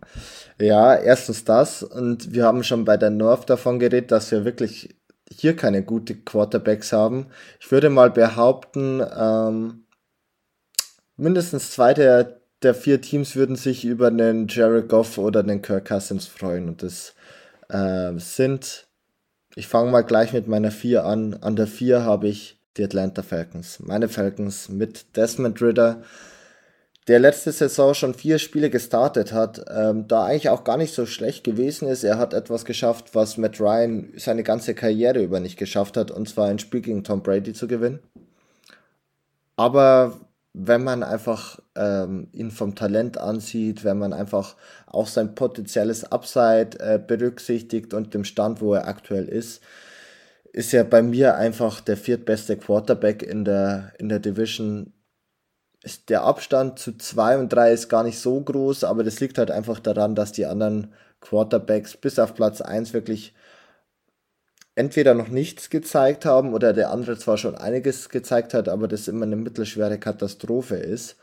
Ja. 0.60 0.66
ja, 0.66 0.96
erstens 0.96 1.46
das. 1.46 1.84
Und 1.84 2.34
wir 2.34 2.46
haben 2.46 2.64
schon 2.64 2.84
bei 2.84 2.98
der 2.98 3.12
North 3.12 3.50
davon 3.50 3.80
geredet, 3.80 4.12
dass 4.12 4.30
wir 4.32 4.44
wirklich 4.44 4.96
hier 5.32 5.56
keine 5.56 5.84
guten 5.84 6.26
Quarterbacks 6.26 6.92
haben. 6.92 7.28
Ich 7.62 7.72
würde 7.72 7.90
mal 7.90 8.12
behaupten, 8.12 9.02
ähm, 9.18 9.86
mindestens 11.22 11.72
zwei 11.72 11.94
der, 11.94 12.42
der 12.64 12.74
vier 12.74 13.00
Teams 13.00 13.36
würden 13.36 13.56
sich 13.56 13.86
über 13.86 14.08
einen 14.08 14.48
Jared 14.48 14.90
Goff 14.90 15.18
oder 15.18 15.42
einen 15.42 15.62
Kirk 15.62 15.88
Cousins 15.88 16.26
freuen. 16.26 16.68
Und 16.68 16.84
das 16.84 17.14
äh, 17.70 18.12
sind, 18.18 18.88
ich 19.56 19.68
fange 19.68 19.92
mal 19.92 20.02
gleich 20.02 20.34
mit 20.34 20.48
meiner 20.48 20.72
vier 20.72 21.06
an. 21.06 21.36
An 21.36 21.56
der 21.56 21.68
vier 21.68 22.04
habe 22.04 22.28
ich 22.28 22.60
die 22.78 22.84
Atlanta 22.84 23.22
Falcons. 23.22 23.80
Meine 23.80 24.10
Falcons 24.10 24.70
mit 24.70 25.16
Desmond 25.16 25.62
Ritter, 25.62 26.02
der 27.08 27.20
letzte 27.20 27.52
Saison 27.52 27.94
schon 27.94 28.14
vier 28.14 28.40
Spiele 28.40 28.70
gestartet 28.70 29.32
hat, 29.32 29.64
ähm, 29.70 30.08
da 30.08 30.24
eigentlich 30.24 30.50
auch 30.50 30.64
gar 30.64 30.78
nicht 30.78 30.94
so 30.94 31.06
schlecht 31.06 31.44
gewesen 31.44 31.88
ist. 31.88 32.04
Er 32.04 32.18
hat 32.18 32.34
etwas 32.34 32.66
geschafft, 32.66 33.14
was 33.14 33.38
Matt 33.38 33.60
Ryan 33.60 34.14
seine 34.18 34.44
ganze 34.44 34.74
Karriere 34.74 35.22
über 35.22 35.40
nicht 35.40 35.58
geschafft 35.58 35.98
hat, 35.98 36.10
und 36.10 36.30
zwar 36.30 36.48
ein 36.48 36.60
Spiel 36.60 36.82
gegen 36.82 37.04
Tom 37.04 37.22
Brady 37.22 37.54
zu 37.54 37.68
gewinnen. 37.68 38.00
Aber 39.56 40.20
wenn 40.54 40.84
man 40.84 41.04
einfach 41.04 41.60
ähm, 41.76 42.28
ihn 42.34 42.52
vom 42.52 42.76
Talent 42.76 43.18
ansieht, 43.18 43.84
wenn 43.84 43.98
man 43.98 44.12
einfach 44.12 44.58
auch 44.86 45.08
sein 45.08 45.34
potenzielles 45.34 46.12
Upside 46.12 46.80
äh, 46.80 47.00
berücksichtigt 47.00 47.94
und 47.94 48.14
dem 48.14 48.26
Stand, 48.26 48.62
wo 48.62 48.74
er 48.74 48.88
aktuell 48.88 49.30
ist, 49.30 49.62
ist 50.52 50.74
er 50.74 50.84
bei 50.84 51.02
mir 51.02 51.36
einfach 51.36 51.80
der 51.80 51.96
viertbeste 51.96 52.58
Quarterback 52.58 53.24
in 53.24 53.46
der, 53.46 53.94
in 53.98 54.10
der 54.10 54.20
Division. 54.20 54.94
Ist 55.84 56.10
der 56.10 56.24
Abstand 56.24 56.78
zu 56.78 56.98
2 56.98 57.38
und 57.38 57.50
3 57.50 57.72
ist 57.72 57.90
gar 57.90 58.04
nicht 58.04 58.20
so 58.20 58.40
groß, 58.42 58.84
aber 58.84 59.04
das 59.04 59.20
liegt 59.20 59.38
halt 59.38 59.50
einfach 59.50 59.80
daran, 59.80 60.16
dass 60.16 60.32
die 60.32 60.46
anderen 60.46 60.94
Quarterbacks 61.22 61.96
bis 61.98 62.20
auf 62.20 62.36
Platz 62.36 62.62
1 62.62 62.94
wirklich 62.94 63.34
entweder 64.76 65.14
noch 65.14 65.28
nichts 65.30 65.70
gezeigt 65.70 66.26
haben 66.26 66.54
oder 66.54 66.74
der 66.74 66.92
andere 66.92 67.18
zwar 67.18 67.38
schon 67.38 67.56
einiges 67.56 68.10
gezeigt 68.10 68.54
hat, 68.54 68.70
aber 68.70 68.88
das 68.88 69.08
immer 69.08 69.26
eine 69.26 69.36
mittelschwere 69.36 70.00
Katastrophe 70.00 70.76
ist. 70.76 71.18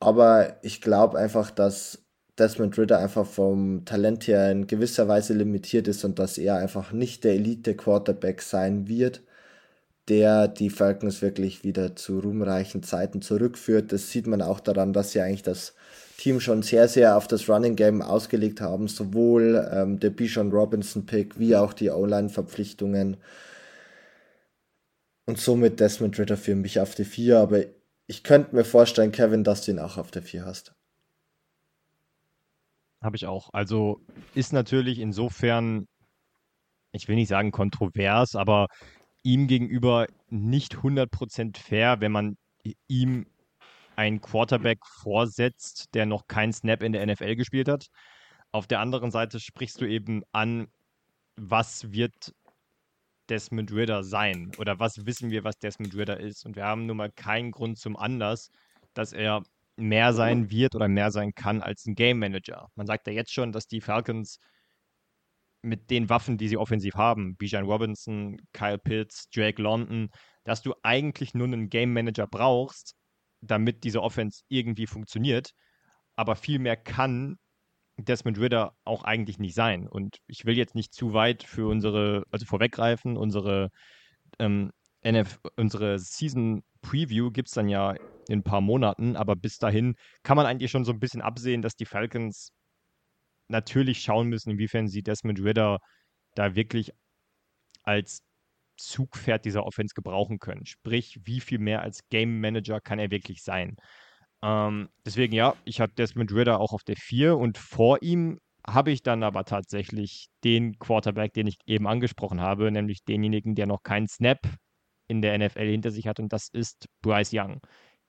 Aber 0.00 0.56
ich 0.62 0.80
glaube 0.80 1.18
einfach, 1.18 1.50
dass 1.50 2.02
Desmond 2.38 2.78
Ritter 2.78 2.98
einfach 2.98 3.26
vom 3.26 3.84
Talent 3.84 4.26
her 4.26 4.50
in 4.50 4.66
gewisser 4.66 5.08
Weise 5.08 5.34
limitiert 5.34 5.88
ist 5.88 6.04
und 6.04 6.18
dass 6.18 6.38
er 6.38 6.56
einfach 6.56 6.92
nicht 6.92 7.24
der 7.24 7.34
Elite-Quarterback 7.34 8.42
sein 8.42 8.88
wird, 8.88 9.22
der 10.08 10.48
die 10.48 10.70
Falcons 10.70 11.22
wirklich 11.22 11.64
wieder 11.64 11.96
zu 11.96 12.20
ruhmreichen 12.20 12.82
Zeiten 12.82 13.22
zurückführt. 13.22 13.92
Das 13.92 14.10
sieht 14.10 14.26
man 14.26 14.42
auch 14.42 14.60
daran, 14.60 14.92
dass 14.92 15.12
sie 15.12 15.20
eigentlich 15.20 15.42
das 15.42 15.74
Team 16.22 16.38
schon 16.38 16.62
sehr, 16.62 16.86
sehr 16.86 17.16
auf 17.16 17.26
das 17.26 17.48
Running 17.48 17.74
Game 17.74 18.00
ausgelegt 18.00 18.60
haben, 18.60 18.86
sowohl 18.86 19.68
ähm, 19.72 19.98
der 19.98 20.10
Bijan 20.10 20.52
Robinson 20.52 21.04
Pick 21.04 21.36
wie 21.40 21.56
auch 21.56 21.72
die 21.72 21.90
O-Line-Verpflichtungen. 21.90 23.16
Und 25.26 25.40
somit 25.40 25.80
Desmond 25.80 26.16
Ritter 26.20 26.36
für 26.36 26.54
mich 26.54 26.78
auf 26.78 26.94
die 26.94 27.04
4, 27.04 27.40
aber 27.40 27.64
ich 28.06 28.22
könnte 28.22 28.54
mir 28.54 28.64
vorstellen, 28.64 29.10
Kevin, 29.10 29.42
dass 29.42 29.64
du 29.64 29.72
ihn 29.72 29.80
auch 29.80 29.96
auf 29.96 30.12
der 30.12 30.22
4 30.22 30.44
hast. 30.44 30.76
Habe 33.00 33.16
ich 33.16 33.26
auch. 33.26 33.52
Also 33.52 34.00
ist 34.32 34.52
natürlich 34.52 35.00
insofern, 35.00 35.88
ich 36.92 37.08
will 37.08 37.16
nicht 37.16 37.28
sagen 37.28 37.50
kontrovers, 37.50 38.36
aber 38.36 38.68
ihm 39.24 39.48
gegenüber 39.48 40.06
nicht 40.28 40.76
100% 40.76 41.58
fair, 41.58 42.00
wenn 42.00 42.12
man 42.12 42.36
ihm 42.86 43.26
einen 43.96 44.20
Quarterback 44.20 44.78
vorsetzt, 44.86 45.88
der 45.94 46.06
noch 46.06 46.26
keinen 46.26 46.52
Snap 46.52 46.82
in 46.82 46.92
der 46.92 47.06
NFL 47.06 47.36
gespielt 47.36 47.68
hat. 47.68 47.86
Auf 48.50 48.66
der 48.66 48.80
anderen 48.80 49.10
Seite 49.10 49.40
sprichst 49.40 49.80
du 49.80 49.86
eben 49.86 50.22
an, 50.32 50.68
was 51.36 51.92
wird 51.92 52.34
Desmond 53.28 53.72
Ritter 53.72 54.04
sein 54.04 54.52
oder 54.58 54.78
was 54.78 55.06
wissen 55.06 55.30
wir, 55.30 55.44
was 55.44 55.58
Desmond 55.58 55.94
Ritter 55.94 56.20
ist. 56.20 56.44
Und 56.44 56.56
wir 56.56 56.64
haben 56.64 56.86
nun 56.86 56.96
mal 56.96 57.10
keinen 57.10 57.50
Grund 57.50 57.78
zum 57.78 57.96
Anlass, 57.96 58.50
dass 58.94 59.12
er 59.12 59.42
mehr 59.76 60.12
sein 60.12 60.50
wird 60.50 60.74
oder 60.74 60.88
mehr 60.88 61.10
sein 61.10 61.34
kann 61.34 61.62
als 61.62 61.86
ein 61.86 61.94
Game 61.94 62.18
Manager. 62.18 62.68
Man 62.74 62.86
sagt 62.86 63.06
ja 63.06 63.12
jetzt 63.12 63.32
schon, 63.32 63.52
dass 63.52 63.66
die 63.66 63.80
Falcons 63.80 64.38
mit 65.62 65.90
den 65.90 66.08
Waffen, 66.08 66.38
die 66.38 66.48
sie 66.48 66.56
offensiv 66.56 66.94
haben, 66.94 67.36
Bijan 67.36 67.64
Robinson, 67.64 68.40
Kyle 68.52 68.78
Pitts, 68.78 69.30
Drake 69.30 69.62
London, 69.62 70.10
dass 70.44 70.60
du 70.62 70.74
eigentlich 70.82 71.34
nur 71.34 71.46
einen 71.46 71.68
Game 71.68 71.92
Manager 71.92 72.26
brauchst, 72.26 72.96
damit 73.42 73.84
diese 73.84 74.02
Offense 74.02 74.42
irgendwie 74.48 74.86
funktioniert. 74.86 75.50
Aber 76.16 76.36
viel 76.36 76.58
mehr 76.58 76.76
kann 76.76 77.38
Desmond 77.98 78.38
Ritter 78.38 78.74
auch 78.84 79.04
eigentlich 79.04 79.38
nicht 79.38 79.54
sein. 79.54 79.86
Und 79.88 80.16
ich 80.26 80.44
will 80.44 80.56
jetzt 80.56 80.74
nicht 80.74 80.94
zu 80.94 81.12
weit 81.12 81.42
für 81.42 81.68
unsere, 81.68 82.24
also 82.30 82.46
vorweggreifen, 82.46 83.16
unsere 83.16 83.70
ähm, 84.38 84.70
NF, 85.02 85.40
unsere 85.56 85.98
Season 85.98 86.62
Preview 86.80 87.30
gibt 87.30 87.48
es 87.48 87.54
dann 87.54 87.68
ja 87.68 87.92
in 88.28 88.40
ein 88.40 88.42
paar 88.44 88.60
Monaten, 88.60 89.16
aber 89.16 89.36
bis 89.36 89.58
dahin 89.58 89.96
kann 90.22 90.36
man 90.36 90.46
eigentlich 90.46 90.70
schon 90.70 90.84
so 90.84 90.92
ein 90.92 91.00
bisschen 91.00 91.22
absehen, 91.22 91.62
dass 91.62 91.74
die 91.74 91.86
Falcons 91.86 92.52
natürlich 93.48 94.00
schauen 94.02 94.28
müssen, 94.28 94.50
inwiefern 94.50 94.88
sie 94.88 95.02
Desmond 95.02 95.40
Ritter 95.40 95.78
da 96.34 96.54
wirklich 96.54 96.92
als 97.82 98.22
Zugpferd 98.76 99.44
dieser 99.44 99.64
Offense 99.64 99.94
gebrauchen 99.94 100.38
können. 100.38 100.66
Sprich, 100.66 101.18
wie 101.24 101.40
viel 101.40 101.58
mehr 101.58 101.82
als 101.82 102.08
Game 102.08 102.40
Manager 102.40 102.80
kann 102.80 102.98
er 102.98 103.10
wirklich 103.10 103.42
sein? 103.42 103.76
Ähm, 104.42 104.88
deswegen 105.06 105.34
ja, 105.34 105.54
ich 105.64 105.80
habe 105.80 105.92
Desmond 105.94 106.32
Ritter 106.32 106.60
auch 106.60 106.72
auf 106.72 106.82
der 106.84 106.96
4 106.96 107.36
und 107.36 107.58
vor 107.58 108.02
ihm 108.02 108.38
habe 108.66 108.92
ich 108.92 109.02
dann 109.02 109.22
aber 109.22 109.44
tatsächlich 109.44 110.28
den 110.44 110.78
Quarterback, 110.78 111.32
den 111.32 111.46
ich 111.46 111.56
eben 111.66 111.86
angesprochen 111.86 112.40
habe, 112.40 112.70
nämlich 112.70 113.04
denjenigen, 113.04 113.54
der 113.54 113.66
noch 113.66 113.82
keinen 113.82 114.08
Snap 114.08 114.38
in 115.08 115.20
der 115.20 115.36
NFL 115.38 115.66
hinter 115.68 115.90
sich 115.90 116.06
hat 116.06 116.20
und 116.20 116.32
das 116.32 116.48
ist 116.52 116.86
Bryce 117.02 117.32
Young, 117.32 117.60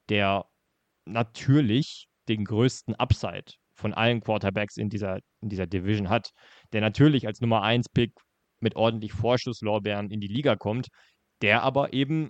der 0.09 0.45
natürlich 1.05 2.07
den 2.27 2.45
größten 2.45 2.95
Upside 2.95 3.51
von 3.75 3.93
allen 3.93 4.21
Quarterbacks 4.21 4.77
in 4.77 4.89
dieser, 4.89 5.19
in 5.41 5.49
dieser 5.49 5.67
Division 5.67 6.09
hat, 6.09 6.31
der 6.71 6.81
natürlich 6.81 7.27
als 7.27 7.41
Nummer 7.41 7.63
1 7.63 7.89
Pick 7.89 8.13
mit 8.63 8.75
ordentlich 8.75 9.13
Vorschusslorbeeren 9.13 10.09
in 10.09 10.19
die 10.19 10.27
Liga 10.27 10.55
kommt, 10.55 10.87
der 11.41 11.63
aber 11.63 11.93
eben 11.93 12.29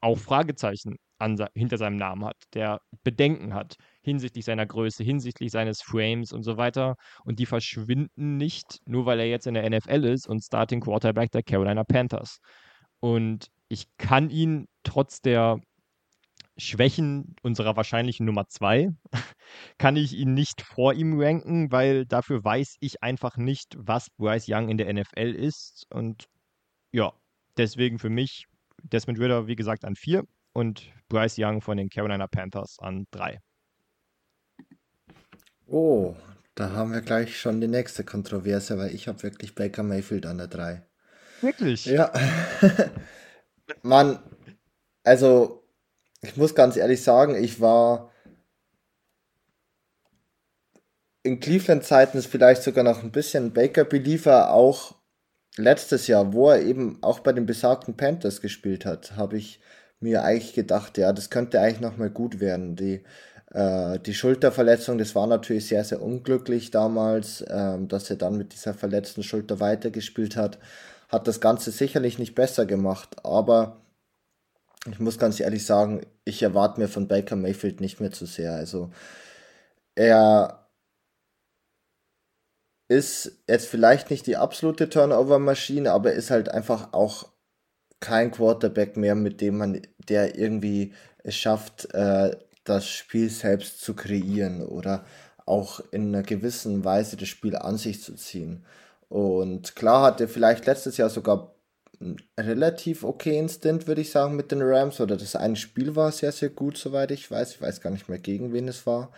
auch 0.00 0.18
Fragezeichen 0.18 0.96
an, 1.18 1.42
hinter 1.54 1.78
seinem 1.78 1.96
Namen 1.96 2.24
hat, 2.24 2.36
der 2.54 2.80
Bedenken 3.02 3.54
hat 3.54 3.76
hinsichtlich 4.02 4.44
seiner 4.44 4.66
Größe, 4.66 5.02
hinsichtlich 5.02 5.50
seines 5.50 5.82
Frames 5.82 6.32
und 6.32 6.42
so 6.42 6.56
weiter. 6.56 6.96
Und 7.24 7.38
die 7.38 7.46
verschwinden 7.46 8.36
nicht, 8.36 8.78
nur 8.86 9.06
weil 9.06 9.20
er 9.20 9.26
jetzt 9.26 9.46
in 9.46 9.54
der 9.54 9.68
NFL 9.68 10.04
ist 10.04 10.28
und 10.28 10.44
Starting 10.44 10.80
Quarterback 10.80 11.30
der 11.32 11.42
Carolina 11.42 11.84
Panthers. 11.84 12.38
Und 13.00 13.48
ich 13.68 13.86
kann 13.98 14.30
ihn 14.30 14.66
trotz 14.82 15.20
der 15.20 15.58
Schwächen 16.58 17.36
unserer 17.42 17.76
wahrscheinlichen 17.76 18.24
Nummer 18.24 18.48
zwei, 18.48 18.88
kann 19.78 19.96
ich 19.96 20.14
ihn 20.14 20.34
nicht 20.34 20.62
vor 20.62 20.94
ihm 20.94 21.20
ranken, 21.20 21.70
weil 21.70 22.06
dafür 22.06 22.42
weiß 22.42 22.76
ich 22.80 23.02
einfach 23.02 23.36
nicht, 23.36 23.74
was 23.78 24.08
Bryce 24.10 24.46
Young 24.48 24.68
in 24.68 24.78
der 24.78 24.92
NFL 24.92 25.34
ist. 25.34 25.86
Und 25.90 26.26
ja, 26.92 27.12
deswegen 27.56 27.98
für 27.98 28.10
mich 28.10 28.46
Desmond 28.82 29.18
Ritter, 29.18 29.46
wie 29.46 29.56
gesagt, 29.56 29.84
an 29.84 29.96
vier 29.96 30.24
und 30.52 30.90
Bryce 31.08 31.36
Young 31.38 31.60
von 31.60 31.76
den 31.76 31.90
Carolina 31.90 32.26
Panthers 32.26 32.78
an 32.78 33.06
drei. 33.10 33.40
Oh, 35.66 36.14
da 36.54 36.70
haben 36.70 36.92
wir 36.92 37.02
gleich 37.02 37.38
schon 37.38 37.60
die 37.60 37.68
nächste 37.68 38.04
Kontroverse, 38.04 38.78
weil 38.78 38.94
ich 38.94 39.08
habe 39.08 39.22
wirklich 39.22 39.54
Baker 39.54 39.82
Mayfield 39.82 40.24
an 40.24 40.38
der 40.38 40.46
drei. 40.46 40.86
Wirklich? 41.42 41.84
Ja. 41.84 42.12
Mann, 43.82 44.18
also 45.02 45.65
ich 46.22 46.36
muss 46.36 46.54
ganz 46.54 46.76
ehrlich 46.76 47.02
sagen, 47.02 47.34
ich 47.42 47.60
war 47.60 48.10
in 51.22 51.40
Cleveland-Zeiten 51.40 52.22
vielleicht 52.22 52.62
sogar 52.62 52.84
noch 52.84 53.02
ein 53.02 53.10
bisschen 53.10 53.52
Baker-Believer, 53.52 54.52
auch 54.52 54.94
letztes 55.56 56.06
Jahr, 56.06 56.32
wo 56.32 56.50
er 56.50 56.62
eben 56.62 56.98
auch 57.02 57.20
bei 57.20 57.32
den 57.32 57.46
besagten 57.46 57.96
Panthers 57.96 58.40
gespielt 58.40 58.86
hat, 58.86 59.16
habe 59.16 59.36
ich 59.36 59.60
mir 60.00 60.22
eigentlich 60.22 60.54
gedacht, 60.54 60.98
ja, 60.98 61.12
das 61.12 61.30
könnte 61.30 61.60
eigentlich 61.60 61.80
nochmal 61.80 62.10
gut 62.10 62.40
werden. 62.40 62.76
Die, 62.76 63.02
äh, 63.52 63.98
die 63.98 64.14
Schulterverletzung, 64.14 64.98
das 64.98 65.14
war 65.14 65.26
natürlich 65.26 65.66
sehr, 65.66 65.84
sehr 65.84 66.02
unglücklich 66.02 66.70
damals, 66.70 67.40
äh, 67.40 67.78
dass 67.86 68.10
er 68.10 68.16
dann 68.16 68.36
mit 68.36 68.52
dieser 68.52 68.74
verletzten 68.74 69.22
Schulter 69.22 69.58
weitergespielt 69.58 70.36
hat. 70.36 70.58
Hat 71.08 71.26
das 71.26 71.40
Ganze 71.40 71.70
sicherlich 71.70 72.18
nicht 72.18 72.34
besser 72.34 72.66
gemacht, 72.66 73.24
aber 73.24 73.80
ich 74.88 75.00
muss 75.00 75.18
ganz 75.18 75.40
ehrlich 75.40 75.66
sagen, 75.66 76.02
ich 76.24 76.42
erwarte 76.42 76.80
mir 76.80 76.88
von 76.88 77.08
Baker 77.08 77.36
Mayfield 77.36 77.80
nicht 77.80 78.00
mehr 78.00 78.12
zu 78.12 78.26
sehr. 78.26 78.52
Also 78.52 78.90
er 79.94 80.66
ist 82.88 83.42
jetzt 83.48 83.66
vielleicht 83.66 84.10
nicht 84.10 84.26
die 84.26 84.36
absolute 84.36 84.88
Turnover-Maschine, 84.88 85.92
aber 85.92 86.12
ist 86.12 86.30
halt 86.30 86.48
einfach 86.48 86.92
auch 86.92 87.28
kein 88.00 88.30
Quarterback 88.30 88.96
mehr, 88.96 89.14
mit 89.14 89.40
dem 89.40 89.58
man, 89.58 89.82
der 90.08 90.38
irgendwie 90.38 90.92
es 91.24 91.34
schafft, 91.34 91.92
äh, 91.94 92.36
das 92.64 92.88
Spiel 92.88 93.30
selbst 93.30 93.80
zu 93.80 93.94
kreieren 93.94 94.64
oder 94.64 95.04
auch 95.46 95.80
in 95.92 96.08
einer 96.08 96.22
gewissen 96.22 96.84
Weise 96.84 97.16
das 97.16 97.28
Spiel 97.28 97.56
an 97.56 97.78
sich 97.78 98.02
zu 98.02 98.14
ziehen. 98.14 98.64
Und 99.08 99.76
klar 99.76 100.02
hat 100.02 100.20
er 100.20 100.28
vielleicht 100.28 100.66
letztes 100.66 100.96
Jahr 100.96 101.10
sogar 101.10 101.55
relativ 102.38 103.04
okayen 103.04 103.48
Stint, 103.48 103.86
würde 103.86 104.00
ich 104.00 104.10
sagen, 104.10 104.36
mit 104.36 104.52
den 104.52 104.62
Rams. 104.62 105.00
Oder 105.00 105.16
das 105.16 105.36
eine 105.36 105.56
Spiel 105.56 105.96
war 105.96 106.12
sehr, 106.12 106.32
sehr 106.32 106.50
gut, 106.50 106.76
soweit 106.76 107.10
ich 107.10 107.30
weiß. 107.30 107.52
Ich 107.52 107.62
weiß 107.62 107.80
gar 107.80 107.90
nicht 107.90 108.08
mehr, 108.08 108.18
gegen 108.18 108.52
wen 108.52 108.68
es 108.68 108.86
war. 108.86 109.12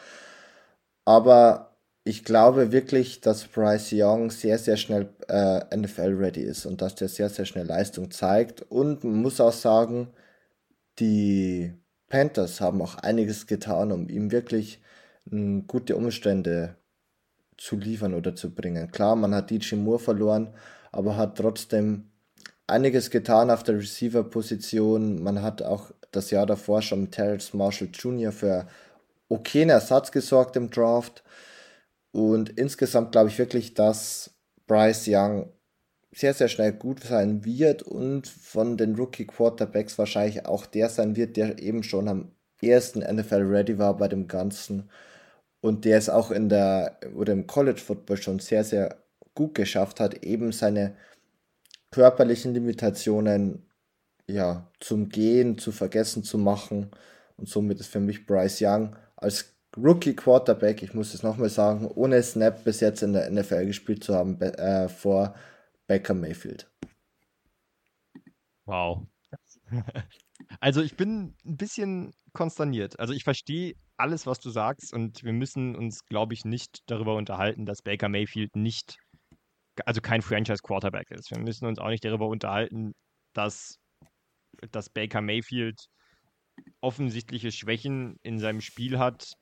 Aber 1.05 1.77
ich 2.05 2.25
glaube 2.25 2.73
wirklich, 2.73 3.21
dass 3.21 3.47
Bryce 3.47 3.93
Young 3.93 4.31
sehr, 4.31 4.59
sehr 4.59 4.77
schnell 4.77 5.11
äh, 5.29 5.77
NFL-ready 5.77 6.41
ist 6.43 6.67
und 6.67 6.81
dass 6.83 6.95
der 6.95 7.09
sehr, 7.09 7.29
sehr 7.31 7.45
schnell 7.45 7.67
Leistung 7.67 8.11
zeigt. 8.11 8.63
Und 8.63 9.05
man 9.05 9.23
muss 9.23 9.41
auch 9.41 9.53
sagen, 9.53 10.09
die 10.99 11.73
Panthers 12.09 12.61
haben 12.61 12.83
auch 12.83 12.97
einiges 12.97 13.47
getan, 13.47 13.93
um 13.93 14.09
ihm 14.09 14.31
wirklich 14.33 14.81
m, 15.31 15.67
gute 15.67 15.97
Umstände 15.97 16.77
zu 17.59 17.77
liefern 17.77 18.15
oder 18.15 18.35
zu 18.35 18.55
bringen. 18.55 18.91
Klar, 18.91 19.17
man 19.17 19.35
hat 19.35 19.51
DJ 19.51 19.77
Moore 19.77 19.99
verloren, 19.99 20.55
aber 20.93 21.17
hat 21.17 21.39
trotzdem 21.39 22.11
einiges 22.69 23.11
getan 23.11 23.51
auf 23.51 23.63
der 23.63 23.79
Receiver-Position. 23.79 25.23
Man 25.23 25.43
hat 25.43 25.63
auch 25.63 25.91
das 26.13 26.31
Jahr 26.31 26.47
davor 26.47 26.83
schon 26.83 27.11
Terrence 27.11 27.55
Marshall 27.55 27.89
Jr. 27.93 28.33
für 28.33 28.69
okayen 29.29 29.71
Ersatz 29.71 30.13
gesorgt 30.13 30.57
im 30.57 30.71
Draft. 30.71 31.25
Und 32.13 32.51
insgesamt 32.51 33.13
glaube 33.13 33.29
ich 33.29 33.39
wirklich, 33.39 33.75
dass 33.75 34.31
Bryce 34.67 35.07
Young 35.09 35.53
sehr, 36.13 36.35
sehr 36.35 36.49
schnell 36.49 36.73
gut 36.73 37.05
sein 37.05 37.45
wird 37.45 37.83
und 37.83 38.27
von 38.27 38.77
den 38.77 38.95
Rookie 38.95 39.27
Quarterbacks 39.27 39.99
wahrscheinlich 39.99 40.47
auch 40.47 40.67
der 40.67 40.89
sein 40.89 41.17
wird, 41.17 41.37
der 41.37 41.59
eben 41.59 41.83
schon 41.83 42.09
am 42.09 42.33
ersten 42.63 43.01
NFL 43.01 43.43
ready 43.43 43.79
war 43.79 43.97
bei 43.97 44.09
dem 44.09 44.27
Ganzen 44.27 44.91
und 45.61 45.85
der 45.85 45.99
es 45.99 46.09
auch 46.09 46.31
in 46.31 46.49
der 46.49 46.99
oder 47.15 47.33
im 47.33 47.47
College 47.47 47.81
Football 47.81 48.17
schon 48.17 48.39
sehr, 48.39 48.65
sehr 48.65 48.97
gut 49.35 49.55
geschafft 49.55 50.01
hat, 50.01 50.25
eben 50.25 50.53
seine 50.53 50.97
körperlichen 51.91 52.55
Limitationen 52.55 53.67
ja 54.27 54.71
zum 54.81 55.09
Gehen, 55.09 55.59
zu 55.59 55.73
vergessen 55.73 56.23
zu 56.23 56.39
machen. 56.39 56.91
Und 57.37 57.49
somit 57.49 57.81
ist 57.81 57.89
für 57.89 58.01
mich 58.01 58.27
Bryce 58.27 58.61
Young 58.63 58.97
als 59.17 59.55
Rookie 59.77 60.15
Quarterback, 60.15 60.83
ich 60.83 60.95
muss 60.95 61.15
es 61.15 61.23
nochmal 61.23 61.51
sagen, 61.51 61.87
ohne 61.87 62.23
Snap 62.23 62.65
bis 62.65 62.81
jetzt 62.81 63.03
in 63.03 63.13
der 63.13 63.31
NFL 63.31 63.67
gespielt 63.67 64.03
zu 64.03 64.15
haben, 64.15 64.41
äh, 64.41 64.89
vor 64.89 65.35
Baker 65.87 66.15
Mayfield. 66.15 66.71
Wow. 68.67 69.07
Also 70.61 70.81
ich 70.83 70.97
bin 70.97 71.35
ein 71.45 71.57
bisschen 71.57 72.15
konsterniert. 72.33 72.99
Also 72.99 73.13
ich 73.13 73.25
verstehe 73.25 73.75
alles, 73.97 74.27
was 74.27 74.41
du 74.41 74.51
sagst 74.51 74.95
und 74.95 75.23
wir 75.23 75.33
müssen 75.33 75.77
uns, 75.77 76.07
glaube 76.07 76.33
ich, 76.33 76.45
nicht 76.45 76.83
darüber 76.87 77.17
unterhalten, 77.17 77.67
dass 77.67 77.83
Baker 77.83 78.09
Mayfield 78.09 78.57
nicht, 78.57 78.99
also 79.87 80.01
kein 80.01 80.23
Franchise 80.23 80.63
Quarterback 80.63 81.11
ist. 81.11 81.31
Wir 81.31 81.39
müssen 81.39 81.67
uns 81.67 81.79
auch 81.79 81.89
nicht 81.89 82.05
darüber 82.05 82.27
unterhalten, 82.27 82.93
dass, 83.35 83.79
dass 84.71 84.91
Baker 84.91 85.21
Mayfield 85.21 85.87
offensichtliche 86.81 87.53
Schwächen 87.53 88.17
in 88.23 88.39
seinem 88.39 88.61
Spiel 88.61 88.99
hat, 88.99 89.33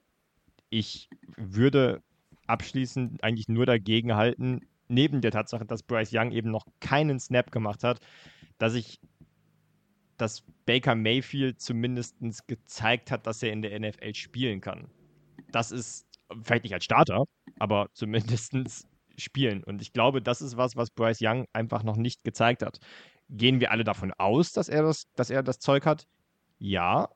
ich 0.70 1.08
würde 1.36 2.02
abschließend 2.46 3.22
eigentlich 3.22 3.48
nur 3.48 3.66
dagegen 3.66 4.14
halten, 4.14 4.60
neben 4.88 5.20
der 5.20 5.30
Tatsache, 5.30 5.64
dass 5.64 5.82
Bryce 5.82 6.12
Young 6.12 6.32
eben 6.32 6.50
noch 6.50 6.64
keinen 6.80 7.18
Snap 7.18 7.50
gemacht 7.50 7.82
hat, 7.82 8.00
dass 8.58 8.74
ich, 8.74 9.00
dass 10.16 10.44
Baker 10.64 10.94
Mayfield 10.94 11.60
zumindest 11.60 12.16
gezeigt 12.46 13.10
hat, 13.10 13.26
dass 13.26 13.42
er 13.42 13.52
in 13.52 13.62
der 13.62 13.78
NFL 13.78 14.14
spielen 14.14 14.60
kann. 14.60 14.90
Das 15.50 15.72
ist 15.72 16.06
vielleicht 16.42 16.64
nicht 16.64 16.74
als 16.74 16.84
Starter, 16.84 17.24
aber 17.58 17.88
zumindest 17.94 18.54
spielen. 19.16 19.64
Und 19.64 19.82
ich 19.82 19.92
glaube, 19.92 20.22
das 20.22 20.42
ist 20.42 20.56
was, 20.56 20.76
was 20.76 20.90
Bryce 20.90 21.20
Young 21.20 21.46
einfach 21.52 21.82
noch 21.82 21.96
nicht 21.96 22.24
gezeigt 22.24 22.62
hat. 22.62 22.78
Gehen 23.28 23.60
wir 23.60 23.70
alle 23.70 23.84
davon 23.84 24.12
aus, 24.18 24.52
dass 24.52 24.68
er 24.68 24.82
das, 24.82 25.06
dass 25.14 25.30
er 25.30 25.42
das 25.42 25.58
Zeug 25.58 25.86
hat? 25.86 26.06
Ja, 26.58 27.08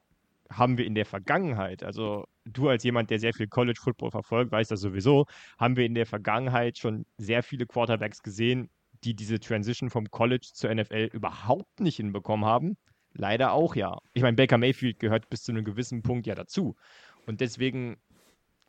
haben 0.51 0.79
wir 0.79 0.85
in 0.85 0.95
der 0.95 1.07
Vergangenheit, 1.07 1.85
also 1.85 2.27
du 2.45 2.69
als 2.69 2.83
jemand, 2.83 3.11
der 3.11 3.21
sehr 3.21 3.33
viel 3.33 3.47
College 3.47 3.79
Football 3.81 4.11
verfolgt, 4.11 4.51
weißt 4.51 4.71
das 4.71 4.81
sowieso, 4.81 5.27
haben 5.59 5.77
wir 5.77 5.87
in 5.87 5.95
der 5.95 6.07
Vergangenheit 6.07 6.79
schon 6.79 7.07
sehr 7.19 7.43
viele 7.43 7.67
Quarterbacks 7.67 8.23
gesehen, 8.23 8.69
die 9.05 9.15
diese 9.15 9.39
Transition 9.39 9.91
vom 9.91 10.11
College 10.11 10.49
zur 10.53 10.75
NFL 10.75 11.11
überhaupt 11.13 11.81
nicht 11.81 11.97
hinbekommen 11.97 12.45
haben. 12.45 12.77
Leider 13.13 13.53
auch 13.53 13.75
ja. 13.75 13.99
Ich 14.13 14.23
meine, 14.23 14.37
Baker 14.37 14.59
Mayfield 14.59 14.99
gehört 14.99 15.31
bis 15.31 15.43
zu 15.43 15.53
einem 15.53 15.65
gewissen 15.65 16.03
Punkt 16.03 16.27
ja 16.27 16.35
dazu. 16.35 16.77
Und 17.27 17.41
deswegen 17.41 17.97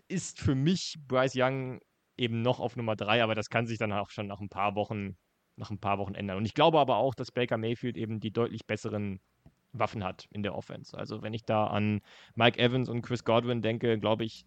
ist 0.08 0.40
für 0.40 0.56
mich 0.56 0.98
Bryce 1.08 1.36
Young 1.36 1.80
eben 2.22 2.42
noch 2.42 2.60
auf 2.60 2.76
Nummer 2.76 2.96
drei, 2.96 3.24
aber 3.24 3.36
das 3.36 3.50
kann 3.50 3.66
sich 3.66 3.78
dann 3.78 3.92
auch 3.92 4.10
schon 4.10 4.28
nach 4.28 4.40
ein 4.40 4.50
paar 4.50 4.76
Wochen, 4.76 5.18
nach 5.56 5.72
ein 5.72 5.80
paar 5.80 5.98
Wochen 5.98 6.16
ändern. 6.16 6.38
Und 6.38 6.46
ich 6.46 6.54
glaube 6.54 6.80
aber 6.80 6.98
auch, 6.98 7.16
dass 7.16 7.32
Baker 7.32 7.58
Mayfield 7.58 7.98
eben 7.98 8.20
die 8.20 8.32
deutlich 8.32 8.66
besseren 8.66 9.20
Waffen 9.74 10.04
hat 10.04 10.28
in 10.32 10.44
der 10.44 10.56
Offense. 10.56 10.98
Also 10.98 11.22
wenn 11.22 11.34
ich 11.34 11.46
da 11.46 11.68
an 11.68 12.02
Mike 12.36 12.60
Evans 12.60 12.90
und 12.90 13.02
Chris 13.02 13.24
Godwin 13.24 13.62
denke, 13.62 14.00
glaube 14.00 14.24
ich, 14.24 14.46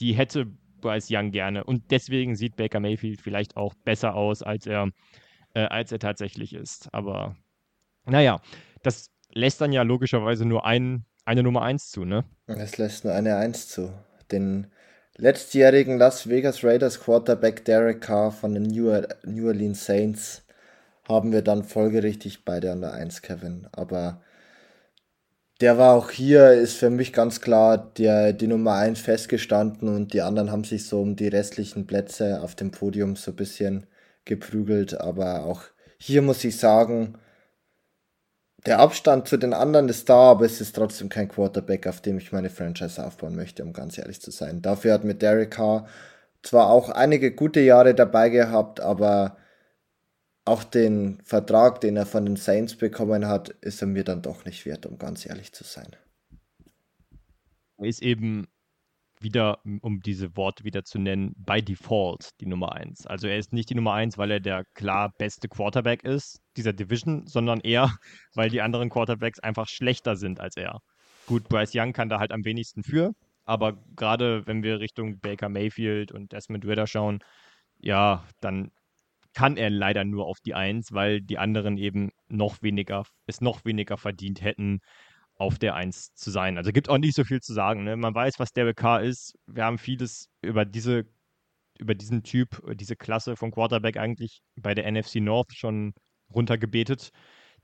die 0.00 0.12
hätte 0.12 0.46
Bryce 0.80 1.08
Young 1.10 1.30
gerne. 1.32 1.64
Und 1.64 1.90
deswegen 1.90 2.36
sieht 2.36 2.56
Baker 2.56 2.80
Mayfield 2.80 3.20
vielleicht 3.20 3.56
auch 3.56 3.74
besser 3.84 4.14
aus, 4.14 4.42
als 4.42 4.66
er, 4.66 4.90
äh, 5.54 5.62
als 5.62 5.90
er 5.92 5.98
tatsächlich 5.98 6.54
ist. 6.54 6.92
Aber 6.92 7.36
naja, 8.04 8.40
das 8.82 9.10
lässt 9.32 9.60
dann 9.60 9.72
ja 9.72 9.82
logischerweise 9.82 10.44
nur 10.44 10.64
ein, 10.64 11.04
eine 11.24 11.42
Nummer 11.42 11.62
1 11.62 11.90
zu, 11.90 12.04
ne? 12.04 12.24
Es 12.46 12.78
lässt 12.78 13.04
nur 13.04 13.14
eine 13.14 13.36
1 13.36 13.68
zu. 13.68 13.92
Den 14.30 14.68
letztjährigen 15.18 15.98
Las 15.98 16.28
Vegas 16.28 16.64
Raiders 16.64 17.00
Quarterback 17.00 17.64
Derek 17.64 18.00
Carr 18.00 18.32
von 18.32 18.54
den 18.54 18.62
New, 18.62 18.88
Orleans 19.46 19.84
Saints 19.84 20.42
haben 21.08 21.32
wir 21.32 21.42
dann 21.42 21.64
folgerichtig 21.64 22.44
beide 22.44 22.70
an 22.72 22.80
der 22.80 22.92
1, 22.92 23.22
Kevin. 23.22 23.66
Aber 23.72 24.22
der 25.60 25.76
war 25.76 25.94
auch 25.94 26.10
hier, 26.10 26.52
ist 26.52 26.76
für 26.76 26.90
mich 26.90 27.12
ganz 27.12 27.40
klar 27.40 27.92
der, 27.98 28.32
die 28.32 28.46
Nummer 28.46 28.74
1 28.74 29.00
festgestanden 29.00 29.88
und 29.88 30.12
die 30.12 30.22
anderen 30.22 30.52
haben 30.52 30.64
sich 30.64 30.86
so 30.86 31.00
um 31.00 31.16
die 31.16 31.28
restlichen 31.28 31.86
Plätze 31.86 32.40
auf 32.40 32.54
dem 32.54 32.70
Podium 32.70 33.16
so 33.16 33.32
ein 33.32 33.36
bisschen 33.36 33.86
geprügelt. 34.24 35.00
Aber 35.00 35.44
auch 35.44 35.62
hier 35.98 36.22
muss 36.22 36.44
ich 36.44 36.58
sagen, 36.58 37.18
der 38.66 38.80
Abstand 38.80 39.28
zu 39.28 39.36
den 39.36 39.54
anderen 39.54 39.88
ist 39.88 40.08
da, 40.08 40.32
aber 40.32 40.44
es 40.44 40.60
ist 40.60 40.74
trotzdem 40.74 41.08
kein 41.08 41.28
Quarterback, 41.28 41.86
auf 41.86 42.00
dem 42.00 42.18
ich 42.18 42.32
meine 42.32 42.50
Franchise 42.50 43.04
aufbauen 43.04 43.36
möchte, 43.36 43.62
um 43.62 43.72
ganz 43.72 43.98
ehrlich 43.98 44.20
zu 44.20 44.30
sein. 44.30 44.62
Dafür 44.62 44.94
hat 44.94 45.04
mit 45.04 45.22
Derek 45.22 45.52
Carr 45.52 45.86
zwar 46.42 46.70
auch 46.70 46.88
einige 46.88 47.34
gute 47.34 47.60
Jahre 47.60 47.94
dabei 47.94 48.28
gehabt, 48.30 48.80
aber 48.80 49.36
auch 50.44 50.64
den 50.64 51.20
Vertrag, 51.24 51.80
den 51.80 51.96
er 51.96 52.06
von 52.06 52.24
den 52.24 52.36
Saints 52.36 52.74
bekommen 52.74 53.26
hat, 53.26 53.50
ist 53.60 53.82
er 53.82 53.88
mir 53.88 54.04
dann 54.04 54.22
doch 54.22 54.44
nicht 54.44 54.66
wert, 54.66 54.86
um 54.86 54.98
ganz 54.98 55.26
ehrlich 55.26 55.52
zu 55.52 55.62
sein. 55.62 55.94
Er 57.76 57.86
ist 57.86 58.02
eben 58.02 58.48
wieder, 59.20 59.60
um 59.82 60.00
diese 60.00 60.36
Worte 60.36 60.64
wieder 60.64 60.84
zu 60.84 60.98
nennen, 60.98 61.34
by 61.36 61.62
default 61.62 62.30
die 62.40 62.46
Nummer 62.46 62.72
1. 62.72 63.06
Also 63.06 63.28
er 63.28 63.38
ist 63.38 63.52
nicht 63.52 63.70
die 63.70 63.74
Nummer 63.74 63.94
1, 63.94 64.16
weil 64.16 64.30
er 64.30 64.40
der 64.40 64.64
klar 64.74 65.12
beste 65.16 65.48
Quarterback 65.48 66.04
ist 66.04 66.40
dieser 66.58 66.72
Division, 66.72 67.26
sondern 67.26 67.60
eher, 67.60 67.90
weil 68.34 68.50
die 68.50 68.60
anderen 68.60 68.90
Quarterbacks 68.90 69.40
einfach 69.40 69.68
schlechter 69.68 70.16
sind 70.16 70.40
als 70.40 70.56
er. 70.56 70.80
Gut, 71.26 71.48
Bryce 71.48 71.72
Young 71.74 71.92
kann 71.92 72.08
da 72.08 72.18
halt 72.18 72.32
am 72.32 72.44
wenigsten 72.44 72.82
für, 72.82 73.12
aber 73.44 73.78
gerade 73.96 74.46
wenn 74.46 74.62
wir 74.62 74.80
Richtung 74.80 75.20
Baker 75.20 75.48
Mayfield 75.48 76.12
und 76.12 76.32
Desmond 76.32 76.66
Ritter 76.66 76.86
schauen, 76.86 77.20
ja, 77.78 78.24
dann 78.40 78.70
kann 79.34 79.56
er 79.56 79.70
leider 79.70 80.04
nur 80.04 80.26
auf 80.26 80.40
die 80.40 80.54
Eins, 80.54 80.92
weil 80.92 81.20
die 81.20 81.38
anderen 81.38 81.78
eben 81.78 82.10
noch 82.28 82.62
weniger, 82.62 83.04
es 83.26 83.40
noch 83.40 83.64
weniger 83.64 83.96
verdient 83.96 84.40
hätten, 84.42 84.80
auf 85.36 85.58
der 85.58 85.76
Eins 85.76 86.12
zu 86.14 86.30
sein. 86.30 86.58
Also 86.58 86.72
gibt 86.72 86.88
auch 86.88 86.98
nicht 86.98 87.14
so 87.14 87.24
viel 87.24 87.40
zu 87.40 87.54
sagen. 87.54 87.84
Ne? 87.84 87.96
Man 87.96 88.14
weiß, 88.14 88.38
was 88.38 88.52
Derek 88.52 88.76
Carr 88.76 89.02
ist. 89.02 89.38
Wir 89.46 89.64
haben 89.64 89.78
vieles 89.78 90.28
über 90.42 90.64
diese, 90.64 91.06
über 91.78 91.94
diesen 91.94 92.24
Typ, 92.24 92.60
diese 92.74 92.96
Klasse 92.96 93.36
vom 93.36 93.52
Quarterback 93.52 93.96
eigentlich 93.96 94.42
bei 94.56 94.74
der 94.74 94.90
NFC 94.90 95.16
North 95.16 95.54
schon 95.54 95.94
runtergebetet. 96.34 97.10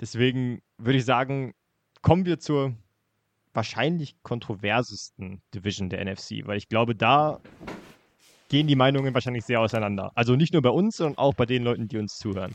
Deswegen 0.00 0.62
würde 0.78 0.98
ich 0.98 1.04
sagen, 1.04 1.54
kommen 2.02 2.26
wir 2.26 2.38
zur 2.38 2.74
wahrscheinlich 3.52 4.16
kontroversesten 4.22 5.40
Division 5.54 5.88
der 5.88 6.04
NFC, 6.04 6.46
weil 6.46 6.58
ich 6.58 6.68
glaube, 6.68 6.94
da 6.94 7.40
gehen 8.48 8.66
die 8.66 8.76
Meinungen 8.76 9.14
wahrscheinlich 9.14 9.44
sehr 9.44 9.60
auseinander. 9.60 10.12
Also 10.14 10.36
nicht 10.36 10.52
nur 10.52 10.62
bei 10.62 10.70
uns, 10.70 10.96
sondern 10.96 11.18
auch 11.18 11.34
bei 11.34 11.46
den 11.46 11.62
Leuten, 11.62 11.88
die 11.88 11.98
uns 11.98 12.18
zuhören. 12.18 12.54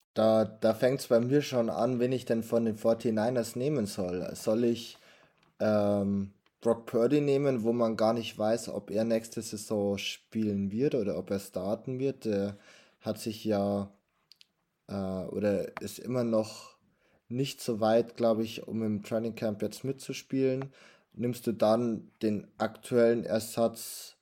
Da, 0.13 0.45
da 0.45 0.73
fängt 0.73 0.99
es 0.99 1.07
bei 1.07 1.19
mir 1.19 1.41
schon 1.41 1.69
an, 1.69 1.99
wen 1.99 2.11
ich 2.11 2.25
denn 2.25 2.43
von 2.43 2.65
den 2.65 2.77
49ers 2.77 3.57
nehmen 3.57 3.85
soll. 3.85 4.29
Soll 4.35 4.65
ich 4.65 4.97
ähm, 5.59 6.33
Brock 6.59 6.85
Purdy 6.85 7.21
nehmen, 7.21 7.63
wo 7.63 7.71
man 7.73 7.95
gar 7.97 8.13
nicht 8.13 8.37
weiß, 8.37 8.69
ob 8.69 8.91
er 8.91 9.05
nächste 9.05 9.41
Saison 9.41 9.97
spielen 9.97 10.71
wird 10.71 10.95
oder 10.95 11.17
ob 11.17 11.31
er 11.31 11.39
starten 11.39 11.99
wird? 11.99 12.25
Der 12.25 12.57
hat 12.99 13.19
sich 13.19 13.45
ja 13.45 13.89
äh, 14.87 14.93
oder 14.93 15.81
ist 15.81 15.99
immer 15.99 16.23
noch 16.23 16.77
nicht 17.29 17.61
so 17.61 17.79
weit, 17.79 18.17
glaube 18.17 18.43
ich, 18.43 18.67
um 18.67 18.83
im 18.83 19.03
Training 19.03 19.35
Camp 19.35 19.61
jetzt 19.61 19.83
mitzuspielen. 19.83 20.71
Nimmst 21.13 21.47
du 21.47 21.53
dann 21.53 22.11
den 22.21 22.47
aktuellen 22.57 23.23
Ersatz 23.25 24.17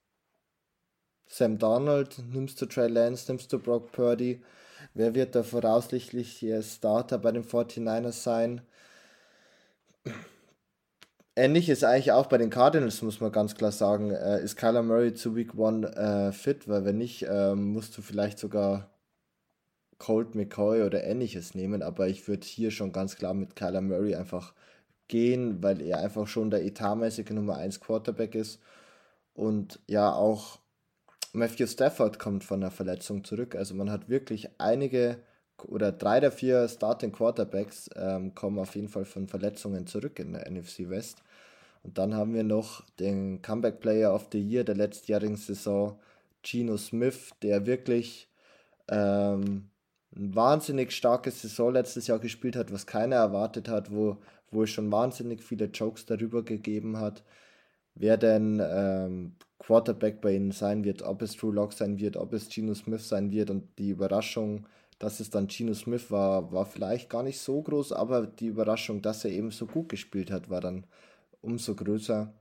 Sam 1.27 1.59
Donald, 1.59 2.23
nimmst 2.31 2.59
du 2.61 2.65
Trey 2.65 2.87
Lance, 2.87 3.31
nimmst 3.31 3.53
du 3.53 3.59
Brock 3.59 3.91
Purdy? 3.91 4.41
Wer 4.93 5.15
wird 5.15 5.35
der 5.35 5.43
voraussichtliche 5.43 6.61
Starter 6.63 7.17
bei 7.19 7.31
den 7.31 7.43
49ers 7.43 8.23
sein? 8.23 8.61
Ähnlich 11.35 11.69
ist 11.69 11.83
eigentlich 11.83 12.11
auch 12.11 12.25
bei 12.25 12.37
den 12.37 12.49
Cardinals, 12.49 13.01
muss 13.01 13.21
man 13.21 13.31
ganz 13.31 13.55
klar 13.55 13.71
sagen. 13.71 14.11
Äh, 14.11 14.43
ist 14.43 14.57
Kyler 14.57 14.83
Murray 14.83 15.13
zu 15.13 15.35
Week 15.35 15.51
1 15.57 15.85
äh, 15.95 16.31
fit? 16.33 16.67
Weil 16.67 16.83
wenn 16.85 16.97
nicht, 16.97 17.23
äh, 17.23 17.55
musst 17.55 17.97
du 17.97 18.01
vielleicht 18.01 18.39
sogar 18.39 18.89
Colt 19.99 20.33
McCoy 20.35 20.83
oder 20.83 21.03
ähnliches 21.03 21.55
nehmen, 21.55 21.81
aber 21.83 22.07
ich 22.07 22.27
würde 22.27 22.45
hier 22.45 22.71
schon 22.71 22.91
ganz 22.91 23.15
klar 23.15 23.33
mit 23.33 23.55
Kyler 23.55 23.81
Murray 23.81 24.15
einfach 24.15 24.53
gehen, 25.07 25.61
weil 25.61 25.81
er 25.81 25.99
einfach 25.99 26.27
schon 26.27 26.49
der 26.49 26.65
etatmäßige 26.65 27.29
Nummer 27.31 27.57
1 27.57 27.79
Quarterback 27.79 28.35
ist 28.35 28.59
und 29.33 29.79
ja 29.87 30.13
auch 30.13 30.59
Matthew 31.33 31.67
Stafford 31.67 32.19
kommt 32.19 32.43
von 32.43 32.61
einer 32.61 32.71
Verletzung 32.71 33.23
zurück. 33.23 33.55
Also 33.55 33.75
man 33.75 33.91
hat 33.91 34.09
wirklich 34.09 34.49
einige 34.57 35.17
oder 35.67 35.91
drei 35.91 36.19
der 36.19 36.31
vier 36.31 36.67
Starting 36.67 37.11
Quarterbacks 37.11 37.89
ähm, 37.95 38.33
kommen 38.33 38.59
auf 38.59 38.75
jeden 38.75 38.87
Fall 38.87 39.05
von 39.05 39.27
Verletzungen 39.27 39.87
zurück 39.87 40.19
in 40.19 40.33
der 40.33 40.49
NFC 40.49 40.89
West. 40.89 41.21
Und 41.83 41.97
dann 41.97 42.15
haben 42.15 42.33
wir 42.33 42.43
noch 42.43 42.83
den 42.99 43.41
Comeback 43.41 43.79
Player 43.79 44.13
of 44.13 44.27
the 44.31 44.41
Year 44.41 44.63
der 44.63 44.75
letztjährigen 44.75 45.37
Saison, 45.37 45.99
Geno 46.43 46.77
Smith, 46.77 47.31
der 47.41 47.65
wirklich 47.65 48.29
ähm, 48.89 49.69
ein 50.15 50.35
wahnsinnig 50.35 50.91
starkes 50.91 51.41
Saison 51.41 51.73
letztes 51.73 52.07
Jahr 52.07 52.19
gespielt 52.19 52.55
hat, 52.55 52.73
was 52.73 52.87
keiner 52.87 53.17
erwartet 53.17 53.69
hat, 53.69 53.91
wo, 53.91 54.17
wo 54.51 54.63
es 54.63 54.71
schon 54.71 54.91
wahnsinnig 54.91 55.43
viele 55.43 55.65
Jokes 55.65 56.05
darüber 56.05 56.43
gegeben 56.43 56.97
hat, 56.97 57.23
wer 57.99 58.17
denn 58.17 58.61
ähm, 58.63 59.35
Quarterback 59.59 60.21
bei 60.21 60.33
ihnen 60.33 60.51
sein 60.51 60.83
wird, 60.83 61.03
ob 61.03 61.21
es 61.21 61.35
Drew 61.35 61.51
Lock 61.51 61.73
sein 61.73 61.99
wird, 61.99 62.17
ob 62.17 62.33
es 62.33 62.49
Geno 62.49 62.73
Smith 62.73 63.07
sein 63.07 63.29
wird 63.29 63.49
und 63.51 63.77
die 63.77 63.89
Überraschung, 63.89 64.65
dass 64.97 65.19
es 65.19 65.29
dann 65.29 65.47
Geno 65.47 65.73
Smith 65.73 66.09
war, 66.09 66.51
war 66.51 66.65
vielleicht 66.65 67.09
gar 67.09 67.23
nicht 67.23 67.39
so 67.39 67.61
groß, 67.61 67.91
aber 67.91 68.25
die 68.25 68.47
Überraschung, 68.47 69.01
dass 69.01 69.25
er 69.25 69.31
eben 69.31 69.51
so 69.51 69.67
gut 69.67 69.89
gespielt 69.89 70.31
hat, 70.31 70.49
war 70.49 70.61
dann 70.61 70.87
umso 71.41 71.75
größer. 71.75 72.33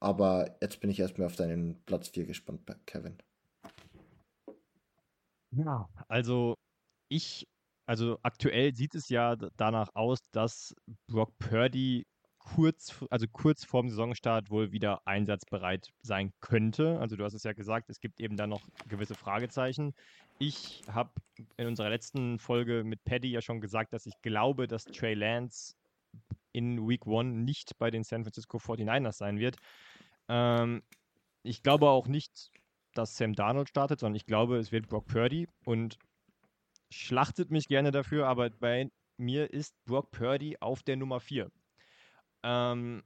Aber 0.00 0.56
jetzt 0.60 0.80
bin 0.80 0.90
ich 0.90 1.00
erstmal 1.00 1.26
auf 1.26 1.36
deinen 1.36 1.76
Platz 1.84 2.08
4 2.08 2.24
gespannt, 2.24 2.60
Kevin. 2.86 3.18
Ja, 5.50 5.88
also 6.08 6.54
ich, 7.08 7.46
also 7.86 8.18
aktuell 8.22 8.74
sieht 8.74 8.94
es 8.94 9.08
ja 9.08 9.36
danach 9.56 9.94
aus, 9.94 10.18
dass 10.30 10.74
Brock 11.08 11.36
Purdy 11.38 12.06
kurz, 12.54 13.04
also 13.10 13.26
kurz 13.30 13.64
vorm 13.64 13.88
Saisonstart 13.88 14.50
wohl 14.50 14.72
wieder 14.72 15.06
einsatzbereit 15.06 15.92
sein 16.02 16.32
könnte. 16.40 16.98
Also 17.00 17.16
du 17.16 17.24
hast 17.24 17.34
es 17.34 17.42
ja 17.44 17.52
gesagt, 17.52 17.90
es 17.90 18.00
gibt 18.00 18.20
eben 18.20 18.36
da 18.36 18.46
noch 18.46 18.62
gewisse 18.88 19.14
Fragezeichen. 19.14 19.94
Ich 20.38 20.82
habe 20.90 21.10
in 21.56 21.66
unserer 21.66 21.90
letzten 21.90 22.38
Folge 22.38 22.84
mit 22.84 23.04
Paddy 23.04 23.30
ja 23.30 23.42
schon 23.42 23.60
gesagt, 23.60 23.92
dass 23.92 24.06
ich 24.06 24.14
glaube, 24.22 24.66
dass 24.66 24.84
Trey 24.84 25.14
Lance 25.14 25.74
in 26.52 26.88
Week 26.88 27.06
One 27.06 27.30
nicht 27.30 27.78
bei 27.78 27.90
den 27.90 28.02
San 28.04 28.24
Francisco 28.24 28.58
49ers 28.58 29.12
sein 29.12 29.38
wird. 29.38 29.56
Ähm, 30.28 30.82
ich 31.42 31.62
glaube 31.62 31.90
auch 31.90 32.08
nicht, 32.08 32.50
dass 32.94 33.16
Sam 33.16 33.34
Darnold 33.34 33.68
startet, 33.68 34.00
sondern 34.00 34.16
ich 34.16 34.26
glaube, 34.26 34.58
es 34.58 34.72
wird 34.72 34.88
Brock 34.88 35.06
Purdy 35.06 35.48
und 35.64 35.98
schlachtet 36.90 37.50
mich 37.50 37.68
gerne 37.68 37.90
dafür, 37.90 38.26
aber 38.26 38.50
bei 38.50 38.90
mir 39.18 39.52
ist 39.52 39.74
Brock 39.84 40.10
Purdy 40.10 40.56
auf 40.60 40.82
der 40.82 40.96
Nummer 40.96 41.20
4. 41.20 41.50
Ähm, 42.42 43.02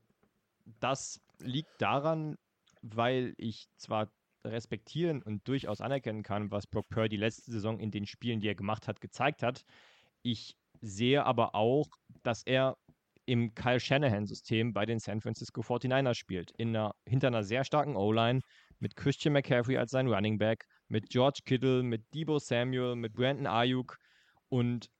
das 0.80 1.20
liegt 1.40 1.80
daran, 1.80 2.36
weil 2.82 3.34
ich 3.36 3.68
zwar 3.76 4.08
respektieren 4.44 5.22
und 5.22 5.46
durchaus 5.46 5.80
anerkennen 5.80 6.22
kann, 6.22 6.50
was 6.50 6.66
Brock 6.66 6.88
Purdy 6.88 7.16
letzte 7.16 7.52
Saison 7.52 7.78
in 7.78 7.90
den 7.90 8.06
Spielen, 8.06 8.40
die 8.40 8.48
er 8.48 8.54
gemacht 8.54 8.88
hat, 8.88 9.00
gezeigt 9.00 9.42
hat. 9.42 9.64
Ich 10.22 10.56
sehe 10.80 11.24
aber 11.24 11.54
auch, 11.54 11.88
dass 12.22 12.42
er 12.42 12.76
im 13.24 13.54
Kyle 13.54 13.78
Shanahan-System 13.78 14.72
bei 14.72 14.84
den 14.84 14.98
San 14.98 15.20
Francisco 15.20 15.60
49ers 15.60 16.14
spielt. 16.14 16.50
In 16.52 16.70
einer, 16.70 16.94
hinter 17.06 17.28
einer 17.28 17.44
sehr 17.44 17.64
starken 17.64 17.96
O-Line 17.96 18.40
mit 18.80 18.96
Christian 18.96 19.32
McCaffrey 19.32 19.76
als 19.76 19.92
sein 19.92 20.08
Running 20.08 20.38
Back, 20.38 20.66
mit 20.88 21.08
George 21.08 21.40
Kittle, 21.44 21.84
mit 21.84 22.02
Debo 22.14 22.38
Samuel, 22.40 22.96
mit 22.96 23.14
Brandon 23.14 23.46
Ayuk 23.46 23.96
und 24.48 24.90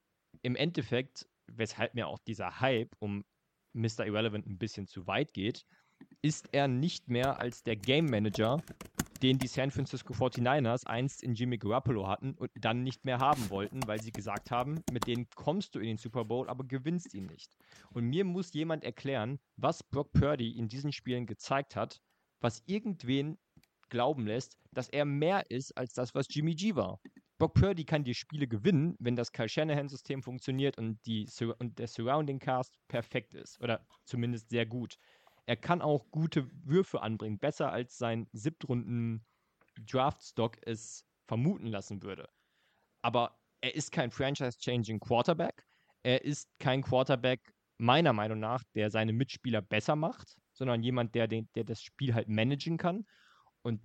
im 0.43 0.55
Endeffekt, 0.55 1.27
weshalb 1.49 1.95
mir 1.95 2.07
auch 2.07 2.21
dieser 2.21 2.61
Hype 2.61 2.95
um 3.01 3.25
Mr. 3.73 4.07
Irrelevant 4.07 4.47
ein 4.47 4.59
bisschen 4.59 4.87
zu 4.87 5.07
weit 5.07 5.33
geht, 5.33 5.65
ist 6.21 6.49
er 6.53 6.69
nicht 6.69 7.09
mehr 7.09 7.41
als 7.41 7.63
der 7.63 7.77
Game 7.77 8.07
Manager 8.07 8.63
den 9.23 9.39
die 9.39 9.47
San 9.47 9.71
Francisco 9.71 10.13
49ers 10.13 10.85
einst 10.87 11.23
in 11.23 11.35
Jimmy 11.35 11.57
Garoppolo 11.57 12.09
hatten 12.09 12.35
und 12.35 12.51
dann 12.57 12.83
nicht 12.83 13.05
mehr 13.05 13.19
haben 13.19 13.51
wollten, 13.51 13.87
weil 13.87 14.03
sie 14.03 14.11
gesagt 14.11 14.51
haben, 14.51 14.83
mit 14.91 15.07
denen 15.07 15.29
kommst 15.37 15.75
du 15.75 15.79
in 15.79 15.87
den 15.87 15.97
Super 15.97 16.25
Bowl, 16.25 16.49
aber 16.49 16.65
gewinnst 16.65 17.15
ihn 17.15 17.27
nicht. 17.27 17.57
Und 17.93 18.07
mir 18.07 18.25
muss 18.25 18.53
jemand 18.53 18.83
erklären, 18.85 19.39
was 19.57 19.83
Brock 19.85 20.13
Purdy 20.13 20.59
in 20.59 20.69
diesen 20.69 20.93
Spielen 20.93 21.27
gezeigt 21.27 21.77
hat, 21.77 22.01
was 22.41 22.63
irgendwen 22.67 23.39
glauben 23.91 24.27
lässt, 24.27 24.57
dass 24.73 24.89
er 24.89 25.05
mehr 25.05 25.49
ist 25.51 25.77
als 25.79 25.93
das, 25.93 26.15
was 26.15 26.27
Jimmy 26.29 26.55
G 26.55 26.75
war. 26.75 27.01
Brock 27.43 27.55
Purdy 27.55 27.85
kann 27.85 28.05
die 28.05 28.15
Spiele 28.15 28.47
gewinnen, 28.47 28.95
wenn 29.01 29.17
das 29.17 29.33
Kyle 29.33 29.49
Shanahan-System 29.49 30.23
funktioniert 30.23 30.79
und, 30.79 31.05
die, 31.07 31.29
und 31.59 31.77
der 31.77 31.89
Surrounding 31.89 32.39
Cast 32.39 32.79
perfekt 32.87 33.35
ist. 33.35 33.61
Oder 33.61 33.85
zumindest 34.05 34.51
sehr 34.51 34.65
gut. 34.65 34.97
Er 35.47 35.57
kann 35.57 35.83
auch 35.83 36.09
gute 36.13 36.49
Würfe 36.65 37.03
anbringen, 37.03 37.41
besser 37.41 37.73
als 37.73 37.99
sein 37.99 38.29
Siebtrunden 38.33 39.27
Draftstock 39.77 40.59
es 40.65 41.05
vermuten 41.27 41.67
lassen 41.67 42.05
würde. 42.05 42.29
Aber 43.03 43.37
er 43.61 43.75
ist 43.75 43.91
kein 43.91 44.13
Franchise-Changing 44.13 45.01
Quarterback. 45.01 45.67
Er 46.05 46.25
ist 46.25 46.49
kein 46.61 46.81
Quarterback, 46.83 47.53
meiner 47.77 48.13
Meinung 48.13 48.39
nach, 48.39 48.63
der 48.77 48.89
seine 48.89 49.13
Mitspieler 49.13 49.63
besser 49.63 49.97
macht, 49.97 50.37
sondern 50.53 50.85
jemand, 50.85 51.17
der, 51.17 51.27
der 51.27 51.65
das 51.65 51.83
Spiel 51.83 52.15
halt 52.15 52.29
managen 52.29 52.79
kann. 52.79 53.05
Und 53.63 53.83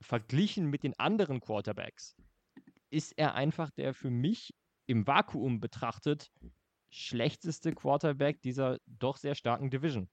verglichen 0.00 0.66
mit 0.66 0.82
den 0.82 0.98
anderen 0.98 1.38
Quarterbacks 1.38 2.16
ist 2.90 3.12
er 3.16 3.34
einfach 3.34 3.70
der 3.70 3.94
für 3.94 4.10
mich 4.10 4.54
im 4.86 5.06
Vakuum 5.06 5.60
betrachtet 5.60 6.30
schlechteste 6.90 7.72
Quarterback 7.72 8.40
dieser 8.42 8.78
doch 8.86 9.16
sehr 9.16 9.34
starken 9.34 9.70
Division. 9.70 10.08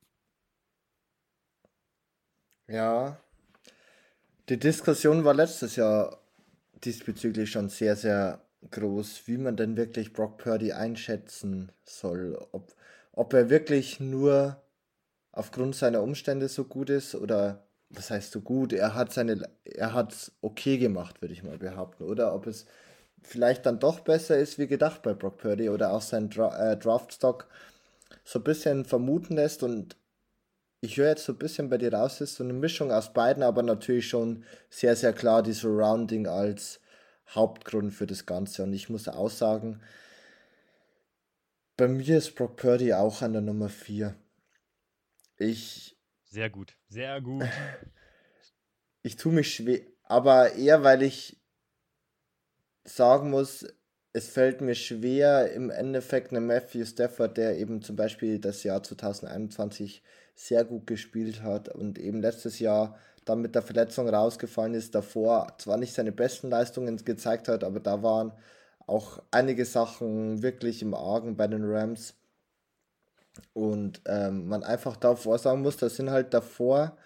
Ja, 2.68 3.18
die 4.50 4.60
Diskussion 4.60 5.24
war 5.24 5.34
letztes 5.34 5.76
Jahr 5.76 6.22
diesbezüglich 6.84 7.52
schon 7.52 7.70
sehr, 7.70 7.96
sehr 7.96 8.42
groß, 8.72 9.28
wie 9.28 9.38
man 9.38 9.56
denn 9.56 9.78
wirklich 9.78 10.14
Brock 10.14 10.38
Purdy 10.38 10.74
einschätzen 10.74 11.72
soll. 11.84 12.38
Ob, 12.52 12.76
ob 13.12 13.34
er 13.34 13.50
wirklich 13.50 14.00
nur 14.00 14.62
aufgrund 15.32 15.76
seiner 15.76 16.02
Umstände 16.02 16.48
so 16.48 16.66
gut 16.66 16.90
ist 16.90 17.16
oder 17.16 17.66
was 17.96 18.10
heißt 18.10 18.32
so 18.32 18.42
gut? 18.42 18.74
Er 18.74 18.96
hat 18.96 19.14
seine, 19.14 19.50
er 19.64 19.94
hat 19.94 20.32
okay 20.42 20.78
gemacht, 20.78 21.22
würde 21.22 21.34
ich 21.34 21.44
mal 21.44 21.58
behaupten. 21.58 22.04
Oder 22.04 22.34
ob 22.34 22.48
es 22.48 22.66
vielleicht 23.22 23.66
dann 23.66 23.80
doch 23.80 24.02
besser 24.02 24.38
ist 24.38 24.60
wie 24.60 24.68
gedacht 24.68 25.02
bei 25.04 25.14
Brock 25.14 25.38
Purdy 25.38 25.70
oder 25.70 25.94
auch 25.94 26.02
sein 26.02 26.30
Dra 26.30 26.72
äh, 26.72 26.78
Draftstock 26.78 27.48
so 28.24 28.40
ein 28.40 28.44
bisschen 28.44 28.86
vermuten 28.86 29.36
lässt 29.36 29.64
und 29.64 29.96
ich 30.82 30.98
höre 30.98 31.10
jetzt 31.10 31.26
so 31.26 31.32
ein 31.32 31.40
bisschen 31.40 31.70
bei 31.70 31.78
dir 31.78 31.94
raus, 31.94 32.20
ist 32.20 32.36
so 32.36 32.44
eine 32.44 32.54
Mischung 32.54 32.92
aus 32.92 33.14
beiden, 33.14 33.42
aber 33.42 33.64
natürlich 33.64 34.10
schon 34.10 34.44
sehr, 34.70 34.98
sehr 34.98 35.14
klar 35.14 35.42
die 35.42 35.54
Surrounding 35.54 36.28
als 36.28 36.82
Hauptgrund 37.30 37.94
für 37.94 38.06
das 38.06 38.26
Ganze. 38.26 38.64
Und 38.64 38.74
ich 38.74 38.90
muss 38.90 39.08
auch 39.08 39.30
sagen, 39.30 39.82
bei 41.78 41.88
mir 41.88 42.18
ist 42.18 42.36
Brock 42.36 42.58
Purdy 42.58 42.94
auch 42.94 43.22
an 43.22 43.34
der 43.34 43.42
Nummer 43.42 43.70
4. 43.70 44.14
Ich. 45.38 45.98
Sehr 46.34 46.50
gut, 46.50 46.76
sehr 46.90 47.22
gut. 47.22 47.44
Ich 49.06 49.18
tue 49.18 49.34
mich 49.34 49.54
schwer, 49.54 49.82
aber 50.04 50.54
eher, 50.54 50.82
weil 50.82 51.04
ich 51.04 51.38
sagen 52.86 53.30
muss, 53.30 53.68
es 54.14 54.30
fällt 54.30 54.62
mir 54.62 54.76
schwer, 54.76 55.52
im 55.52 55.70
Endeffekt 55.70 56.32
einen 56.32 56.48
Matthew 56.48 56.86
Stafford, 56.86 57.36
der 57.36 57.58
eben 57.58 57.82
zum 57.82 57.98
Beispiel 57.98 58.40
das 58.40 58.64
Jahr 58.64 58.82
2021 58.82 60.02
sehr 60.36 60.64
gut 60.64 60.88
gespielt 60.88 61.44
hat 61.44 61.68
und 61.68 62.00
eben 62.00 62.22
letztes 62.22 62.60
Jahr 62.60 62.98
dann 63.26 63.42
mit 63.42 63.56
der 63.56 63.62
Verletzung 63.62 64.08
rausgefallen 64.08 64.74
ist, 64.74 64.96
davor 64.96 65.54
zwar 65.58 65.76
nicht 65.76 65.94
seine 65.94 66.14
besten 66.14 66.50
Leistungen 66.50 66.96
gezeigt 66.96 67.50
hat, 67.50 67.66
aber 67.66 67.82
da 67.82 68.04
waren 68.04 68.32
auch 68.88 69.22
einige 69.32 69.66
Sachen 69.66 70.42
wirklich 70.42 70.82
im 70.82 70.94
Argen 70.94 71.36
bei 71.36 71.48
den 71.48 71.66
Rams. 71.66 72.16
Und 73.54 74.02
ähm, 74.06 74.48
man 74.48 74.64
einfach 74.64 74.96
davor 74.96 75.38
sagen 75.38 75.62
muss, 75.62 75.78
das 75.78 75.96
sind 75.96 76.10
halt 76.12 76.34
davor 76.34 76.98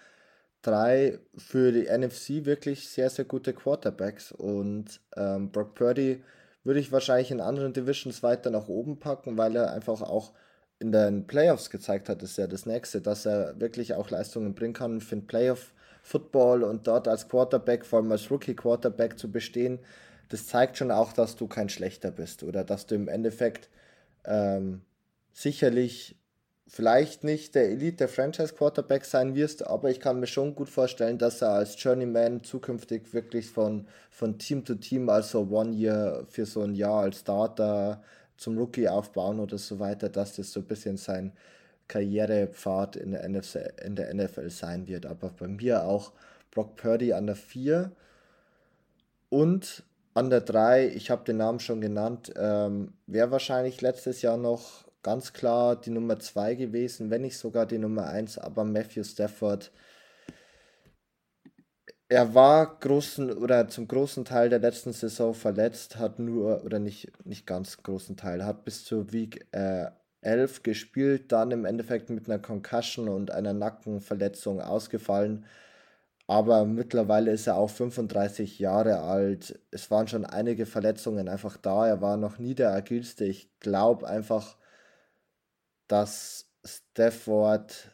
drei 0.62 1.18
für 1.36 1.72
die 1.72 1.86
NFC 1.86 2.44
wirklich 2.44 2.88
sehr, 2.88 3.10
sehr 3.10 3.24
gute 3.24 3.52
Quarterbacks. 3.54 4.32
Und 4.32 5.00
ähm, 5.16 5.50
Brock 5.50 5.74
Purdy 5.74 6.22
würde 6.64 6.80
ich 6.80 6.92
wahrscheinlich 6.92 7.30
in 7.30 7.40
anderen 7.40 7.72
Divisions 7.72 8.22
weiter 8.22 8.50
nach 8.50 8.68
oben 8.68 8.98
packen, 8.98 9.38
weil 9.38 9.56
er 9.56 9.72
einfach 9.72 10.02
auch 10.02 10.32
in 10.80 10.92
den 10.92 11.26
Playoffs 11.26 11.70
gezeigt 11.70 12.08
hat, 12.08 12.22
ist 12.22 12.38
ja 12.38 12.46
das 12.46 12.66
nächste, 12.66 13.00
dass 13.00 13.26
er 13.26 13.58
wirklich 13.60 13.94
auch 13.94 14.10
Leistungen 14.10 14.54
bringen 14.54 14.74
kann. 14.74 14.98
Ich 14.98 15.04
finde 15.04 15.26
Playoff 15.26 15.72
Football 16.02 16.62
und 16.62 16.86
dort 16.86 17.08
als 17.08 17.28
Quarterback, 17.28 17.84
vor 17.84 18.00
allem 18.00 18.12
als 18.12 18.30
Rookie 18.30 18.54
Quarterback 18.54 19.18
zu 19.18 19.30
bestehen, 19.30 19.80
das 20.28 20.46
zeigt 20.46 20.76
schon 20.76 20.90
auch, 20.90 21.12
dass 21.12 21.36
du 21.36 21.48
kein 21.48 21.68
schlechter 21.68 22.10
bist 22.10 22.42
oder 22.42 22.64
dass 22.64 22.86
du 22.86 22.94
im 22.94 23.08
Endeffekt 23.08 23.68
ähm, 24.24 24.82
sicherlich 25.32 26.17
vielleicht 26.68 27.24
nicht 27.24 27.54
der 27.54 27.70
Elite 27.70 27.96
der 27.96 28.08
Franchise 28.08 28.54
Quarterback 28.54 29.04
sein 29.04 29.34
wirst, 29.34 29.66
aber 29.66 29.90
ich 29.90 30.00
kann 30.00 30.20
mir 30.20 30.26
schon 30.26 30.54
gut 30.54 30.68
vorstellen, 30.68 31.16
dass 31.18 31.40
er 31.40 31.50
als 31.50 31.82
Journeyman 31.82 32.44
zukünftig 32.44 33.12
wirklich 33.14 33.50
von, 33.50 33.88
von 34.10 34.38
Team 34.38 34.64
zu 34.64 34.74
Team, 34.74 35.08
also 35.08 35.48
One 35.50 35.72
Year 35.72 36.26
für 36.28 36.44
so 36.44 36.60
ein 36.60 36.74
Jahr 36.74 37.00
als 37.00 37.20
Starter 37.20 38.02
zum 38.36 38.58
Rookie 38.58 38.88
aufbauen 38.88 39.40
oder 39.40 39.56
so 39.56 39.80
weiter, 39.80 40.10
dass 40.10 40.36
das 40.36 40.52
so 40.52 40.60
ein 40.60 40.66
bisschen 40.66 40.98
sein 40.98 41.32
Karrierepfad 41.88 42.96
in 42.96 43.12
der, 43.12 43.26
NFL, 43.26 43.72
in 43.84 43.96
der 43.96 44.14
NFL 44.14 44.50
sein 44.50 44.86
wird. 44.86 45.06
Aber 45.06 45.30
bei 45.30 45.48
mir 45.48 45.84
auch 45.84 46.12
Brock 46.50 46.76
Purdy 46.76 47.14
an 47.14 47.26
der 47.26 47.36
4 47.36 47.90
und 49.30 49.82
an 50.12 50.28
der 50.28 50.42
3, 50.42 50.88
ich 50.88 51.10
habe 51.10 51.24
den 51.24 51.38
Namen 51.38 51.60
schon 51.60 51.80
genannt, 51.80 52.32
ähm, 52.36 52.92
wäre 53.06 53.30
wahrscheinlich 53.30 53.80
letztes 53.80 54.20
Jahr 54.20 54.36
noch 54.36 54.87
ganz 55.02 55.32
klar 55.32 55.76
die 55.80 55.90
Nummer 55.90 56.18
2 56.18 56.54
gewesen, 56.54 57.10
wenn 57.10 57.22
nicht 57.22 57.38
sogar 57.38 57.66
die 57.66 57.78
Nummer 57.78 58.06
1, 58.06 58.38
aber 58.38 58.64
Matthew 58.64 59.04
Stafford 59.04 59.70
er 62.08 62.34
war 62.34 62.78
großen 62.80 63.30
oder 63.32 63.68
zum 63.68 63.86
großen 63.86 64.24
Teil 64.24 64.48
der 64.48 64.60
letzten 64.60 64.92
Saison 64.92 65.34
verletzt, 65.34 65.98
hat 65.98 66.18
nur, 66.18 66.64
oder 66.64 66.78
nicht, 66.78 67.12
nicht 67.26 67.46
ganz 67.46 67.82
großen 67.82 68.16
Teil, 68.16 68.44
hat 68.44 68.64
bis 68.64 68.84
zur 68.84 69.12
Week 69.12 69.46
äh, 69.52 69.86
11 70.22 70.62
gespielt, 70.62 71.32
dann 71.32 71.50
im 71.50 71.64
Endeffekt 71.64 72.10
mit 72.10 72.28
einer 72.28 72.38
Concussion 72.38 73.08
und 73.08 73.30
einer 73.30 73.52
Nackenverletzung 73.52 74.60
ausgefallen. 74.60 75.44
Aber 76.26 76.64
mittlerweile 76.66 77.30
ist 77.32 77.46
er 77.46 77.56
auch 77.56 77.70
35 77.70 78.58
Jahre 78.58 79.00
alt. 79.00 79.58
Es 79.70 79.90
waren 79.90 80.08
schon 80.08 80.26
einige 80.26 80.66
Verletzungen 80.66 81.28
einfach 81.28 81.56
da. 81.56 81.86
Er 81.86 82.02
war 82.02 82.16
noch 82.18 82.38
nie 82.38 82.54
der 82.54 82.72
agilste. 82.72 83.24
Ich 83.24 83.50
glaube 83.60 84.06
einfach, 84.08 84.57
dass 85.88 86.46
Stafford 86.64 87.90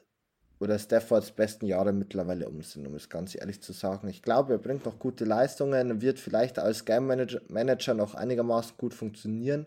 oder 0.61 0.79
Staffords 0.79 1.33
besten 1.33 1.67
Jahre 1.67 1.93
mittlerweile 1.93 2.49
um 2.49 2.63
sind, 2.63 2.87
um 2.87 2.95
es 2.95 3.09
ganz 3.09 3.35
ehrlich 3.35 3.61
zu 3.61 3.73
sagen. 3.73 4.09
Ich 4.09 4.23
glaube, 4.23 4.55
er 4.55 4.59
bringt 4.59 4.85
noch 4.85 4.99
gute 4.99 5.25
Leistungen, 5.25 6.01
wird 6.01 6.19
vielleicht 6.19 6.59
als 6.59 6.85
Game 6.85 7.07
Manager, 7.07 7.95
noch 7.95 8.15
einigermaßen 8.15 8.77
gut 8.77 8.95
funktionieren. 8.95 9.67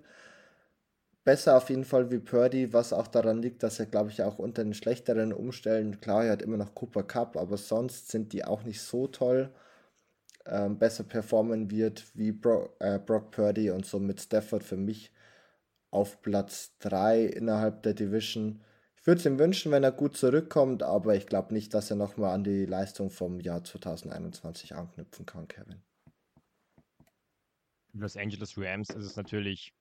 Besser 1.24 1.58
auf 1.58 1.70
jeden 1.70 1.84
Fall 1.84 2.10
wie 2.10 2.20
Purdy, 2.20 2.72
was 2.72 2.94
auch 2.94 3.08
daran 3.08 3.42
liegt, 3.42 3.62
dass 3.62 3.80
er, 3.80 3.86
glaube 3.86 4.12
ich, 4.12 4.24
auch 4.24 4.40
unter 4.40 4.64
den 4.64 4.74
schlechteren 4.74 5.34
Umstellen, 5.34 6.00
klar, 6.00 6.26
er 6.26 6.32
hat 6.32 6.42
immer 6.42 6.58
noch 6.58 6.74
Cooper 6.74 7.04
Cup, 7.04 7.36
aber 7.36 7.58
sonst 7.58 8.10
sind 8.10 8.32
die 8.32 8.46
auch 8.46 8.64
nicht 8.64 8.82
so 8.82 9.08
toll, 9.08 9.52
ähm, 10.46 10.80
besser 10.80 11.04
performen 11.04 11.70
wird 11.70 12.06
wie 12.14 12.32
Bro, 12.32 12.70
äh, 12.80 12.98
Brock 12.98 13.32
Purdy 13.32 13.72
und 13.72 13.86
so 13.86 14.00
mit 14.00 14.22
Stafford 14.22 14.64
für 14.64 14.78
mich 14.78 15.12
auf 15.92 16.22
Platz 16.22 16.78
3 16.80 17.26
innerhalb 17.26 17.84
der 17.84 17.94
Division 17.94 18.62
würde 19.08 19.20
es 19.20 19.26
ihm 19.26 19.40
wünschen, 19.40 19.72
wenn 19.72 19.86
er 19.86 19.94
gut 19.94 20.18
zurückkommt, 20.18 20.84
aber 20.84 21.16
ich 21.16 21.28
glaube 21.28 21.54
nicht, 21.54 21.74
dass 21.74 21.90
er 21.90 21.96
nochmal 21.96 22.36
an 22.36 22.44
die 22.44 22.66
Leistung 22.66 23.10
vom 23.10 23.40
Jahr 23.40 23.64
2021 23.64 24.76
anknüpfen 24.76 25.26
kann, 25.26 25.48
Kevin. 25.48 25.82
Los 27.94 28.18
Angeles 28.18 28.58
Rams 28.58 28.90
ist 28.90 29.06
es 29.06 29.16
natürlich, 29.16 29.74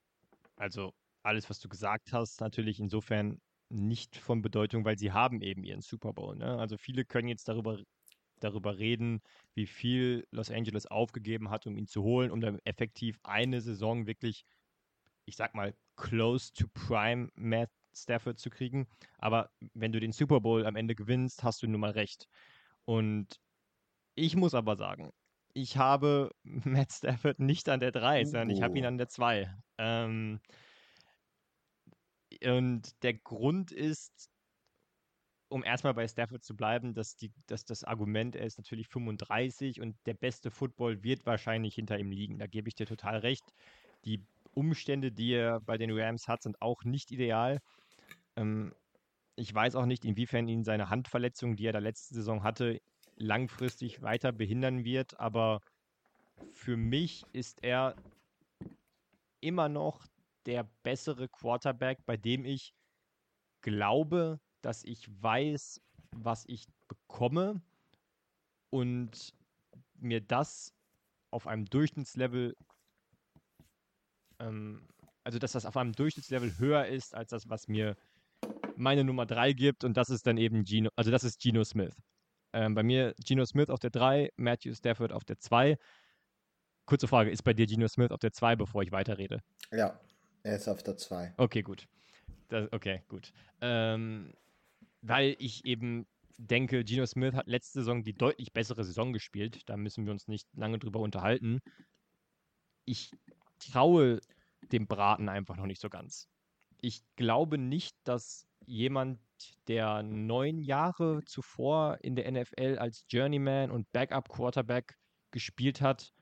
also 0.55 0.93
alles, 1.23 1.49
was 1.49 1.59
du 1.59 1.67
gesagt 1.67 2.13
hast, 2.13 2.39
natürlich 2.39 2.79
insofern 2.79 3.41
nicht 3.69 4.15
von 4.15 4.41
Bedeutung, 4.41 4.85
weil 4.85 4.97
sie 4.97 5.11
haben 5.11 5.41
eben 5.41 5.65
ihren 5.65 5.81
Super 5.81 6.13
Bowl. 6.13 6.37
Ne? 6.37 6.57
Also 6.57 6.77
viele 6.77 7.03
können 7.03 7.27
jetzt 7.27 7.49
darüber, 7.49 7.83
darüber 8.39 8.77
reden, 8.77 9.21
wie 9.55 9.67
viel 9.67 10.25
Los 10.31 10.49
Angeles 10.49 10.85
aufgegeben 10.85 11.49
hat, 11.49 11.67
um 11.67 11.75
ihn 11.75 11.85
zu 11.87 12.01
holen, 12.01 12.31
um 12.31 12.39
dann 12.39 12.59
effektiv 12.63 13.19
eine 13.23 13.59
Saison 13.59 14.07
wirklich, 14.07 14.45
ich 15.25 15.35
sag 15.35 15.53
mal, 15.53 15.75
close 15.97 16.53
to 16.53 16.67
prime 16.73 17.29
Matt 17.35 17.69
Stafford 17.93 18.39
zu 18.39 18.49
kriegen. 18.49 18.87
Aber 19.17 19.49
wenn 19.73 19.91
du 19.91 19.99
den 19.99 20.11
Super 20.11 20.39
Bowl 20.39 20.65
am 20.65 20.75
Ende 20.75 20.95
gewinnst, 20.95 21.43
hast 21.43 21.63
du 21.63 21.67
nun 21.67 21.81
mal 21.81 21.91
recht. 21.91 22.27
Und 22.85 23.39
ich 24.15 24.35
muss 24.35 24.53
aber 24.53 24.75
sagen, 24.77 25.11
ich 25.53 25.77
habe 25.77 26.31
Matt 26.43 26.91
Stafford 26.91 27.39
nicht 27.39 27.67
an 27.69 27.79
der 27.79 27.91
3, 27.91 28.25
sondern 28.25 28.49
ich 28.49 28.61
habe 28.61 28.77
ihn 28.77 28.85
oh. 28.85 28.87
an 28.87 28.97
der 28.97 29.09
2. 29.09 29.53
Ähm, 29.79 30.39
und 32.43 33.03
der 33.03 33.15
Grund 33.15 33.71
ist, 33.71 34.29
um 35.49 35.63
erstmal 35.63 35.93
bei 35.93 36.07
Stafford 36.07 36.43
zu 36.43 36.55
bleiben, 36.55 36.93
dass, 36.93 37.15
die, 37.15 37.31
dass 37.47 37.65
das 37.65 37.83
Argument, 37.83 38.35
er 38.35 38.45
ist 38.45 38.57
natürlich 38.57 38.87
35 38.89 39.81
und 39.81 39.95
der 40.05 40.13
beste 40.13 40.51
Football 40.51 41.03
wird 41.03 41.25
wahrscheinlich 41.25 41.75
hinter 41.75 41.97
ihm 41.97 42.11
liegen. 42.11 42.37
Da 42.37 42.47
gebe 42.47 42.67
ich 42.67 42.75
dir 42.75 42.85
total 42.85 43.17
recht. 43.19 43.53
Die 44.05 44.25
Umstände, 44.57 45.11
die 45.11 45.33
er 45.33 45.59
bei 45.61 45.77
den 45.77 45.91
Rams 45.91 46.27
hat, 46.27 46.41
sind 46.41 46.61
auch 46.61 46.83
nicht 46.83 47.11
ideal. 47.11 47.61
Ähm, 48.35 48.73
ich 49.35 49.53
weiß 49.53 49.75
auch 49.75 49.85
nicht, 49.85 50.03
inwiefern 50.03 50.47
ihn 50.47 50.63
seine 50.63 50.89
Handverletzung, 50.89 51.55
die 51.55 51.67
er 51.67 51.73
da 51.73 51.79
letzte 51.79 52.15
Saison 52.15 52.41
hatte, 52.41 52.81
langfristig 53.15 54.01
weiter 54.01 54.31
behindern 54.31 54.83
wird. 54.83 55.19
Aber 55.19 55.61
für 56.51 56.75
mich 56.75 57.23
ist 57.33 57.63
er 57.63 57.95
immer 59.39 59.69
noch 59.69 60.07
der 60.47 60.67
bessere 60.81 61.27
Quarterback, 61.29 61.99
bei 62.07 62.17
dem 62.17 62.43
ich 62.43 62.73
glaube, 63.61 64.39
dass 64.63 64.83
ich 64.83 65.07
weiß, 65.21 65.81
was 66.15 66.45
ich 66.47 66.65
bekomme 66.87 67.61
und 68.71 69.33
mir 69.99 70.21
das 70.21 70.73
auf 71.31 71.45
einem 71.45 71.65
Durchschnittslevel, 71.65 72.55
ähm, 74.39 74.87
also 75.23 75.39
dass 75.39 75.51
das 75.51 75.65
auf 75.65 75.75
einem 75.77 75.93
Durchschnittslevel 75.93 76.57
höher 76.57 76.85
ist 76.85 77.15
als 77.15 77.31
das, 77.31 77.49
was 77.49 77.67
mir 77.67 77.95
meine 78.75 79.03
Nummer 79.03 79.25
3 79.25 79.53
gibt 79.53 79.83
und 79.83 79.97
das 79.97 80.09
ist 80.09 80.25
dann 80.27 80.37
eben 80.37 80.65
Gino, 80.65 80.89
also 80.95 81.11
das 81.11 81.23
ist 81.23 81.41
Gino 81.41 81.63
Smith. 81.63 81.95
Ähm, 82.53 82.75
bei 82.75 82.83
mir 82.83 83.13
Gino 83.23 83.45
Smith 83.45 83.69
auf 83.69 83.79
der 83.79 83.89
3, 83.89 84.31
Matthew 84.37 84.73
Stafford 84.73 85.11
auf 85.11 85.25
der 85.25 85.39
2. 85.39 85.77
Kurze 86.85 87.07
Frage, 87.07 87.29
ist 87.29 87.43
bei 87.43 87.53
dir 87.53 87.67
Gino 87.67 87.87
Smith 87.87 88.11
auf 88.11 88.19
der 88.19 88.31
2, 88.31 88.55
bevor 88.55 88.83
ich 88.83 88.91
weiterrede? 88.91 89.41
Ja, 89.71 89.99
er 90.43 90.55
ist 90.55 90.67
auf 90.69 90.83
der 90.83 90.95
2. 90.95 91.33
Okay, 91.37 91.61
gut. 91.61 91.87
Das, 92.47 92.71
okay, 92.71 93.03
gut. 93.09 93.33
Ähm, 93.59 94.33
weil 95.01 95.35
ich 95.39 95.65
eben 95.65 96.07
denke, 96.37 96.83
Geno 96.83 97.05
Smith 97.05 97.33
hat 97.33 97.47
letzte 97.47 97.79
Saison 97.79 98.03
die 98.03 98.13
deutlich 98.13 98.53
bessere 98.53 98.83
Saison 98.83 99.11
gespielt. 99.11 99.67
Da 99.67 99.75
müssen 99.75 100.05
wir 100.05 100.11
uns 100.13 100.27
nicht 100.27 100.47
lange 100.53 100.79
drüber 100.79 100.99
unterhalten. 100.99 101.59
Ich 102.85 103.11
traue 103.59 104.19
dem 104.71 104.87
Braten 104.87 105.29
einfach 105.29 105.57
noch 105.57 105.65
nicht 105.65 105.81
so 105.81 105.89
ganz. 105.89 106.27
Ich 106.81 107.01
glaube 107.15 107.57
nicht, 107.57 107.95
dass 108.03 108.47
jemand, 108.65 109.19
der 109.67 110.03
neun 110.03 110.59
Jahre 110.59 111.23
zuvor 111.25 111.97
in 112.01 112.15
der 112.15 112.31
NFL 112.31 112.77
als 112.79 113.05
Journeyman 113.09 113.71
und 113.71 113.91
Backup 113.91 114.29
Quarterback 114.29 114.95
gespielt 115.31 115.81
hat, 115.81 116.13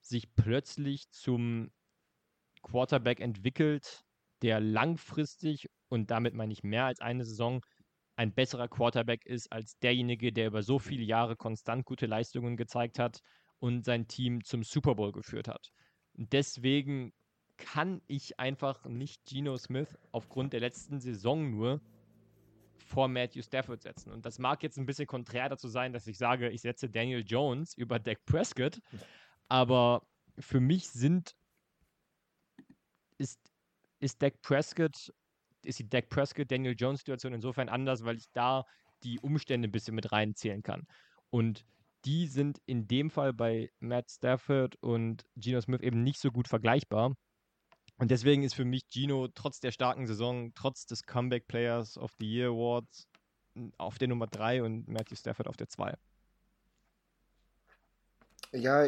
sich 0.00 0.34
plötzlich 0.34 1.10
zum 1.10 1.70
Quarterback 2.62 3.20
entwickelt, 3.20 4.04
der 4.42 4.60
langfristig 4.60 5.68
und 5.88 6.10
damit 6.10 6.34
meine 6.34 6.52
ich 6.52 6.62
mehr 6.62 6.84
als 6.84 7.00
eine 7.00 7.24
Saison 7.24 7.60
ein 8.16 8.34
besserer 8.34 8.68
Quarterback 8.68 9.24
ist 9.24 9.50
als 9.50 9.78
derjenige, 9.78 10.32
der 10.32 10.48
über 10.48 10.62
so 10.62 10.78
viele 10.78 11.04
Jahre 11.04 11.36
konstant 11.36 11.86
gute 11.86 12.04
Leistungen 12.04 12.56
gezeigt 12.56 12.98
hat 12.98 13.20
und 13.58 13.84
sein 13.84 14.08
Team 14.08 14.44
zum 14.44 14.62
Super 14.62 14.94
Bowl 14.94 15.10
geführt 15.10 15.48
hat. 15.48 15.70
Deswegen 16.22 17.14
kann 17.56 18.02
ich 18.06 18.38
einfach 18.38 18.84
nicht 18.84 19.24
Geno 19.24 19.56
Smith 19.56 19.96
aufgrund 20.12 20.52
der 20.52 20.60
letzten 20.60 21.00
Saison 21.00 21.50
nur 21.50 21.80
vor 22.76 23.08
Matthew 23.08 23.42
Stafford 23.42 23.80
setzen. 23.80 24.12
Und 24.12 24.26
das 24.26 24.38
mag 24.38 24.62
jetzt 24.62 24.78
ein 24.78 24.84
bisschen 24.84 25.06
konträr 25.06 25.48
dazu 25.48 25.68
sein, 25.68 25.94
dass 25.94 26.06
ich 26.06 26.18
sage, 26.18 26.50
ich 26.50 26.60
setze 26.60 26.90
Daniel 26.90 27.24
Jones 27.26 27.74
über 27.74 27.98
Dak 27.98 28.24
Prescott, 28.26 28.82
aber 29.48 30.06
für 30.38 30.60
mich 30.60 30.90
sind 30.90 31.34
ist, 33.16 33.40
ist 34.00 34.22
Dak 34.22 34.42
Prescott 34.42 35.12
ist 35.62 35.78
die 35.78 35.88
Dak 35.88 36.10
Prescott, 36.10 36.50
Daniel 36.50 36.74
Jones 36.76 37.00
Situation 37.00 37.32
insofern 37.32 37.70
anders, 37.70 38.04
weil 38.04 38.16
ich 38.16 38.30
da 38.32 38.66
die 39.02 39.18
Umstände 39.20 39.68
ein 39.68 39.72
bisschen 39.72 39.94
mit 39.94 40.12
reinzählen 40.12 40.62
kann. 40.62 40.86
Und 41.30 41.64
die 42.04 42.26
sind 42.26 42.60
in 42.66 42.86
dem 42.86 43.10
Fall 43.10 43.32
bei 43.32 43.70
Matt 43.78 44.10
Stafford 44.10 44.76
und 44.80 45.26
Geno 45.36 45.60
Smith 45.60 45.80
eben 45.80 46.02
nicht 46.02 46.20
so 46.20 46.30
gut 46.30 46.48
vergleichbar. 46.48 47.14
Und 47.98 48.10
deswegen 48.10 48.42
ist 48.42 48.54
für 48.54 48.64
mich 48.64 48.88
Gino 48.88 49.28
trotz 49.28 49.60
der 49.60 49.72
starken 49.72 50.06
Saison, 50.06 50.52
trotz 50.54 50.86
des 50.86 51.02
Comeback 51.02 51.46
Players 51.46 51.98
of 51.98 52.12
the 52.18 52.26
Year 52.26 52.48
Awards 52.48 53.06
auf 53.76 53.98
der 53.98 54.08
Nummer 54.08 54.26
3 54.26 54.62
und 54.62 54.88
Matthew 54.88 55.16
Stafford 55.16 55.48
auf 55.48 55.56
der 55.56 55.68
2. 55.68 55.94
Ja, 58.52 58.86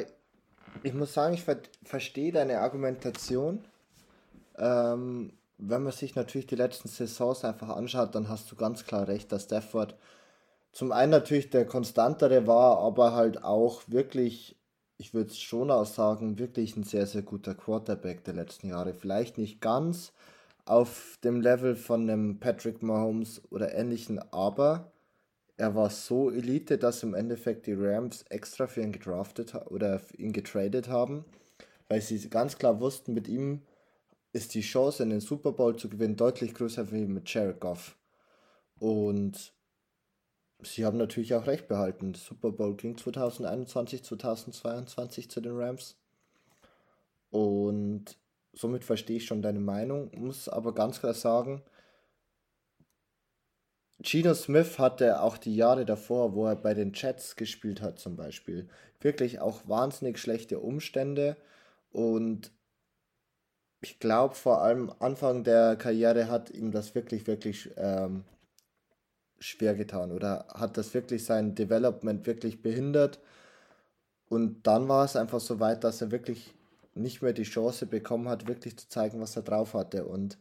ich 0.82 0.94
muss 0.94 1.12
sagen, 1.12 1.34
ich 1.34 1.42
ver 1.42 1.58
verstehe 1.84 2.32
deine 2.32 2.60
Argumentation. 2.60 3.64
Ähm, 4.56 5.32
wenn 5.58 5.82
man 5.82 5.92
sich 5.92 6.14
natürlich 6.14 6.46
die 6.46 6.56
letzten 6.56 6.88
Saisons 6.88 7.44
einfach 7.44 7.68
anschaut, 7.68 8.14
dann 8.14 8.28
hast 8.28 8.50
du 8.50 8.56
ganz 8.56 8.84
klar 8.84 9.06
recht, 9.06 9.30
dass 9.30 9.44
Stafford 9.44 9.94
zum 10.72 10.90
einen 10.90 11.10
natürlich 11.10 11.50
der 11.50 11.66
konstantere 11.66 12.46
war, 12.46 12.78
aber 12.78 13.14
halt 13.14 13.44
auch 13.44 13.82
wirklich, 13.86 14.56
ich 14.96 15.12
würde 15.14 15.30
es 15.30 15.38
schon 15.38 15.70
auch 15.70 15.86
sagen, 15.86 16.38
wirklich 16.38 16.76
ein 16.76 16.84
sehr, 16.84 17.06
sehr 17.06 17.22
guter 17.22 17.54
Quarterback 17.54 18.24
der 18.24 18.34
letzten 18.34 18.68
Jahre. 18.68 18.94
Vielleicht 18.94 19.38
nicht 19.38 19.60
ganz 19.60 20.12
auf 20.64 21.18
dem 21.24 21.40
Level 21.40 21.76
von 21.76 22.08
einem 22.08 22.40
Patrick 22.40 22.82
Mahomes 22.82 23.42
oder 23.50 23.74
ähnlichen, 23.74 24.20
aber 24.32 24.92
er 25.56 25.74
war 25.74 25.90
so 25.90 26.30
Elite, 26.30 26.78
dass 26.78 27.02
im 27.02 27.14
Endeffekt 27.14 27.66
die 27.66 27.74
Rams 27.74 28.22
extra 28.30 28.66
für 28.66 28.80
ihn 28.80 28.92
gedraftet 28.92 29.54
oder 29.66 30.00
ihn 30.16 30.32
getradet 30.32 30.88
haben, 30.88 31.24
weil 31.88 32.00
sie 32.00 32.30
ganz 32.30 32.56
klar 32.56 32.80
wussten, 32.80 33.12
mit 33.12 33.28
ihm 33.28 33.62
ist 34.32 34.54
die 34.54 34.62
Chance, 34.62 35.02
einen 35.02 35.20
Super 35.20 35.52
Bowl 35.52 35.76
zu 35.76 35.90
gewinnen, 35.90 36.16
deutlich 36.16 36.54
größer 36.54 36.90
wie 36.90 37.04
mit 37.06 37.32
Jared 37.32 37.60
Goff. 37.60 37.96
Und 38.78 39.52
sie 40.62 40.84
haben 40.84 40.98
natürlich 40.98 41.34
auch 41.34 41.46
recht 41.46 41.68
behalten. 41.68 42.14
Super 42.14 42.52
Bowl 42.52 42.76
ging 42.76 42.96
2021, 42.96 44.04
2022 44.04 45.30
zu 45.30 45.40
den 45.40 45.56
Rams. 45.56 45.96
Und 47.30 48.16
somit 48.52 48.84
verstehe 48.84 49.16
ich 49.16 49.26
schon 49.26 49.42
deine 49.42 49.60
Meinung, 49.60 50.10
muss 50.14 50.48
aber 50.48 50.74
ganz 50.74 51.00
klar 51.00 51.14
sagen, 51.14 51.62
Gino 54.02 54.34
Smith 54.34 54.78
hatte 54.78 55.22
auch 55.22 55.38
die 55.38 55.54
Jahre 55.54 55.86
davor, 55.86 56.34
wo 56.34 56.46
er 56.46 56.56
bei 56.56 56.74
den 56.74 56.92
Jets 56.92 57.36
gespielt 57.36 57.80
hat 57.80 57.98
zum 57.98 58.16
Beispiel, 58.16 58.68
wirklich 59.00 59.40
auch 59.40 59.68
wahnsinnig 59.68 60.18
schlechte 60.18 60.58
Umstände 60.58 61.36
und 61.92 62.50
ich 63.80 63.98
glaube 63.98 64.34
vor 64.34 64.62
allem 64.62 64.92
Anfang 64.98 65.44
der 65.44 65.76
Karriere 65.76 66.28
hat 66.28 66.50
ihm 66.50 66.72
das 66.72 66.94
wirklich, 66.94 67.26
wirklich 67.26 67.70
ähm, 67.76 68.24
schwer 69.42 69.74
getan 69.74 70.12
oder 70.12 70.46
hat 70.48 70.76
das 70.76 70.94
wirklich 70.94 71.24
sein 71.24 71.54
Development 71.54 72.26
wirklich 72.26 72.62
behindert. 72.62 73.20
Und 74.28 74.66
dann 74.66 74.88
war 74.88 75.04
es 75.04 75.16
einfach 75.16 75.40
so 75.40 75.60
weit, 75.60 75.84
dass 75.84 76.00
er 76.00 76.10
wirklich 76.10 76.54
nicht 76.94 77.22
mehr 77.22 77.32
die 77.32 77.42
Chance 77.42 77.86
bekommen 77.86 78.28
hat, 78.28 78.46
wirklich 78.48 78.78
zu 78.78 78.88
zeigen, 78.88 79.20
was 79.20 79.36
er 79.36 79.42
drauf 79.42 79.74
hatte. 79.74 80.06
Und 80.06 80.38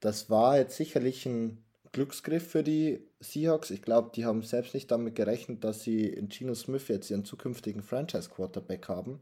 das 0.00 0.30
war 0.30 0.58
jetzt 0.58 0.76
sicherlich 0.76 1.26
ein 1.26 1.58
Glücksgriff 1.92 2.48
für 2.48 2.62
die 2.62 3.06
Seahawks. 3.20 3.70
Ich 3.70 3.82
glaube, 3.82 4.10
die 4.14 4.24
haben 4.24 4.42
selbst 4.42 4.74
nicht 4.74 4.90
damit 4.90 5.14
gerechnet, 5.14 5.62
dass 5.62 5.82
sie 5.82 6.06
in 6.06 6.30
Gino 6.30 6.54
Smith 6.54 6.88
jetzt 6.88 7.10
ihren 7.10 7.24
zukünftigen 7.24 7.82
Franchise-Quarterback 7.82 8.88
haben. 8.88 9.20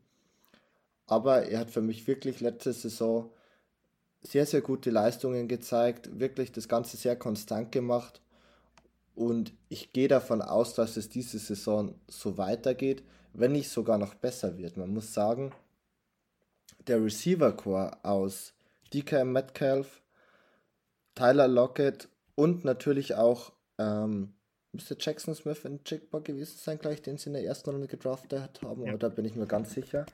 Aber 1.06 1.46
er 1.48 1.58
hat 1.58 1.70
für 1.70 1.82
mich 1.82 2.06
wirklich 2.06 2.40
letzte 2.40 2.72
Saison 2.72 3.30
sehr, 4.22 4.46
sehr 4.46 4.60
gute 4.60 4.90
Leistungen 4.90 5.48
gezeigt, 5.48 6.20
wirklich 6.20 6.52
das 6.52 6.68
Ganze 6.68 6.96
sehr 6.96 7.16
konstant 7.16 7.72
gemacht. 7.72 8.20
Und 9.20 9.52
ich 9.68 9.92
gehe 9.92 10.08
davon 10.08 10.40
aus, 10.40 10.72
dass 10.72 10.96
es 10.96 11.10
diese 11.10 11.38
Saison 11.38 11.94
so 12.08 12.38
weitergeht, 12.38 13.02
wenn 13.34 13.52
nicht 13.52 13.68
sogar 13.68 13.98
noch 13.98 14.14
besser 14.14 14.56
wird. 14.56 14.78
Man 14.78 14.94
muss 14.94 15.12
sagen, 15.12 15.52
der 16.86 17.04
Receiver 17.04 17.52
Core 17.52 18.02
aus 18.02 18.54
DK 18.94 19.26
Metcalf, 19.26 20.00
Tyler 21.14 21.48
Lockett 21.48 22.08
und 22.34 22.64
natürlich 22.64 23.14
auch 23.14 23.52
ähm, 23.76 24.32
müsste 24.72 24.96
Jackson 24.98 25.34
Smith 25.34 25.66
in 25.66 25.80
Jigba 25.84 26.20
gewesen 26.20 26.56
sein, 26.56 26.78
gleich 26.78 27.02
den 27.02 27.18
sie 27.18 27.28
in 27.28 27.34
der 27.34 27.44
ersten 27.44 27.68
Runde 27.68 27.88
gedraftet 27.88 28.62
haben, 28.62 28.86
ja. 28.86 28.94
oder 28.94 29.10
bin 29.10 29.26
ich 29.26 29.36
mir 29.36 29.46
ganz 29.46 29.74
sicher. 29.74 30.06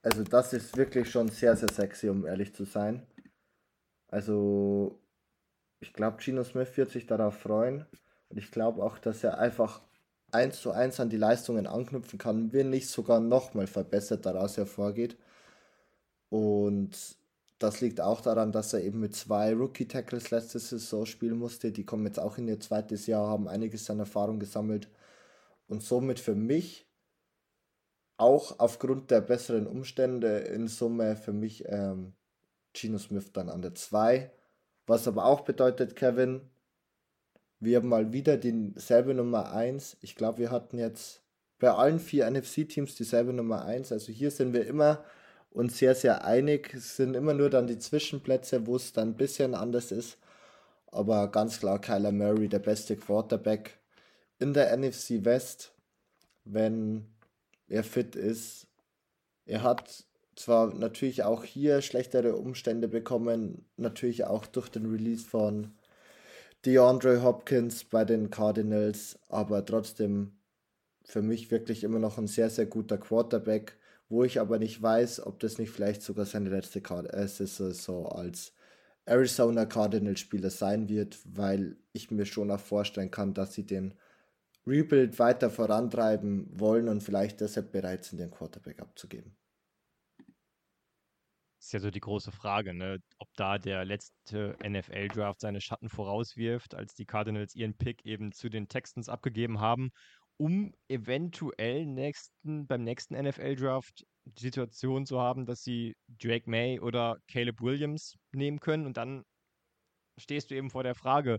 Also 0.00 0.22
das 0.22 0.54
ist 0.54 0.74
wirklich 0.78 1.10
schon 1.10 1.28
sehr, 1.28 1.54
sehr 1.54 1.70
sexy, 1.70 2.08
um 2.08 2.24
ehrlich 2.24 2.54
zu 2.54 2.64
sein. 2.64 3.06
Also, 4.08 4.98
ich 5.80 5.92
glaube, 5.92 6.22
Gino 6.22 6.42
Smith 6.44 6.74
wird 6.78 6.92
sich 6.92 7.06
darauf 7.06 7.38
freuen. 7.38 7.84
Und 8.32 8.38
ich 8.38 8.50
glaube 8.50 8.82
auch, 8.82 8.98
dass 8.98 9.22
er 9.22 9.38
einfach 9.38 9.82
eins 10.30 10.62
zu 10.62 10.70
eins 10.70 10.98
an 11.00 11.10
die 11.10 11.18
Leistungen 11.18 11.66
anknüpfen 11.66 12.18
kann, 12.18 12.50
wenn 12.54 12.70
nicht 12.70 12.88
sogar 12.88 13.20
nochmal 13.20 13.66
verbessert 13.66 14.24
daraus 14.24 14.56
hervorgeht. 14.56 15.18
Und 16.30 16.96
das 17.58 17.82
liegt 17.82 18.00
auch 18.00 18.22
daran, 18.22 18.50
dass 18.50 18.72
er 18.72 18.80
eben 18.80 19.00
mit 19.00 19.14
zwei 19.14 19.52
Rookie-Tackles 19.52 20.30
letzte 20.30 20.58
Saison 20.58 21.04
spielen 21.04 21.38
musste. 21.38 21.72
Die 21.72 21.84
kommen 21.84 22.06
jetzt 22.06 22.18
auch 22.18 22.38
in 22.38 22.48
ihr 22.48 22.58
zweites 22.58 23.06
Jahr, 23.06 23.28
haben 23.28 23.48
einiges 23.48 23.90
an 23.90 23.98
Erfahrung 23.98 24.40
gesammelt. 24.40 24.88
Und 25.68 25.82
somit 25.82 26.18
für 26.18 26.34
mich, 26.34 26.86
auch 28.16 28.58
aufgrund 28.58 29.10
der 29.10 29.20
besseren 29.20 29.66
Umstände 29.66 30.38
in 30.38 30.68
Summe, 30.68 31.16
für 31.16 31.34
mich 31.34 31.64
ähm, 31.66 32.14
Gino 32.72 32.96
Smith 32.96 33.32
dann 33.32 33.50
an 33.50 33.60
der 33.60 33.74
2. 33.74 34.30
Was 34.86 35.06
aber 35.06 35.26
auch 35.26 35.42
bedeutet, 35.42 35.96
Kevin, 35.96 36.48
Wir 37.64 37.76
haben 37.76 37.90
mal 37.90 38.12
wieder 38.12 38.38
dieselbe 38.38 39.14
Nummer 39.14 39.52
1. 39.52 39.98
Ich 40.00 40.16
glaube, 40.16 40.38
wir 40.38 40.50
hatten 40.50 40.78
jetzt 40.78 41.22
bei 41.60 41.70
allen 41.70 42.00
vier 42.00 42.28
NFC-Teams 42.28 42.96
dieselbe 42.96 43.32
Nummer 43.32 43.64
1. 43.64 43.92
Also 43.92 44.10
hier 44.10 44.32
sind 44.32 44.52
wir 44.52 44.66
immer 44.66 45.04
uns 45.48 45.78
sehr, 45.78 45.94
sehr 45.94 46.24
einig. 46.24 46.74
Es 46.74 46.96
sind 46.96 47.14
immer 47.14 47.34
nur 47.34 47.50
dann 47.50 47.68
die 47.68 47.78
Zwischenplätze, 47.78 48.66
wo 48.66 48.74
es 48.74 48.92
dann 48.92 49.10
ein 49.10 49.16
bisschen 49.16 49.54
anders 49.54 49.92
ist. 49.92 50.18
Aber 50.88 51.30
ganz 51.30 51.60
klar, 51.60 51.80
Kyler 51.80 52.10
Murray, 52.10 52.48
der 52.48 52.58
beste 52.58 52.96
Quarterback 52.96 53.78
in 54.40 54.54
der 54.54 54.76
NFC 54.76 55.24
West, 55.24 55.72
wenn 56.44 57.06
er 57.68 57.84
fit 57.84 58.16
ist. 58.16 58.66
Er 59.46 59.62
hat 59.62 60.04
zwar 60.34 60.74
natürlich 60.74 61.22
auch 61.22 61.44
hier 61.44 61.80
schlechtere 61.80 62.34
Umstände 62.34 62.88
bekommen, 62.88 63.64
natürlich 63.76 64.24
auch 64.24 64.46
durch 64.46 64.68
den 64.68 64.90
Release 64.90 65.24
von 65.24 65.70
DeAndre 66.64 67.22
Hopkins 67.22 67.82
bei 67.84 68.04
den 68.04 68.30
Cardinals, 68.30 69.18
aber 69.28 69.64
trotzdem 69.64 70.38
für 71.04 71.20
mich 71.20 71.50
wirklich 71.50 71.82
immer 71.82 71.98
noch 71.98 72.18
ein 72.18 72.28
sehr, 72.28 72.50
sehr 72.50 72.66
guter 72.66 72.98
Quarterback, 72.98 73.76
wo 74.08 74.22
ich 74.22 74.38
aber 74.38 74.58
nicht 74.58 74.80
weiß, 74.80 75.26
ob 75.26 75.40
das 75.40 75.58
nicht 75.58 75.70
vielleicht 75.70 76.02
sogar 76.02 76.24
seine 76.24 76.50
letzte 76.50 76.78
äh, 76.78 77.26
Saison 77.26 78.06
als 78.06 78.52
Arizona 79.04 79.66
Cardinals 79.66 80.20
Spieler 80.20 80.50
sein 80.50 80.88
wird, 80.88 81.18
weil 81.24 81.76
ich 81.92 82.12
mir 82.12 82.26
schon 82.26 82.50
auch 82.52 82.60
vorstellen 82.60 83.10
kann, 83.10 83.34
dass 83.34 83.54
sie 83.54 83.66
den 83.66 83.94
Rebuild 84.64 85.18
weiter 85.18 85.50
vorantreiben 85.50 86.48
wollen 86.52 86.88
und 86.88 87.02
vielleicht 87.02 87.40
deshalb 87.40 87.72
bereit 87.72 88.04
sind, 88.04 88.18
den 88.18 88.30
Quarterback 88.30 88.80
abzugeben 88.80 89.34
ist 91.62 91.72
ja 91.72 91.78
so 91.78 91.90
die 91.90 92.00
große 92.00 92.32
Frage, 92.32 92.74
ne? 92.74 92.98
ob 93.18 93.28
da 93.36 93.58
der 93.58 93.84
letzte 93.84 94.56
NFL-Draft 94.64 95.40
seine 95.40 95.60
Schatten 95.60 95.88
vorauswirft, 95.88 96.74
als 96.74 96.94
die 96.94 97.06
Cardinals 97.06 97.54
ihren 97.54 97.76
Pick 97.76 98.04
eben 98.04 98.32
zu 98.32 98.48
den 98.48 98.68
Texans 98.68 99.08
abgegeben 99.08 99.60
haben, 99.60 99.90
um 100.36 100.74
eventuell 100.88 101.86
nächsten, 101.86 102.66
beim 102.66 102.82
nächsten 102.82 103.14
NFL-Draft 103.14 104.04
die 104.24 104.42
Situation 104.42 105.06
zu 105.06 105.20
haben, 105.20 105.46
dass 105.46 105.62
sie 105.62 105.96
Drake 106.08 106.50
May 106.50 106.80
oder 106.80 107.18
Caleb 107.28 107.60
Williams 107.60 108.16
nehmen 108.32 108.58
können 108.60 108.86
und 108.86 108.96
dann 108.96 109.24
stehst 110.18 110.50
du 110.50 110.56
eben 110.56 110.70
vor 110.70 110.82
der 110.82 110.94
Frage, 110.94 111.38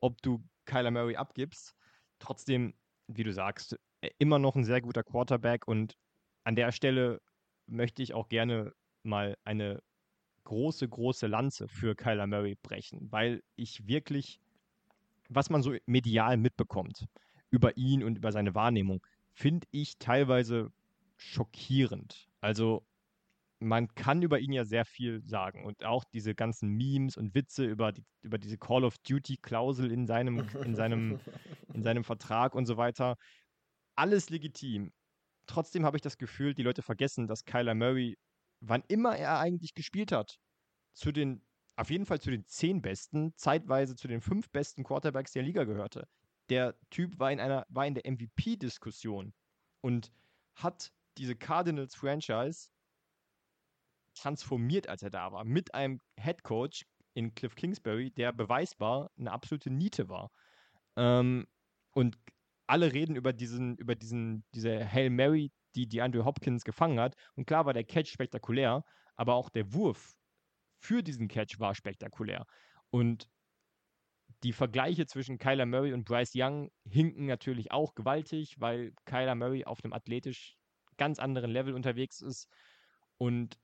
ob 0.00 0.22
du 0.22 0.42
Kyler 0.66 0.90
Murray 0.90 1.16
abgibst. 1.16 1.74
Trotzdem, 2.20 2.74
wie 3.08 3.24
du 3.24 3.32
sagst, 3.32 3.76
immer 4.18 4.38
noch 4.38 4.54
ein 4.54 4.64
sehr 4.64 4.80
guter 4.80 5.02
Quarterback 5.02 5.66
und 5.66 5.96
an 6.44 6.56
der 6.56 6.72
Stelle 6.72 7.20
möchte 7.66 8.02
ich 8.02 8.14
auch 8.14 8.28
gerne 8.28 8.72
mal 9.04 9.36
eine 9.44 9.82
große, 10.44 10.88
große 10.88 11.26
Lanze 11.26 11.68
für 11.68 11.94
Kyler 11.94 12.26
Murray 12.26 12.56
brechen, 12.62 13.10
weil 13.10 13.42
ich 13.56 13.86
wirklich, 13.86 14.38
was 15.28 15.50
man 15.50 15.62
so 15.62 15.74
medial 15.86 16.36
mitbekommt 16.36 17.06
über 17.50 17.76
ihn 17.76 18.02
und 18.02 18.18
über 18.18 18.32
seine 18.32 18.54
Wahrnehmung, 18.54 19.04
finde 19.32 19.66
ich 19.70 19.98
teilweise 19.98 20.70
schockierend. 21.16 22.28
Also 22.40 22.86
man 23.60 23.88
kann 23.94 24.22
über 24.22 24.38
ihn 24.38 24.52
ja 24.52 24.64
sehr 24.64 24.84
viel 24.84 25.22
sagen 25.24 25.64
und 25.64 25.84
auch 25.84 26.04
diese 26.04 26.34
ganzen 26.34 26.70
Memes 26.70 27.16
und 27.16 27.34
Witze 27.34 27.64
über, 27.64 27.92
die, 27.92 28.04
über 28.22 28.38
diese 28.38 28.58
Call 28.58 28.84
of 28.84 28.98
Duty 28.98 29.38
Klausel 29.38 29.90
in 29.90 30.06
seinem, 30.06 30.46
in, 30.64 30.74
seinem, 30.74 31.20
in 31.72 31.82
seinem 31.82 32.04
Vertrag 32.04 32.54
und 32.54 32.66
so 32.66 32.76
weiter. 32.76 33.16
Alles 33.96 34.28
legitim. 34.28 34.92
Trotzdem 35.46 35.84
habe 35.84 35.96
ich 35.96 36.02
das 36.02 36.18
Gefühl, 36.18 36.54
die 36.54 36.62
Leute 36.62 36.82
vergessen, 36.82 37.26
dass 37.26 37.44
Kyler 37.44 37.74
Murray 37.74 38.18
wann 38.68 38.82
immer 38.88 39.16
er 39.16 39.38
eigentlich 39.38 39.74
gespielt 39.74 40.12
hat, 40.12 40.38
zu 40.92 41.12
den, 41.12 41.42
auf 41.76 41.90
jeden 41.90 42.06
Fall 42.06 42.20
zu 42.20 42.30
den 42.30 42.46
zehn 42.46 42.82
besten, 42.82 43.34
zeitweise 43.36 43.96
zu 43.96 44.08
den 44.08 44.20
fünf 44.20 44.50
besten 44.50 44.84
Quarterbacks 44.84 45.32
der 45.32 45.42
Liga 45.42 45.64
gehörte. 45.64 46.08
Der 46.48 46.78
Typ 46.90 47.18
war 47.18 47.32
in 47.32 47.40
einer, 47.40 47.66
war 47.68 47.86
in 47.86 47.94
der 47.94 48.10
MVP-Diskussion 48.10 49.32
und 49.80 50.12
hat 50.54 50.92
diese 51.16 51.36
Cardinals 51.36 51.94
Franchise 51.94 52.68
transformiert, 54.14 54.88
als 54.88 55.02
er 55.02 55.10
da 55.10 55.32
war, 55.32 55.44
mit 55.44 55.74
einem 55.74 56.00
Head 56.18 56.42
Coach 56.42 56.86
in 57.14 57.34
Cliff 57.34 57.54
Kingsbury, 57.54 58.10
der 58.10 58.32
beweisbar 58.32 59.10
eine 59.16 59.32
absolute 59.32 59.70
Niete 59.70 60.08
war. 60.08 60.30
Ähm, 60.96 61.46
und 61.92 62.18
alle 62.66 62.92
reden 62.92 63.16
über 63.16 63.32
diesen, 63.32 63.76
über 63.76 63.94
diesen, 63.94 64.44
diese 64.54 64.90
Hail 64.90 65.10
Mary 65.10 65.52
die, 65.74 65.86
die 65.86 66.02
Andrew 66.02 66.24
Hopkins 66.24 66.64
gefangen 66.64 67.00
hat. 67.00 67.16
Und 67.34 67.46
klar 67.46 67.66
war 67.66 67.72
der 67.72 67.84
Catch 67.84 68.10
spektakulär, 68.10 68.84
aber 69.16 69.34
auch 69.34 69.50
der 69.50 69.72
Wurf 69.72 70.14
für 70.78 71.02
diesen 71.02 71.28
Catch 71.28 71.58
war 71.60 71.74
spektakulär. 71.74 72.46
Und 72.90 73.28
die 74.42 74.52
Vergleiche 74.52 75.06
zwischen 75.06 75.38
Kyler 75.38 75.66
Murray 75.66 75.92
und 75.92 76.04
Bryce 76.04 76.32
Young 76.34 76.70
hinken 76.86 77.26
natürlich 77.26 77.72
auch 77.72 77.94
gewaltig, 77.94 78.60
weil 78.60 78.92
Kyler 79.06 79.34
Murray 79.34 79.64
auf 79.64 79.82
einem 79.82 79.92
athletisch 79.92 80.56
ganz 80.96 81.18
anderen 81.18 81.50
Level 81.50 81.74
unterwegs 81.74 82.20
ist. 82.20 82.48
Und 83.16 83.58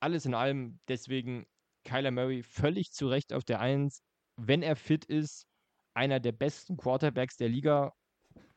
alles 0.00 0.26
in 0.26 0.34
allem 0.34 0.80
deswegen 0.88 1.46
Kyler 1.84 2.10
Murray 2.10 2.42
völlig 2.42 2.92
zu 2.92 3.08
Recht 3.08 3.32
auf 3.32 3.44
der 3.44 3.60
Eins, 3.60 4.02
wenn 4.36 4.62
er 4.62 4.76
fit 4.76 5.04
ist, 5.04 5.46
einer 5.94 6.20
der 6.20 6.32
besten 6.32 6.76
Quarterbacks 6.76 7.36
der 7.36 7.48
Liga 7.48 7.94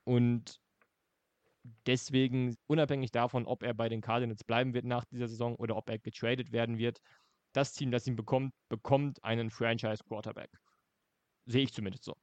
und 0.03 0.59
deswegen, 1.88 2.55
unabhängig 2.68 3.11
davon, 3.11 3.45
ob 3.45 3.63
er 3.63 3.74
bei 3.74 3.89
den 3.89 4.01
Cardinals 4.01 4.43
bleiben 4.43 4.74
wird 4.74 4.86
nach 4.86 5.05
dieser 5.05 5.28
Saison 5.28 5.55
oder 5.55 5.76
ob 5.76 5.89
er 5.89 5.99
getradet 5.99 6.51
werden 6.51 6.78
wird, 6.78 6.99
das 7.53 7.74
Team, 7.74 7.91
das 7.91 8.07
ihn 8.07 8.16
bekommt, 8.16 8.53
bekommt 8.70 9.24
einen 9.24 9.49
Franchise-Quarterback. 9.49 10.49
Sehe 11.45 11.63
ich 11.63 11.74
zumindest 11.74 12.05
so. 12.05 12.16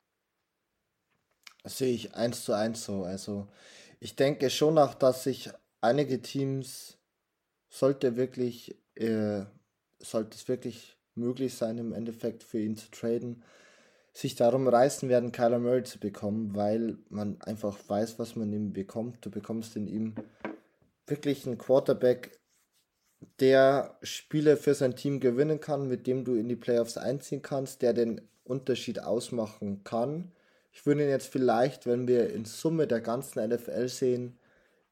Das 1.62 1.78
sehe 1.78 1.95
ich 1.95 2.14
eins 2.14 2.45
zu 2.45 2.53
eins 2.53 2.84
so. 2.84 3.05
Also 3.05 3.49
ich 4.01 4.16
denke 4.16 4.51
schon 4.51 4.78
auch, 4.78 4.95
dass 4.95 5.24
sich 5.24 5.51
einige 5.80 6.20
Teams 6.20 6.99
sollte 7.68 8.16
wirklich, 8.16 8.76
äh, 8.97 9.45
sollte 10.01 10.36
es 10.36 10.49
wirklich 10.49 10.99
möglich 11.14 11.55
sein, 11.55 11.78
im 11.78 11.93
Endeffekt 11.93 12.43
für 12.43 12.61
ihn 12.61 12.76
zu 12.76 12.90
traden, 12.90 13.45
sich 14.12 14.34
darum 14.34 14.68
reißen 14.68 15.08
werden, 15.08 15.32
Kyler 15.32 15.58
Murray 15.58 15.84
zu 15.84 15.98
bekommen, 15.98 16.54
weil 16.54 16.98
man 17.08 17.40
einfach 17.40 17.78
weiß, 17.88 18.18
was 18.18 18.36
man 18.36 18.52
ihm 18.52 18.72
bekommt. 18.72 19.24
Du 19.24 19.30
bekommst 19.30 19.74
in 19.76 19.86
ihm 19.86 20.14
wirklich 21.06 21.46
einen 21.46 21.58
Quarterback, 21.58 22.38
der 23.40 23.96
Spiele 24.02 24.56
für 24.56 24.74
sein 24.74 24.96
Team 24.96 25.20
gewinnen 25.20 25.60
kann, 25.60 25.88
mit 25.88 26.06
dem 26.06 26.24
du 26.24 26.34
in 26.34 26.48
die 26.48 26.56
Playoffs 26.56 26.96
einziehen 26.96 27.40
kannst, 27.40 27.82
der 27.82 27.92
den 27.92 28.20
Unterschied 28.44 29.00
ausmachen 29.00 29.84
kann. 29.84 30.32
Ich 30.72 30.84
würde 30.86 31.04
ihn 31.04 31.10
jetzt 31.10 31.28
vielleicht, 31.28 31.86
wenn 31.86 32.08
wir 32.08 32.30
in 32.30 32.44
Summe 32.44 32.86
der 32.86 33.00
ganzen 33.00 33.46
NFL 33.48 33.88
sehen, 33.88 34.38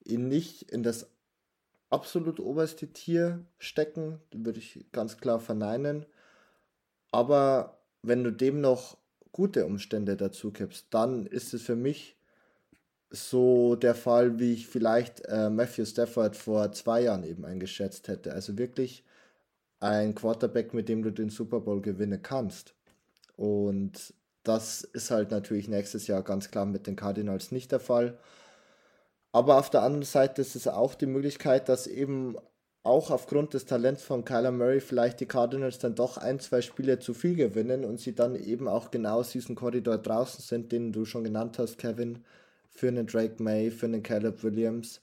ihn 0.04 0.28
nicht 0.28 0.70
in 0.70 0.82
das 0.82 1.10
absolut 1.90 2.38
oberste 2.38 2.86
Tier 2.88 3.44
stecken, 3.58 4.20
würde 4.32 4.60
ich 4.60 4.86
ganz 4.92 5.18
klar 5.18 5.40
verneinen. 5.40 6.06
Aber 7.10 7.78
wenn 8.02 8.22
du 8.22 8.30
dem 8.30 8.60
noch 8.60 8.96
gute 9.32 9.66
Umstände 9.66 10.16
dazu 10.16 10.52
gibst, 10.52 10.86
dann 10.90 11.26
ist 11.26 11.54
es 11.54 11.62
für 11.62 11.76
mich 11.76 12.16
so 13.10 13.74
der 13.74 13.94
Fall, 13.94 14.38
wie 14.38 14.52
ich 14.54 14.68
vielleicht 14.68 15.24
äh, 15.26 15.50
Matthew 15.50 15.84
Stafford 15.84 16.36
vor 16.36 16.72
zwei 16.72 17.02
Jahren 17.02 17.24
eben 17.24 17.44
eingeschätzt 17.44 18.08
hätte. 18.08 18.32
Also 18.32 18.56
wirklich 18.56 19.04
ein 19.80 20.14
Quarterback, 20.14 20.74
mit 20.74 20.88
dem 20.88 21.02
du 21.02 21.10
den 21.10 21.30
Super 21.30 21.60
Bowl 21.60 21.80
gewinnen 21.80 22.22
kannst. 22.22 22.74
Und 23.36 24.14
das 24.42 24.82
ist 24.82 25.10
halt 25.10 25.30
natürlich 25.30 25.68
nächstes 25.68 26.06
Jahr 26.06 26.22
ganz 26.22 26.50
klar 26.50 26.66
mit 26.66 26.86
den 26.86 26.96
Cardinals 26.96 27.50
nicht 27.50 27.72
der 27.72 27.80
Fall. 27.80 28.18
Aber 29.32 29.58
auf 29.58 29.70
der 29.70 29.82
anderen 29.82 30.04
Seite 30.04 30.42
ist 30.42 30.56
es 30.56 30.68
auch 30.68 30.94
die 30.94 31.06
Möglichkeit, 31.06 31.68
dass 31.68 31.86
eben 31.86 32.36
auch 32.82 33.10
aufgrund 33.10 33.52
des 33.54 33.66
Talents 33.66 34.02
von 34.02 34.24
Kyler 34.24 34.52
Murray 34.52 34.80
vielleicht 34.80 35.20
die 35.20 35.26
Cardinals 35.26 35.78
dann 35.78 35.94
doch 35.94 36.16
ein, 36.16 36.40
zwei 36.40 36.62
Spiele 36.62 36.98
zu 36.98 37.12
viel 37.12 37.34
gewinnen 37.34 37.84
und 37.84 38.00
sie 38.00 38.14
dann 38.14 38.36
eben 38.36 38.68
auch 38.68 38.90
genau 38.90 39.18
aus 39.18 39.32
diesem 39.32 39.54
Korridor 39.54 39.98
draußen 39.98 40.42
sind, 40.42 40.72
den 40.72 40.92
du 40.92 41.04
schon 41.04 41.24
genannt 41.24 41.58
hast, 41.58 41.76
Kevin, 41.78 42.24
für 42.70 42.88
einen 42.88 43.06
Drake 43.06 43.42
May, 43.42 43.70
für 43.70 43.86
einen 43.86 44.02
Caleb 44.02 44.42
Williams. 44.42 45.02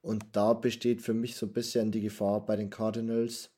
Und 0.00 0.24
da 0.32 0.54
besteht 0.54 1.02
für 1.02 1.12
mich 1.12 1.36
so 1.36 1.46
ein 1.46 1.52
bisschen 1.52 1.90
die 1.90 2.00
Gefahr 2.00 2.44
bei 2.46 2.56
den 2.56 2.70
Cardinals. 2.70 3.50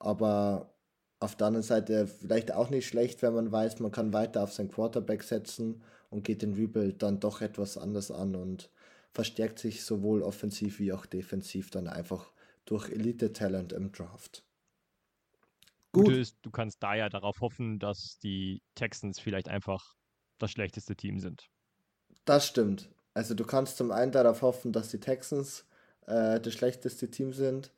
Aber 0.00 0.74
auf 1.20 1.36
der 1.36 1.48
anderen 1.48 1.62
Seite 1.62 2.06
vielleicht 2.08 2.52
auch 2.52 2.70
nicht 2.70 2.88
schlecht, 2.88 3.22
wenn 3.22 3.34
man 3.34 3.52
weiß, 3.52 3.78
man 3.80 3.92
kann 3.92 4.12
weiter 4.12 4.42
auf 4.42 4.52
seinen 4.52 4.70
Quarterback 4.70 5.22
setzen 5.22 5.82
und 6.08 6.24
geht 6.24 6.42
den 6.42 6.54
Rebuild 6.54 7.02
dann 7.02 7.20
doch 7.20 7.40
etwas 7.40 7.78
anders 7.78 8.10
an 8.10 8.34
und 8.34 8.70
verstärkt 9.12 9.58
sich 9.58 9.84
sowohl 9.84 10.22
offensiv 10.22 10.80
wie 10.80 10.92
auch 10.92 11.06
defensiv 11.06 11.70
dann 11.70 11.86
einfach 11.86 12.32
durch 12.70 12.88
Elite-Talent 12.88 13.72
im 13.72 13.90
Draft. 13.90 14.44
Gut. 15.92 16.12
Ist, 16.12 16.36
du 16.42 16.50
kannst 16.50 16.80
da 16.82 16.94
ja 16.94 17.08
darauf 17.08 17.40
hoffen, 17.40 17.80
dass 17.80 18.20
die 18.20 18.62
Texans 18.76 19.18
vielleicht 19.18 19.48
einfach 19.48 19.96
das 20.38 20.52
schlechteste 20.52 20.94
Team 20.94 21.18
sind. 21.18 21.50
Das 22.24 22.46
stimmt. 22.46 22.88
Also 23.12 23.34
du 23.34 23.44
kannst 23.44 23.76
zum 23.76 23.90
einen 23.90 24.12
darauf 24.12 24.42
hoffen, 24.42 24.72
dass 24.72 24.88
die 24.90 25.00
Texans 25.00 25.66
äh, 26.06 26.38
das 26.38 26.54
schlechteste 26.54 27.10
Team 27.10 27.32
sind. 27.32 27.72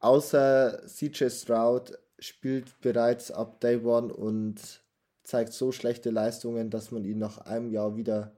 Außer 0.00 0.82
CJ 0.88 1.28
Stroud 1.28 1.96
spielt 2.18 2.80
bereits 2.80 3.30
ab 3.30 3.60
Day 3.60 3.76
One 3.76 4.12
und 4.12 4.82
zeigt 5.22 5.52
so 5.52 5.70
schlechte 5.70 6.10
Leistungen, 6.10 6.68
dass 6.68 6.90
man 6.90 7.04
ihn 7.04 7.18
nach 7.18 7.38
einem 7.38 7.70
Jahr 7.70 7.96
wieder 7.96 8.32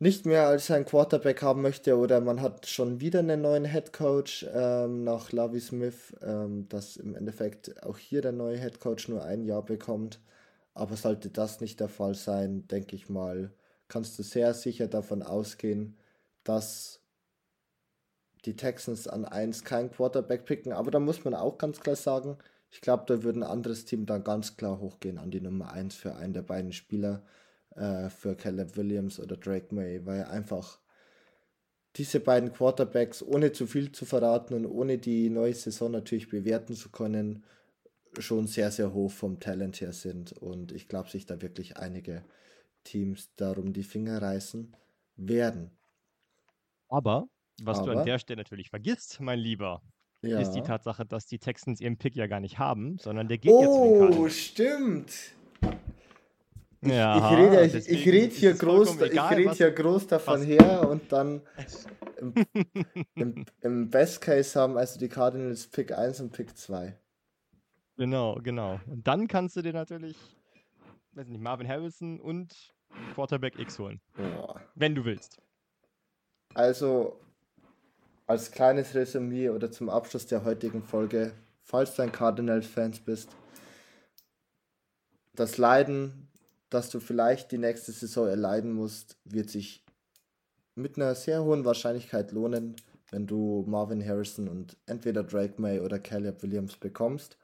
nicht 0.00 0.24
mehr 0.24 0.46
als 0.46 0.66
sein 0.66 0.86
Quarterback 0.86 1.42
haben 1.42 1.60
möchte 1.60 1.96
oder 1.98 2.22
man 2.22 2.40
hat 2.40 2.66
schon 2.66 3.00
wieder 3.00 3.18
einen 3.18 3.42
neuen 3.42 3.66
Head 3.66 3.92
Coach 3.92 4.46
ähm, 4.52 5.04
nach 5.04 5.30
Lavi 5.30 5.60
Smith, 5.60 6.14
ähm, 6.22 6.66
dass 6.70 6.96
im 6.96 7.14
Endeffekt 7.14 7.82
auch 7.84 7.98
hier 7.98 8.22
der 8.22 8.32
neue 8.32 8.58
Head 8.58 8.80
Coach 8.80 9.08
nur 9.08 9.22
ein 9.22 9.44
Jahr 9.44 9.62
bekommt. 9.62 10.18
Aber 10.72 10.96
sollte 10.96 11.28
das 11.28 11.60
nicht 11.60 11.80
der 11.80 11.90
Fall 11.90 12.14
sein, 12.14 12.66
denke 12.68 12.96
ich 12.96 13.10
mal, 13.10 13.52
kannst 13.88 14.18
du 14.18 14.22
sehr 14.22 14.54
sicher 14.54 14.88
davon 14.88 15.22
ausgehen, 15.22 15.98
dass 16.44 17.02
die 18.46 18.56
Texans 18.56 19.06
an 19.06 19.26
1 19.26 19.64
kein 19.64 19.90
Quarterback 19.90 20.46
picken. 20.46 20.72
Aber 20.72 20.90
da 20.90 20.98
muss 20.98 21.24
man 21.24 21.34
auch 21.34 21.58
ganz 21.58 21.80
klar 21.80 21.96
sagen, 21.96 22.38
ich 22.70 22.80
glaube, 22.80 23.04
da 23.06 23.22
würde 23.22 23.40
ein 23.40 23.42
anderes 23.42 23.84
Team 23.84 24.06
dann 24.06 24.24
ganz 24.24 24.56
klar 24.56 24.80
hochgehen 24.80 25.18
an 25.18 25.30
die 25.30 25.42
Nummer 25.42 25.72
1 25.72 25.94
für 25.94 26.14
einen 26.14 26.32
der 26.32 26.42
beiden 26.42 26.72
Spieler 26.72 27.22
äh, 27.76 28.08
für 28.10 28.36
Caleb 28.36 28.76
Williams 28.76 29.20
oder 29.20 29.36
Drake 29.36 29.74
May, 29.74 30.04
weil 30.04 30.24
einfach 30.24 30.80
diese 31.96 32.20
beiden 32.20 32.52
Quarterbacks, 32.52 33.22
ohne 33.22 33.52
zu 33.52 33.66
viel 33.66 33.90
zu 33.92 34.04
verraten 34.04 34.54
und 34.54 34.66
ohne 34.66 34.98
die 34.98 35.28
neue 35.28 35.54
Saison 35.54 35.90
natürlich 35.90 36.28
bewerten 36.28 36.74
zu 36.74 36.90
können, 36.90 37.44
schon 38.18 38.46
sehr, 38.46 38.70
sehr 38.70 38.92
hoch 38.92 39.10
vom 39.10 39.40
Talent 39.40 39.80
her 39.80 39.92
sind. 39.92 40.32
Und 40.32 40.72
ich 40.72 40.88
glaube, 40.88 41.08
sich 41.08 41.26
da 41.26 41.42
wirklich 41.42 41.76
einige 41.76 42.24
Teams 42.84 43.34
darum 43.36 43.72
die 43.72 43.82
Finger 43.82 44.20
reißen 44.22 44.74
werden. 45.16 45.70
Aber, 46.88 47.28
was 47.62 47.78
Aber, 47.78 47.92
du 47.92 47.98
an 48.00 48.06
der 48.06 48.18
Stelle 48.18 48.38
natürlich 48.38 48.70
vergisst, 48.70 49.20
mein 49.20 49.38
Lieber, 49.38 49.82
ja. 50.22 50.40
ist 50.40 50.52
die 50.52 50.62
Tatsache, 50.62 51.06
dass 51.06 51.26
die 51.26 51.38
Texans 51.38 51.80
ihren 51.80 51.98
Pick 51.98 52.16
ja 52.16 52.26
gar 52.26 52.40
nicht 52.40 52.58
haben, 52.58 52.98
sondern 52.98 53.28
der 53.28 53.38
geht 53.38 53.52
oh, 53.52 54.08
jetzt. 54.08 54.18
Oh, 54.18 54.28
stimmt. 54.28 55.12
Ich, 56.82 56.92
ja, 56.92 57.16
ich 57.16 57.38
rede, 57.38 57.78
ich, 57.78 57.88
ich 57.88 58.06
rede 58.06 58.34
hier, 58.34 58.54
groß, 58.54 59.00
egal, 59.02 59.38
ich 59.38 59.48
red 59.48 59.56
hier 59.56 59.70
groß 59.70 60.06
davon 60.06 60.40
was? 60.40 60.46
her 60.46 60.88
und 60.88 61.12
dann 61.12 61.42
im, 62.16 62.34
im, 63.14 63.44
im, 63.60 63.90
Best 63.90 64.22
Case 64.22 64.58
haben 64.58 64.78
also 64.78 64.98
die 64.98 65.08
Cardinals 65.08 65.66
Pick 65.66 65.92
1 65.92 66.20
und 66.20 66.32
Pick 66.32 66.56
2. 66.56 66.96
Genau, 67.98 68.36
genau. 68.42 68.80
Und 68.86 69.06
dann 69.06 69.28
kannst 69.28 69.56
du 69.56 69.62
dir 69.62 69.74
natürlich, 69.74 70.16
weiß 71.12 71.28
nicht, 71.28 71.42
Marvin 71.42 71.68
Harrison 71.68 72.18
und 72.18 72.72
Quarterback 73.14 73.58
X 73.58 73.78
holen. 73.78 74.00
Boah. 74.16 74.58
Wenn 74.74 74.94
du 74.94 75.04
willst. 75.04 75.38
Also, 76.54 77.20
als 78.26 78.50
kleines 78.50 78.94
Resümee 78.94 79.50
oder 79.50 79.70
zum 79.70 79.90
Abschluss 79.90 80.26
der 80.26 80.44
heutigen 80.44 80.82
Folge, 80.82 81.32
falls 81.60 81.94
du 81.94 82.02
ein 82.02 82.10
Cardinals-Fans 82.10 83.00
bist, 83.00 83.36
das 85.34 85.58
Leiden 85.58 86.29
dass 86.70 86.88
du 86.88 87.00
vielleicht 87.00 87.52
die 87.52 87.58
nächste 87.58 87.92
Saison 87.92 88.28
erleiden 88.28 88.72
musst, 88.72 89.16
wird 89.24 89.50
sich 89.50 89.84
mit 90.74 90.96
einer 90.96 91.14
sehr 91.14 91.44
hohen 91.44 91.64
Wahrscheinlichkeit 91.64 92.32
lohnen, 92.32 92.76
wenn 93.10 93.26
du 93.26 93.64
Marvin 93.66 94.04
Harrison 94.06 94.48
und 94.48 94.76
entweder 94.86 95.24
Drake 95.24 95.60
May 95.60 95.80
oder 95.80 95.98
Caleb 95.98 96.42
Williams 96.42 96.76
bekommst. 96.76 97.36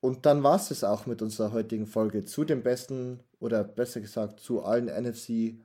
Und 0.00 0.24
dann 0.24 0.42
war 0.42 0.56
es 0.56 0.84
auch 0.84 1.06
mit 1.06 1.20
unserer 1.20 1.52
heutigen 1.52 1.86
Folge 1.86 2.24
zu 2.24 2.44
den 2.44 2.62
besten 2.62 3.20
oder 3.40 3.64
besser 3.64 4.00
gesagt 4.00 4.40
zu 4.40 4.62
allen 4.62 4.86
NFC 4.86 5.56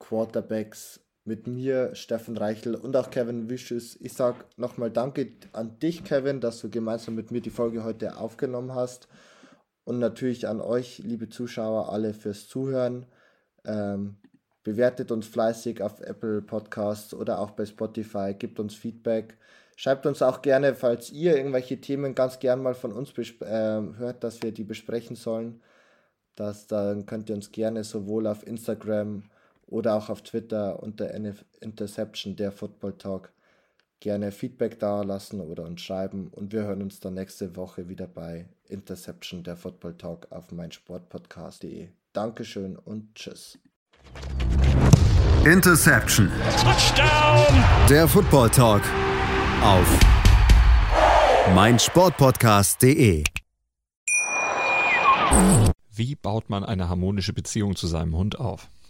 Quarterbacks 0.00 1.00
mit 1.24 1.46
mir, 1.46 1.94
Steffen 1.94 2.36
Reichel 2.36 2.74
und 2.74 2.96
auch 2.96 3.10
Kevin 3.10 3.48
Wisches. 3.48 3.96
Ich 4.00 4.14
sage 4.14 4.44
nochmal 4.56 4.90
Danke 4.90 5.32
an 5.52 5.78
dich, 5.78 6.02
Kevin, 6.02 6.40
dass 6.40 6.60
du 6.60 6.70
gemeinsam 6.70 7.14
mit 7.14 7.30
mir 7.30 7.40
die 7.40 7.50
Folge 7.50 7.84
heute 7.84 8.16
aufgenommen 8.16 8.74
hast. 8.74 9.06
Und 9.84 9.98
natürlich 9.98 10.48
an 10.48 10.60
euch, 10.60 10.98
liebe 10.98 11.28
Zuschauer, 11.28 11.92
alle 11.92 12.14
fürs 12.14 12.48
Zuhören. 12.48 13.06
Ähm, 13.64 14.16
bewertet 14.62 15.10
uns 15.10 15.26
fleißig 15.26 15.82
auf 15.82 16.00
Apple 16.00 16.42
Podcasts 16.42 17.14
oder 17.14 17.40
auch 17.40 17.50
bei 17.50 17.66
Spotify, 17.66 18.34
gebt 18.34 18.60
uns 18.60 18.74
Feedback. 18.74 19.36
Schreibt 19.76 20.06
uns 20.06 20.22
auch 20.22 20.42
gerne, 20.42 20.74
falls 20.74 21.10
ihr 21.10 21.36
irgendwelche 21.36 21.80
Themen 21.80 22.14
ganz 22.14 22.38
gern 22.38 22.62
mal 22.62 22.74
von 22.74 22.92
uns 22.92 23.12
äh, 23.18 23.80
hört, 23.96 24.22
dass 24.22 24.42
wir 24.42 24.52
die 24.52 24.64
besprechen 24.64 25.16
sollen. 25.16 25.60
Das, 26.36 26.66
dann 26.66 27.06
könnt 27.06 27.28
ihr 27.28 27.34
uns 27.34 27.52
gerne 27.52 27.82
sowohl 27.84 28.26
auf 28.26 28.46
Instagram 28.46 29.24
oder 29.66 29.94
auch 29.94 30.08
auf 30.10 30.22
Twitter 30.22 30.82
unter 30.82 31.12
Interception 31.60 32.36
der 32.36 32.52
Football 32.52 32.98
Talk 32.98 33.32
gerne 34.02 34.32
Feedback 34.32 34.78
da 34.80 35.02
lassen 35.02 35.40
oder 35.40 35.62
uns 35.62 35.80
schreiben 35.80 36.28
und 36.28 36.52
wir 36.52 36.64
hören 36.64 36.82
uns 36.82 37.00
dann 37.00 37.14
nächste 37.14 37.56
Woche 37.56 37.88
wieder 37.88 38.08
bei 38.08 38.48
Interception 38.68 39.44
der 39.44 39.56
Football 39.56 39.96
Talk 39.96 40.26
auf 40.30 40.50
meinsportpodcast.de. 40.50 41.88
Dankeschön 42.12 42.76
und 42.76 43.14
tschüss. 43.14 43.58
Interception. 45.44 46.30
Touchdown. 46.60 47.64
Der 47.88 48.08
Football 48.08 48.50
Talk 48.50 48.82
auf 49.62 50.00
meinsportpodcast.de. 51.54 53.24
Wie 55.94 56.14
baut 56.16 56.50
man 56.50 56.64
eine 56.64 56.88
harmonische 56.88 57.32
Beziehung 57.32 57.76
zu 57.76 57.86
seinem 57.86 58.16
Hund 58.16 58.40
auf? 58.40 58.68